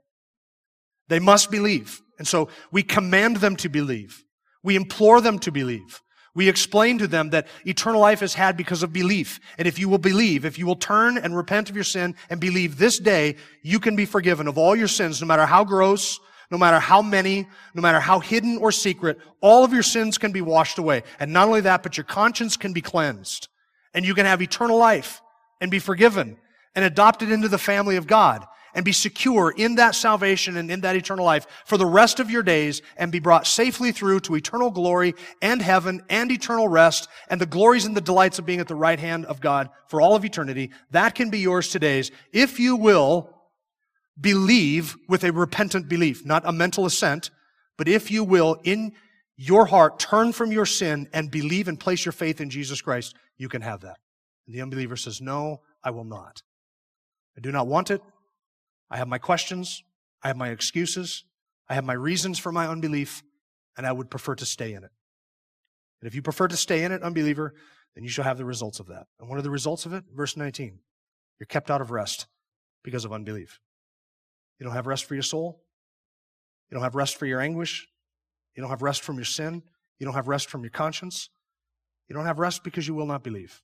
They 1.10 1.19
must 1.19 1.52
believe. 1.52 2.02
And 2.17 2.28
so 2.28 2.50
we 2.72 2.84
command 2.84 3.38
them 3.38 3.56
to 3.58 3.69
believe. 3.69 4.24
We 4.63 4.76
implore 4.76 5.19
them 5.19 5.39
to 5.39 5.52
believe. 5.52 6.02
We 6.36 6.50
explain 6.50 6.98
to 6.98 7.08
them 7.08 7.30
that 7.30 7.48
eternal 7.65 8.02
life 8.02 8.24
is 8.24 8.34
had 8.34 8.58
because 8.58 8.82
of 8.82 8.91
belief. 8.91 9.39
And 9.58 9.67
if 9.67 9.78
you 9.78 9.88
will 9.88 10.00
believe, 10.00 10.46
if 10.46 10.58
you 10.58 10.65
will 10.65 10.76
turn 10.76 11.17
and 11.17 11.36
repent 11.36 11.69
of 11.69 11.76
your 11.76 11.84
sin 11.84 12.15
and 12.30 12.39
believe 12.39 12.78
this 12.78 12.98
day, 12.98 13.36
you 13.62 13.80
can 13.80 13.96
be 13.96 14.06
forgiven 14.06 14.48
of 14.48 14.58
all 14.58 14.76
your 14.76 14.88
sins, 14.88 15.22
no 15.22 15.28
matter 15.28 15.46
how 15.46 15.63
gross, 15.63 16.19
no 16.50 16.58
matter 16.58 16.80
how 16.80 17.02
many, 17.02 17.48
no 17.76 17.82
matter 17.82 18.00
how 18.00 18.19
hidden 18.19 18.58
or 18.58 18.72
secret, 18.72 19.19
all 19.41 19.63
of 19.63 19.74
your 19.74 19.84
sins 19.84 20.17
can 20.17 20.32
be 20.32 20.41
washed 20.41 20.78
away. 20.80 21.04
And 21.19 21.34
not 21.34 21.48
only 21.48 21.62
that, 21.62 21.84
but 21.84 21.98
your 21.98 22.04
conscience 22.04 22.58
can 22.58 22.74
be 22.74 22.82
cleansed. 22.82 23.48
And 23.93 24.06
you 24.06 24.15
can 24.15 24.26
have 24.26 24.41
eternal 24.41 24.78
life 24.78 25.22
and 25.62 25.69
be 25.69 25.80
forgiven 25.80 26.38
and 26.76 26.86
adopted 26.86 27.32
into 27.32 27.48
the 27.48 27.58
family 27.58 27.96
of 27.96 28.08
God 28.08 28.46
and 28.74 28.84
be 28.84 28.92
secure 28.92 29.54
in 29.56 29.76
that 29.76 29.96
salvation 29.96 30.58
and 30.58 30.72
in 30.72 30.82
that 30.82 30.96
eternal 30.96 31.26
life 31.26 31.46
for 31.66 31.78
the 31.78 31.86
rest 31.86 32.20
of 32.20 32.32
your 32.32 32.44
days 32.44 32.82
and 32.98 33.12
be 33.12 33.20
brought 33.20 33.46
safely 33.46 33.92
through 33.92 34.20
to 34.22 34.36
eternal 34.36 34.72
glory 34.72 35.14
and 35.42 35.62
heaven 35.62 36.02
and 36.10 36.32
eternal 36.32 36.68
rest 36.68 37.08
and 37.30 37.40
the 37.40 37.46
glories 37.46 37.86
and 37.86 37.96
the 37.96 38.02
delights 38.02 38.40
of 38.40 38.46
being 38.46 38.60
at 38.60 38.68
the 38.68 38.76
right 38.76 39.00
hand 39.00 39.26
of 39.26 39.40
God 39.40 39.70
for 39.88 40.02
all 40.02 40.16
of 40.16 40.26
eternity. 40.26 40.72
That 40.92 41.16
can 41.16 41.30
be 41.30 41.40
yours 41.40 41.70
today's 41.70 42.12
if 42.32 42.60
you 42.60 42.76
will 42.76 43.30
believe 44.20 44.96
with 45.08 45.24
a 45.24 45.32
repentant 45.32 45.88
belief, 45.88 46.26
not 46.26 46.44
a 46.46 46.52
mental 46.52 46.86
assent, 46.86 47.30
but 47.78 47.88
if 47.88 48.12
you 48.12 48.24
will 48.24 48.60
in 48.64 48.94
your 49.36 49.66
heart 49.66 50.00
turn 50.00 50.32
from 50.32 50.52
your 50.52 50.66
sin 50.66 51.08
and 51.14 51.32
believe 51.32 51.68
and 51.68 51.80
place 51.80 52.06
your 52.06 52.12
faith 52.12 52.40
in 52.40 52.50
Jesus 52.50 52.82
Christ, 52.82 53.16
you 53.38 53.50
can 53.50 53.62
have 53.62 53.82
that. 53.82 53.98
And 54.46 54.56
the 54.56 54.62
unbeliever 54.62 54.96
says, 54.96 55.22
no, 55.22 55.62
I 55.84 55.90
will 55.90 56.04
not. 56.04 56.42
I 57.38 57.41
do 57.41 57.52
not 57.52 57.67
want 57.67 57.91
it. 57.91 58.02
I 58.89 58.98
have 58.98 59.08
my 59.08 59.17
questions. 59.17 59.84
I 60.22 60.28
have 60.28 60.38
my 60.38 60.50
excuses. 60.50 61.26
I 61.69 61.74
have 61.74 61.84
my 61.84 61.93
reasons 61.93 62.39
for 62.39 62.52
my 62.52 62.67
unbelief, 62.67 63.24
and 63.78 63.88
I 63.88 63.91
would 63.91 64.10
prefer 64.10 64.36
to 64.36 64.46
stay 64.46 64.74
in 64.74 64.84
it. 64.84 64.91
And 66.02 66.08
if 66.08 66.15
you 66.15 66.22
prefer 66.22 66.48
to 66.48 66.58
stay 66.58 66.84
in 66.84 66.91
it, 66.91 67.02
unbeliever, 67.02 67.54
then 67.96 68.04
you 68.04 68.10
shall 68.10 68.26
have 68.26 68.38
the 68.38 68.46
results 68.46 68.80
of 68.80 68.88
that. 68.88 69.08
And 69.19 69.30
what 69.30 69.39
are 69.39 69.41
the 69.41 69.50
results 69.50 69.86
of 69.86 69.93
it? 69.93 70.04
Verse 70.13 70.36
19. 70.36 70.80
You're 71.39 71.48
kept 71.48 71.72
out 71.72 71.82
of 71.82 71.91
rest 71.91 72.28
because 72.84 73.06
of 73.06 73.13
unbelief. 73.13 73.60
You 74.60 74.65
don't 74.65 74.76
have 74.76 74.88
rest 74.88 75.06
for 75.06 75.13
your 75.13 75.24
soul. 75.24 75.63
You 76.69 76.76
don't 76.76 76.84
have 76.84 76.96
rest 76.96 77.17
for 77.17 77.26
your 77.26 77.39
anguish. 77.39 77.88
You 78.56 78.62
don't 78.62 78.69
have 78.69 78.82
rest 78.82 79.02
from 79.02 79.15
your 79.15 79.26
sin. 79.26 79.63
You 80.00 80.06
don't 80.06 80.15
have 80.15 80.28
rest 80.28 80.50
from 80.50 80.63
your 80.63 80.72
conscience. 80.72 81.30
You 82.08 82.15
don't 82.15 82.26
have 82.26 82.39
rest 82.39 82.63
because 82.63 82.88
you 82.88 82.93
will 82.93 83.06
not 83.06 83.24
believe. 83.24 83.62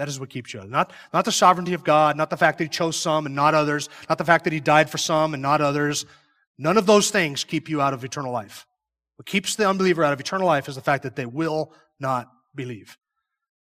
That 0.00 0.08
is 0.08 0.18
what 0.18 0.30
keeps 0.30 0.54
you. 0.54 0.64
Not, 0.64 0.94
not 1.12 1.26
the 1.26 1.30
sovereignty 1.30 1.74
of 1.74 1.84
God, 1.84 2.16
not 2.16 2.30
the 2.30 2.36
fact 2.38 2.56
that 2.56 2.64
He 2.64 2.70
chose 2.70 2.96
some 2.96 3.26
and 3.26 3.34
not 3.34 3.52
others, 3.52 3.90
not 4.08 4.16
the 4.16 4.24
fact 4.24 4.44
that 4.44 4.52
He 4.54 4.58
died 4.58 4.88
for 4.88 4.96
some 4.96 5.34
and 5.34 5.42
not 5.42 5.60
others. 5.60 6.06
None 6.56 6.78
of 6.78 6.86
those 6.86 7.10
things 7.10 7.44
keep 7.44 7.68
you 7.68 7.82
out 7.82 7.92
of 7.92 8.02
eternal 8.02 8.32
life. 8.32 8.66
What 9.16 9.26
keeps 9.26 9.56
the 9.56 9.68
unbeliever 9.68 10.02
out 10.02 10.14
of 10.14 10.18
eternal 10.18 10.46
life 10.46 10.70
is 10.70 10.74
the 10.74 10.80
fact 10.80 11.02
that 11.02 11.16
they 11.16 11.26
will 11.26 11.74
not 11.98 12.30
believe. 12.54 12.96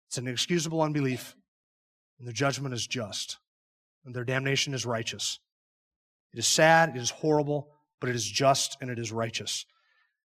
It's 0.08 0.18
an 0.18 0.26
inexcusable 0.26 0.82
unbelief, 0.82 1.36
and 2.20 2.26
their 2.26 2.34
judgment 2.34 2.74
is 2.74 2.88
just, 2.88 3.38
and 4.06 4.16
their 4.16 4.24
damnation 4.24 4.74
is 4.74 4.86
righteous. 4.86 5.40
It 6.32 6.40
is 6.40 6.48
sad, 6.48 6.96
it 6.96 7.02
is 7.02 7.10
horrible, 7.10 7.68
but 8.00 8.10
it 8.10 8.16
is 8.16 8.24
just 8.26 8.78
and 8.80 8.90
it 8.90 8.98
is 8.98 9.12
righteous. 9.12 9.66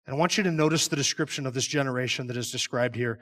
And 0.09 0.17
I 0.17 0.19
want 0.19 0.39
you 0.39 0.43
to 0.43 0.51
notice 0.51 0.89
the 0.89 0.97
description 0.97 1.47
of 1.47 1.55
this 1.55 1.69
generation 1.69 2.27
that 2.27 2.37
is 2.37 2.51
described 2.51 2.97
here. 2.97 3.21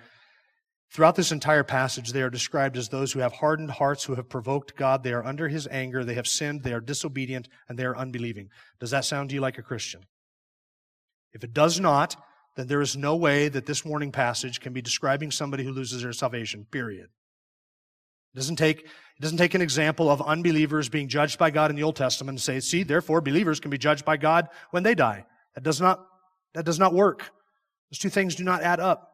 Throughout 0.92 1.14
this 1.14 1.32
entire 1.32 1.64
passage, 1.64 2.12
they 2.12 2.20
are 2.20 2.28
described 2.28 2.76
as 2.76 2.90
those 2.90 3.12
who 3.12 3.20
have 3.20 3.32
hardened 3.32 3.70
hearts, 3.70 4.04
who 4.04 4.14
have 4.14 4.28
provoked 4.28 4.76
God. 4.76 5.02
They 5.02 5.14
are 5.14 5.24
under 5.24 5.48
his 5.48 5.66
anger. 5.68 6.04
They 6.04 6.14
have 6.14 6.26
sinned. 6.26 6.62
They 6.62 6.74
are 6.74 6.80
disobedient 6.80 7.48
and 7.66 7.78
they 7.78 7.84
are 7.84 7.96
unbelieving. 7.96 8.50
Does 8.78 8.90
that 8.90 9.06
sound 9.06 9.30
to 9.30 9.34
you 9.34 9.40
like 9.40 9.56
a 9.56 9.62
Christian? 9.62 10.02
If 11.32 11.44
it 11.44 11.54
does 11.54 11.80
not, 11.80 12.16
then 12.56 12.66
there 12.66 12.82
is 12.82 12.94
no 12.94 13.16
way 13.16 13.48
that 13.48 13.64
this 13.64 13.86
warning 13.86 14.12
passage 14.12 14.60
can 14.60 14.74
be 14.74 14.82
describing 14.82 15.30
somebody 15.30 15.64
who 15.64 15.72
loses 15.72 16.02
their 16.02 16.12
salvation, 16.12 16.66
period. 16.70 17.06
It 18.34 18.36
doesn't 18.36 18.56
take, 18.56 18.80
it 18.80 19.22
doesn't 19.22 19.38
take 19.38 19.54
an 19.54 19.62
example 19.62 20.10
of 20.10 20.20
unbelievers 20.20 20.90
being 20.90 21.08
judged 21.08 21.38
by 21.38 21.50
God 21.50 21.70
in 21.70 21.76
the 21.76 21.84
Old 21.84 21.96
Testament 21.96 22.36
and 22.36 22.42
say, 22.42 22.60
see, 22.60 22.82
therefore 22.82 23.22
believers 23.22 23.60
can 23.60 23.70
be 23.70 23.78
judged 23.78 24.04
by 24.04 24.18
God 24.18 24.48
when 24.72 24.82
they 24.82 24.94
die. 24.94 25.24
That 25.54 25.64
does 25.64 25.80
not, 25.80 26.04
that 26.52 26.66
does 26.66 26.78
not 26.78 26.92
work. 26.92 27.30
Those 27.90 27.98
two 27.98 28.10
things 28.10 28.34
do 28.34 28.44
not 28.44 28.62
add 28.62 28.78
up. 28.78 29.08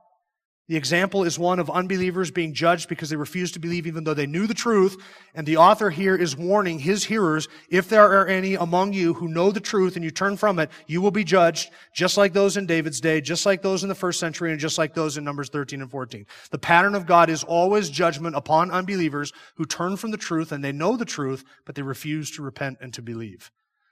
The 0.68 0.76
example 0.76 1.24
is 1.24 1.38
one 1.38 1.59
of 1.59 1.70
unbelievers 1.70 2.31
being 2.31 2.52
judged 2.52 2.90
because 2.90 3.09
they 3.09 3.16
refused 3.16 3.54
to 3.54 3.61
believe 3.61 3.87
even 3.87 4.04
though 4.04 4.12
they 4.12 4.26
knew 4.26 4.46
the 4.46 4.52
truth. 4.52 5.02
And 5.35 5.46
the 5.46 5.57
author 5.57 5.88
here 5.88 6.14
is 6.14 6.37
warning 6.37 6.78
his 6.78 7.04
hearers, 7.04 7.48
if 7.70 7.88
there 7.88 8.04
are 8.04 8.26
any 8.26 8.54
among 8.54 8.92
you 8.92 9.14
who 9.14 9.28
know 9.28 9.50
the 9.50 9.61
truth 9.61 9.96
and 9.96 10.04
you 10.04 10.11
turn 10.11 10.37
from 10.37 10.59
it, 10.59 10.70
you 10.87 11.00
will 11.00 11.11
be 11.11 11.24
judged 11.24 11.70
just 11.94 12.18
like 12.18 12.35
those 12.35 12.59
in 12.59 12.66
David's 12.66 13.00
day, 13.00 13.22
just 13.22 13.46
like 13.46 13.62
those 13.62 13.83
in 13.83 13.88
the 13.88 13.94
first 13.94 14.20
century, 14.20 14.50
and 14.50 14.61
just 14.61 14.76
like 14.76 14.92
those 14.92 15.16
in 15.16 15.24
Numbers 15.24 15.48
13 15.48 15.81
and 15.81 15.90
14. 15.90 16.26
The 16.50 16.59
pattern 16.59 16.94
of 16.94 17.07
God 17.07 17.31
is 17.31 17.44
always 17.44 17.88
judgment 17.88 18.37
upon 18.37 18.70
unbelievers 18.70 19.33
who 19.54 19.64
turn 19.64 19.96
from 19.96 20.11
the 20.11 20.18
truth 20.18 20.52
and 20.52 20.62
they 20.62 20.72
know 20.72 20.98
the 20.98 21.07
truth, 21.07 21.44
but 21.64 21.76
they 21.76 21.83
refuse 21.83 22.31
to 22.33 22.42
repent 22.42 22.76
and 22.83 22.92
to 22.92 23.00
believe. 23.00 23.50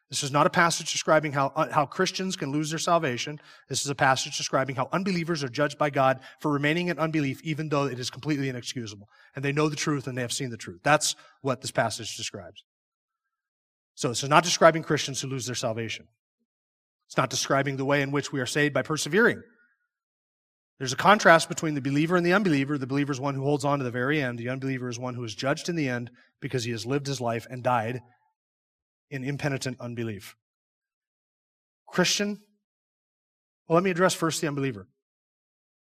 This 0.08 0.22
is 0.22 0.30
not 0.30 0.46
a 0.46 0.50
passage 0.50 0.92
describing 0.92 1.32
how, 1.32 1.48
uh, 1.56 1.70
how 1.72 1.84
Christians 1.84 2.36
can 2.36 2.52
lose 2.52 2.70
their 2.70 2.78
salvation. 2.78 3.40
This 3.68 3.84
is 3.84 3.90
a 3.90 3.94
passage 3.94 4.36
describing 4.36 4.76
how 4.76 4.88
unbelievers 4.92 5.42
are 5.42 5.48
judged 5.48 5.78
by 5.78 5.90
God 5.90 6.20
for 6.40 6.52
remaining 6.52 6.88
in 6.88 6.98
unbelief, 6.98 7.40
even 7.42 7.68
though 7.68 7.86
it 7.86 7.98
is 7.98 8.08
completely 8.08 8.48
inexcusable. 8.48 9.08
And 9.34 9.44
they 9.44 9.52
know 9.52 9.68
the 9.68 9.74
truth 9.74 10.06
and 10.06 10.16
they 10.16 10.22
have 10.22 10.32
seen 10.32 10.50
the 10.50 10.56
truth. 10.56 10.80
That's 10.84 11.16
what 11.40 11.60
this 11.60 11.72
passage 11.72 12.16
describes. 12.16 12.62
So 13.96 14.08
this 14.08 14.22
is 14.22 14.28
not 14.28 14.44
describing 14.44 14.84
Christians 14.84 15.20
who 15.20 15.28
lose 15.28 15.46
their 15.46 15.56
salvation. 15.56 16.06
It's 17.08 17.16
not 17.16 17.30
describing 17.30 17.76
the 17.76 17.84
way 17.84 18.02
in 18.02 18.12
which 18.12 18.32
we 18.32 18.40
are 18.40 18.46
saved 18.46 18.74
by 18.74 18.82
persevering. 18.82 19.42
There's 20.78 20.92
a 20.92 20.96
contrast 20.96 21.48
between 21.48 21.74
the 21.74 21.80
believer 21.80 22.16
and 22.16 22.24
the 22.24 22.34
unbeliever. 22.34 22.78
The 22.78 22.86
believer 22.86 23.12
is 23.12 23.18
one 23.18 23.34
who 23.34 23.42
holds 23.42 23.64
on 23.64 23.78
to 23.78 23.84
the 23.84 23.90
very 23.90 24.22
end. 24.22 24.38
The 24.38 24.50
unbeliever 24.50 24.88
is 24.88 24.98
one 24.98 25.14
who 25.14 25.24
is 25.24 25.34
judged 25.34 25.68
in 25.68 25.74
the 25.74 25.88
end 25.88 26.10
because 26.40 26.64
he 26.64 26.70
has 26.72 26.84
lived 26.86 27.06
his 27.06 27.20
life 27.20 27.46
and 27.50 27.62
died 27.62 28.02
in 29.10 29.24
impenitent 29.24 29.78
unbelief. 29.80 30.36
Christian, 31.86 32.40
well, 33.68 33.74
let 33.74 33.84
me 33.84 33.90
address 33.90 34.14
first 34.14 34.40
the 34.40 34.48
unbeliever. 34.48 34.86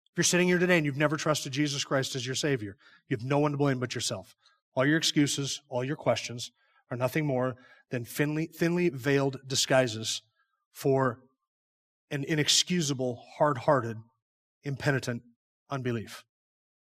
If 0.06 0.16
you're 0.16 0.24
sitting 0.24 0.48
here 0.48 0.58
today 0.58 0.76
and 0.76 0.86
you've 0.86 0.96
never 0.96 1.16
trusted 1.16 1.52
Jesus 1.52 1.84
Christ 1.84 2.16
as 2.16 2.26
your 2.26 2.34
Savior, 2.34 2.76
you 3.08 3.16
have 3.16 3.24
no 3.24 3.38
one 3.38 3.52
to 3.52 3.56
blame 3.56 3.78
but 3.78 3.94
yourself. 3.94 4.34
All 4.74 4.86
your 4.86 4.96
excuses, 4.96 5.60
all 5.68 5.84
your 5.84 5.96
questions 5.96 6.50
are 6.90 6.96
nothing 6.96 7.26
more 7.26 7.56
than 7.90 8.04
thinly, 8.04 8.46
thinly 8.46 8.88
veiled 8.88 9.38
disguises 9.46 10.22
for 10.72 11.20
an 12.10 12.24
inexcusable, 12.24 13.22
hard 13.38 13.58
hearted, 13.58 13.96
impenitent 14.64 15.22
unbelief. 15.70 16.24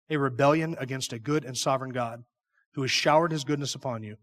A 0.10 0.18
rebellion 0.18 0.76
against 0.80 1.14
a 1.14 1.20
good 1.20 1.44
and 1.44 1.58
sovereign 1.58 1.92
God 1.92 2.24
who 2.74 2.82
has 2.82 2.92
showered 2.92 3.32
his 3.32 3.44
goodness 3.44 3.76
upon 3.76 4.04
you 4.04 4.18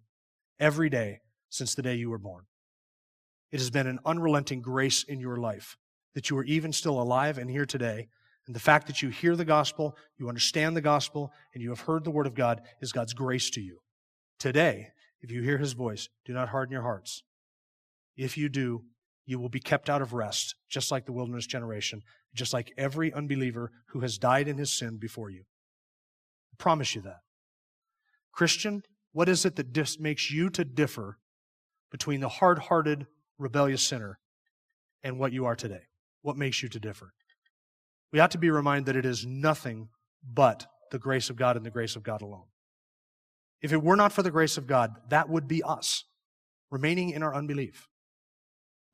every 0.58 0.88
day 0.88 1.20
since 1.48 1.74
the 1.74 1.82
day 1.82 1.94
you 1.94 2.10
were 2.10 2.18
born. 2.18 2.44
It 3.52 3.60
has 3.60 3.70
been 3.70 3.86
an 3.86 4.00
unrelenting 4.04 4.60
grace 4.60 5.02
in 5.02 5.20
your 5.20 5.36
life 5.36 5.76
that 6.14 6.30
you 6.30 6.38
are 6.38 6.44
even 6.44 6.72
still 6.72 7.00
alive 7.00 7.38
and 7.38 7.50
here 7.50 7.66
today. 7.66 8.08
And 8.46 8.56
the 8.56 8.60
fact 8.60 8.86
that 8.86 9.02
you 9.02 9.10
hear 9.10 9.36
the 9.36 9.44
gospel, 9.44 9.96
you 10.18 10.28
understand 10.28 10.76
the 10.76 10.80
gospel, 10.80 11.30
and 11.52 11.62
you 11.62 11.68
have 11.70 11.80
heard 11.80 12.04
the 12.04 12.10
word 12.10 12.26
of 12.26 12.34
God 12.34 12.62
is 12.80 12.92
God's 12.92 13.12
grace 13.12 13.50
to 13.50 13.60
you. 13.60 13.78
Today, 14.38 14.88
if 15.20 15.30
you 15.30 15.42
hear 15.42 15.58
his 15.58 15.72
voice, 15.72 16.08
do 16.24 16.32
not 16.32 16.48
harden 16.48 16.72
your 16.72 16.82
hearts. 16.82 17.22
If 18.16 18.38
you 18.38 18.48
do, 18.48 18.84
you 19.26 19.38
will 19.38 19.48
be 19.48 19.60
kept 19.60 19.90
out 19.90 20.00
of 20.00 20.12
rest, 20.12 20.54
just 20.68 20.90
like 20.90 21.04
the 21.04 21.12
wilderness 21.12 21.46
generation, 21.46 22.02
just 22.34 22.52
like 22.52 22.72
every 22.78 23.12
unbeliever 23.12 23.72
who 23.88 24.00
has 24.00 24.18
died 24.18 24.48
in 24.48 24.56
his 24.56 24.72
sin 24.72 24.96
before 24.98 25.30
you. 25.30 25.42
I 26.52 26.56
promise 26.56 26.94
you 26.94 27.02
that. 27.02 27.20
Christian, 28.32 28.84
what 29.12 29.28
is 29.28 29.44
it 29.44 29.56
that 29.56 29.72
dis- 29.72 29.98
makes 29.98 30.30
you 30.30 30.48
to 30.50 30.64
differ 30.64 31.18
between 31.90 32.20
the 32.20 32.28
hard 32.28 32.58
hearted, 32.58 33.06
rebellious 33.38 33.82
sinner 33.82 34.18
and 35.02 35.18
what 35.18 35.32
you 35.32 35.46
are 35.46 35.56
today? 35.56 35.82
What 36.22 36.36
makes 36.36 36.62
you 36.62 36.68
to 36.70 36.80
differ? 36.80 37.12
We 38.12 38.20
ought 38.20 38.30
to 38.32 38.38
be 38.38 38.50
reminded 38.50 38.86
that 38.86 38.96
it 38.96 39.06
is 39.06 39.26
nothing 39.26 39.88
but 40.22 40.66
the 40.90 40.98
grace 40.98 41.30
of 41.30 41.36
God 41.36 41.56
and 41.56 41.64
the 41.64 41.70
grace 41.70 41.96
of 41.96 42.02
God 42.02 42.22
alone. 42.22 42.46
If 43.62 43.72
it 43.72 43.82
were 43.82 43.96
not 43.96 44.12
for 44.12 44.22
the 44.22 44.30
grace 44.30 44.56
of 44.56 44.66
God, 44.66 44.94
that 45.08 45.28
would 45.28 45.48
be 45.48 45.62
us, 45.62 46.04
remaining 46.70 47.10
in 47.10 47.22
our 47.22 47.34
unbelief. 47.34 47.88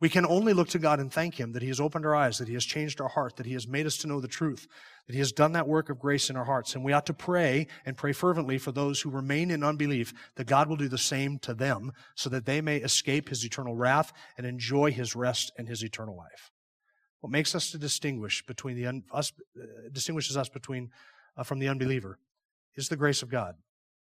We 0.02 0.08
can 0.08 0.26
only 0.26 0.52
look 0.52 0.66
to 0.70 0.80
God 0.80 0.98
and 0.98 1.12
thank 1.12 1.38
Him 1.38 1.52
that 1.52 1.62
He 1.62 1.68
has 1.68 1.78
opened 1.78 2.04
our 2.04 2.16
eyes, 2.16 2.38
that 2.38 2.48
He 2.48 2.54
has 2.54 2.64
changed 2.64 3.00
our 3.00 3.06
heart, 3.06 3.36
that 3.36 3.46
He 3.46 3.52
has 3.52 3.68
made 3.68 3.86
us 3.86 3.96
to 3.98 4.08
know 4.08 4.20
the 4.20 4.26
truth, 4.26 4.66
that 5.06 5.12
He 5.12 5.20
has 5.20 5.30
done 5.30 5.52
that 5.52 5.68
work 5.68 5.90
of 5.90 6.00
grace 6.00 6.28
in 6.28 6.34
our 6.34 6.44
hearts. 6.44 6.74
And 6.74 6.82
we 6.82 6.92
ought 6.92 7.06
to 7.06 7.14
pray 7.14 7.68
and 7.86 7.96
pray 7.96 8.12
fervently 8.12 8.58
for 8.58 8.72
those 8.72 9.00
who 9.00 9.10
remain 9.10 9.48
in 9.52 9.62
unbelief 9.62 10.12
that 10.34 10.48
God 10.48 10.68
will 10.68 10.74
do 10.74 10.88
the 10.88 10.98
same 10.98 11.38
to 11.42 11.54
them 11.54 11.92
so 12.16 12.28
that 12.30 12.46
they 12.46 12.60
may 12.60 12.78
escape 12.78 13.28
His 13.28 13.44
eternal 13.44 13.76
wrath 13.76 14.12
and 14.36 14.44
enjoy 14.44 14.90
His 14.90 15.14
rest 15.14 15.52
and 15.56 15.68
His 15.68 15.84
eternal 15.84 16.16
life. 16.16 16.50
What 17.20 17.30
makes 17.30 17.54
us 17.54 17.70
to 17.70 17.78
distinguish 17.78 18.44
between 18.44 18.74
the 18.74 18.88
un, 18.88 19.04
us 19.12 19.32
uh, 19.56 19.66
distinguishes 19.92 20.36
us 20.36 20.48
between 20.48 20.90
uh, 21.36 21.44
from 21.44 21.60
the 21.60 21.68
unbeliever 21.68 22.18
is 22.74 22.88
the 22.88 22.96
grace 22.96 23.22
of 23.22 23.30
God. 23.30 23.54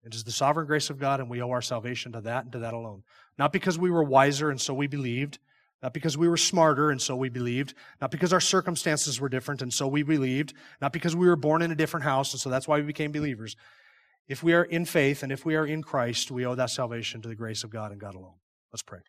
It 0.04 0.16
is 0.16 0.24
the 0.24 0.32
sovereign 0.32 0.66
grace 0.66 0.90
of 0.90 0.98
God, 0.98 1.20
and 1.20 1.30
we 1.30 1.40
owe 1.40 1.52
our 1.52 1.62
salvation 1.62 2.14
to 2.14 2.22
that 2.22 2.46
and 2.46 2.52
to 2.54 2.60
that 2.60 2.74
alone. 2.74 3.04
Not 3.38 3.54
because 3.54 3.78
we 3.78 3.92
were 3.92 4.04
wiser 4.04 4.50
and 4.50 4.60
so 4.60 4.74
we 4.74 4.88
believed, 4.88 5.38
not 5.84 5.94
because 5.94 6.18
we 6.18 6.30
were 6.30 6.38
smarter 6.38 6.92
and 6.92 7.02
so 7.02 7.14
we 7.14 7.28
believed, 7.28 7.74
not 8.00 8.10
because 8.10 8.32
our 8.32 8.40
circumstances 8.40 9.20
were 9.20 9.28
different 9.28 9.62
and 9.62 9.74
so 9.74 9.86
we 9.86 10.02
believed, 10.02 10.54
not 10.82 10.94
because 10.94 11.14
we 11.14 11.28
were 11.28 11.36
born 11.36 11.62
in 11.62 11.72
a 11.72 11.76
different 11.76 12.06
house 12.06 12.32
and 12.34 12.40
so 12.40 12.50
that's 12.50 12.70
why 12.70 12.78
we 12.78 12.84
became 12.84 13.12
believers. 13.12 13.58
If 14.30 14.42
we 14.42 14.54
are 14.54 14.64
in 14.64 14.86
faith 14.86 15.24
and 15.24 15.32
if 15.32 15.46
we 15.46 15.56
are 15.56 15.66
in 15.66 15.84
Christ, 15.84 16.32
we 16.32 16.46
owe 16.46 16.56
that 16.56 16.70
salvation 16.70 17.22
to 17.22 17.28
the 17.28 17.36
grace 17.36 17.66
of 17.66 17.70
God 17.70 17.92
and 17.92 18.00
God 18.00 18.16
alone. 18.16 18.36
Let's 18.72 18.82
pray. 18.82 19.00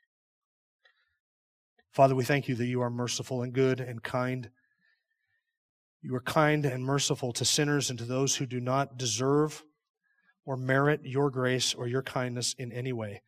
Father, 1.92 2.16
we 2.16 2.24
thank 2.24 2.48
you 2.48 2.56
that 2.56 2.66
you 2.66 2.80
are 2.80 2.90
merciful 2.90 3.42
and 3.42 3.52
good 3.52 3.78
and 3.78 4.02
kind. 4.02 4.50
You 6.02 6.16
are 6.16 6.20
kind 6.20 6.66
and 6.66 6.84
merciful 6.84 7.32
to 7.34 7.44
sinners 7.44 7.88
and 7.88 8.00
to 8.00 8.04
those 8.04 8.34
who 8.34 8.46
do 8.46 8.58
not 8.58 8.98
deserve 8.98 9.62
or 10.44 10.56
merit 10.56 11.02
your 11.04 11.30
grace 11.30 11.72
or 11.72 11.86
your 11.86 12.02
kindness 12.02 12.52
in 12.58 12.72
any 12.72 12.92
way. 12.92 13.22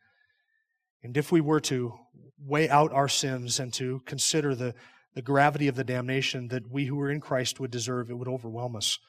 And 1.01 1.15
if 1.15 1.31
we 1.31 1.39
were 1.39 1.61
to 1.61 1.93
weigh 2.39 2.69
out 2.69 2.93
our 2.93 3.07
sins 3.07 3.59
and 3.59 3.73
to 3.73 4.01
consider 4.05 4.55
the, 4.55 4.75
the 5.13 5.21
gravity 5.21 5.67
of 5.67 5.75
the 5.75 5.83
damnation 5.83 6.49
that 6.49 6.71
we 6.71 6.85
who 6.85 6.99
are 6.99 7.09
in 7.09 7.21
Christ 7.21 7.59
would 7.59 7.71
deserve, 7.71 8.09
it 8.09 8.17
would 8.17 8.27
overwhelm 8.27 8.75
us. 8.75 8.99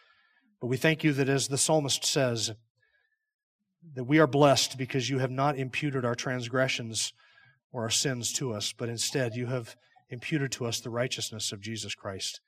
But 0.61 0.69
we 0.69 0.77
thank 0.77 1.05
you 1.05 1.13
that, 1.13 1.29
as 1.29 1.49
the 1.49 1.59
psalmist 1.59 2.05
says, 2.05 2.53
that 3.95 4.05
we 4.05 4.19
are 4.19 4.27
blessed 4.27 4.77
because 4.77 5.09
you 5.09 5.19
have 5.19 5.31
not 5.31 5.59
imputed 5.59 6.05
our 6.05 6.15
transgressions 6.15 7.13
or 7.73 7.83
our 7.83 7.91
sins 7.91 8.33
to 8.35 8.53
us, 8.53 8.73
but 8.73 8.89
instead 8.89 9.35
you 9.35 9.47
have 9.47 9.77
imputed 10.11 10.51
to 10.53 10.67
us 10.67 10.81
the 10.81 10.91
righteousness 10.91 11.53
of 11.53 11.61
Jesus 11.61 11.95
Christ. 11.95 12.41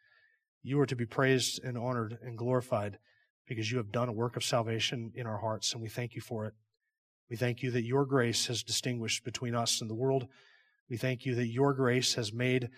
You 0.62 0.81
are 0.81 0.87
to 0.87 0.97
be 0.97 1.07
praised 1.07 1.62
and 1.62 1.78
honored 1.78 2.18
and 2.22 2.37
glorified 2.37 2.99
because 3.47 3.70
you 3.70 3.78
have 3.78 3.93
done 3.93 4.09
a 4.09 4.12
work 4.12 4.37
of 4.37 4.45
salvation 4.45 5.12
in 5.14 5.26
our 5.26 5.39
hearts, 5.39 5.72
and 5.72 5.83
we 5.83 5.89
thank 5.89 6.14
you 6.14 6.20
for 6.20 6.47
it. 6.47 6.55
We 7.28 7.37
thank 7.37 7.62
you 7.62 7.70
that 7.72 7.85
your 7.85 8.05
grace 8.05 8.47
has 8.47 8.62
distinguished 8.62 9.24
between 9.24 9.55
us 9.55 9.81
and 9.81 9.89
the 9.89 9.95
world. 9.95 10.26
We 10.91 10.97
thank 10.97 11.24
you 11.24 11.36
that 11.36 11.47
your 11.47 11.72
grace 11.72 12.14
has 12.14 12.32
made 12.32 12.68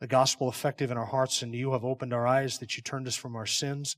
the 0.00 0.06
gospel 0.06 0.48
effective 0.48 0.90
in 0.90 0.96
our 0.96 1.06
hearts, 1.06 1.42
and 1.42 1.54
you 1.54 1.72
have 1.72 1.84
opened 1.84 2.14
our 2.14 2.26
eyes, 2.26 2.58
that 2.58 2.76
you 2.76 2.82
turned 2.82 3.06
us 3.06 3.16
from 3.16 3.36
our 3.36 3.46
sins. 3.46 3.96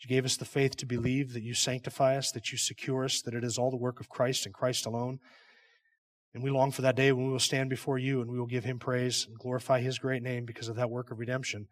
You 0.00 0.08
gave 0.08 0.24
us 0.24 0.36
the 0.36 0.44
faith 0.44 0.76
to 0.76 0.86
believe 0.86 1.34
that 1.34 1.42
you 1.42 1.54
sanctify 1.54 2.16
us, 2.16 2.30
that 2.32 2.50
you 2.50 2.56
secure 2.56 3.04
us, 3.04 3.20
that 3.22 3.34
it 3.34 3.44
is 3.44 3.58
all 3.58 3.70
the 3.70 3.76
work 3.76 4.00
of 4.00 4.08
Christ 4.08 4.46
and 4.46 4.54
Christ 4.54 4.86
alone. 4.86 5.18
And 6.32 6.42
we 6.42 6.50
long 6.50 6.70
for 6.70 6.82
that 6.82 6.96
day 6.96 7.12
when 7.12 7.26
we 7.26 7.32
will 7.32 7.38
stand 7.40 7.68
before 7.68 7.98
you 7.98 8.20
and 8.20 8.30
we 8.30 8.38
will 8.38 8.46
give 8.46 8.64
him 8.64 8.78
praise 8.78 9.26
and 9.26 9.38
glorify 9.38 9.80
his 9.80 9.98
great 9.98 10.22
name 10.22 10.44
because 10.44 10.68
of 10.68 10.76
that 10.76 10.90
work 10.90 11.10
of 11.10 11.18
redemption. 11.18 11.66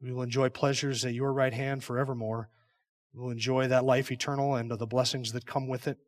We 0.00 0.12
will 0.12 0.22
enjoy 0.22 0.48
pleasures 0.48 1.04
at 1.04 1.14
your 1.14 1.32
right 1.32 1.52
hand 1.52 1.84
forevermore. 1.84 2.48
We 3.12 3.20
will 3.20 3.30
enjoy 3.30 3.68
that 3.68 3.84
life 3.84 4.10
eternal 4.10 4.56
and 4.56 4.70
the 4.70 4.86
blessings 4.86 5.32
that 5.32 5.46
come 5.46 5.68
with 5.68 5.86
it. 5.86 5.98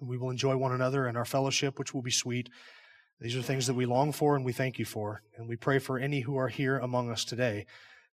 We 0.00 0.18
will 0.18 0.30
enjoy 0.30 0.56
one 0.56 0.72
another 0.72 1.06
and 1.06 1.16
our 1.16 1.24
fellowship, 1.24 1.78
which 1.78 1.94
will 1.94 2.02
be 2.02 2.10
sweet. 2.10 2.50
These 3.20 3.36
are 3.36 3.42
things 3.42 3.66
that 3.66 3.74
we 3.74 3.86
long 3.86 4.12
for 4.12 4.36
and 4.36 4.44
we 4.44 4.52
thank 4.52 4.78
you 4.78 4.84
for. 4.84 5.22
And 5.36 5.48
we 5.48 5.56
pray 5.56 5.78
for 5.78 5.98
any 5.98 6.20
who 6.20 6.36
are 6.36 6.48
here 6.48 6.78
among 6.78 7.10
us 7.10 7.24
today 7.24 7.66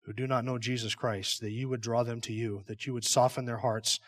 who 0.04 0.14
do 0.14 0.28
not 0.28 0.44
know 0.44 0.58
Jesus 0.58 0.96
Christ, 0.96 1.40
that 1.42 1.52
you 1.52 1.70
would 1.70 1.82
draw 1.82 2.04
them 2.04 2.20
to 2.22 2.34
you, 2.34 2.64
that 2.68 2.86
you 2.86 2.94
would 2.94 3.06
soften 3.06 3.46
their 3.46 3.58
hearts 3.58 4.00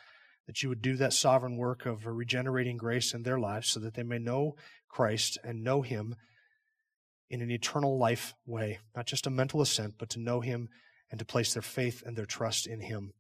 that 0.48 0.62
you 0.62 0.70
would 0.70 0.82
do 0.82 0.96
that 0.98 1.14
sovereign 1.14 1.58
work 1.58 1.86
of 1.86 2.06
regenerating 2.06 2.78
grace 2.78 3.14
in 3.14 3.24
their 3.24 3.40
lives 3.40 3.68
so 3.68 3.80
that 3.80 3.96
they 3.96 4.04
may 4.04 4.20
know 4.20 4.56
Christ 4.88 5.38
and 5.44 5.64
know 5.64 5.82
Him 5.82 6.16
in 7.30 7.42
an 7.42 7.50
eternal 7.50 7.98
life 7.98 8.34
way, 8.46 8.80
not 8.96 9.08
just 9.08 9.26
a 9.26 9.32
mental 9.32 9.62
assent, 9.62 9.96
but 9.98 10.10
to 10.10 10.20
know 10.20 10.42
Him 10.42 10.70
and 11.10 11.20
to 11.20 11.26
place 11.26 11.54
their 11.54 11.64
faith 11.64 12.04
and 12.06 12.16
their 12.16 12.26
trust 12.26 12.68
in 12.68 12.82
Him. 12.82 13.14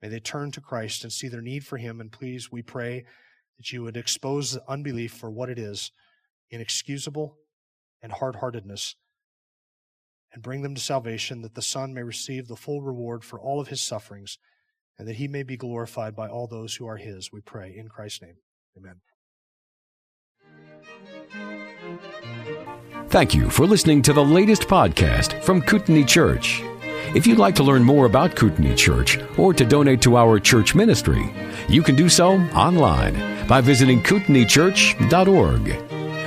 May 0.00 0.08
they 0.08 0.20
turn 0.20 0.52
to 0.52 0.60
Christ 0.60 1.02
and 1.02 1.12
see 1.12 1.28
their 1.28 1.42
need 1.42 1.66
for 1.66 1.76
Him. 1.76 2.00
And 2.00 2.12
please, 2.12 2.52
we 2.52 2.62
pray 2.62 3.04
that 3.58 3.72
you 3.72 3.82
would 3.82 3.96
expose 3.96 4.56
unbelief 4.68 5.12
for 5.12 5.30
what 5.30 5.50
it 5.50 5.58
is 5.58 5.90
inexcusable 6.50 7.36
and 8.02 8.12
hard 8.12 8.36
heartedness 8.36 8.96
and 10.32 10.42
bring 10.42 10.62
them 10.62 10.74
to 10.74 10.80
salvation 10.80 11.42
that 11.42 11.54
the 11.54 11.62
Son 11.62 11.92
may 11.92 12.02
receive 12.02 12.48
the 12.48 12.56
full 12.56 12.82
reward 12.82 13.24
for 13.24 13.40
all 13.40 13.60
of 13.60 13.68
his 13.68 13.80
sufferings 13.80 14.38
and 14.98 15.08
that 15.08 15.16
he 15.16 15.28
may 15.28 15.42
be 15.42 15.56
glorified 15.56 16.14
by 16.14 16.28
all 16.28 16.46
those 16.46 16.76
who 16.76 16.86
are 16.86 16.98
his, 16.98 17.32
we 17.32 17.40
pray. 17.40 17.74
In 17.76 17.88
Christ's 17.88 18.22
name, 18.22 18.36
amen. 18.76 19.00
Thank 23.08 23.34
you 23.34 23.50
for 23.50 23.66
listening 23.66 24.02
to 24.02 24.12
the 24.12 24.24
latest 24.24 24.62
podcast 24.62 25.42
from 25.42 25.62
Kootenai 25.62 26.04
Church. 26.04 26.62
If 27.12 27.26
you'd 27.26 27.38
like 27.38 27.56
to 27.56 27.64
learn 27.64 27.82
more 27.82 28.06
about 28.06 28.36
Kootenai 28.36 28.76
Church 28.76 29.18
or 29.36 29.52
to 29.52 29.64
donate 29.64 30.00
to 30.02 30.16
our 30.16 30.38
church 30.38 30.76
ministry, 30.76 31.34
you 31.68 31.82
can 31.82 31.96
do 31.96 32.08
so 32.08 32.34
online 32.54 33.48
by 33.48 33.60
visiting 33.60 34.00
kootenaichurch.org. 34.02 35.89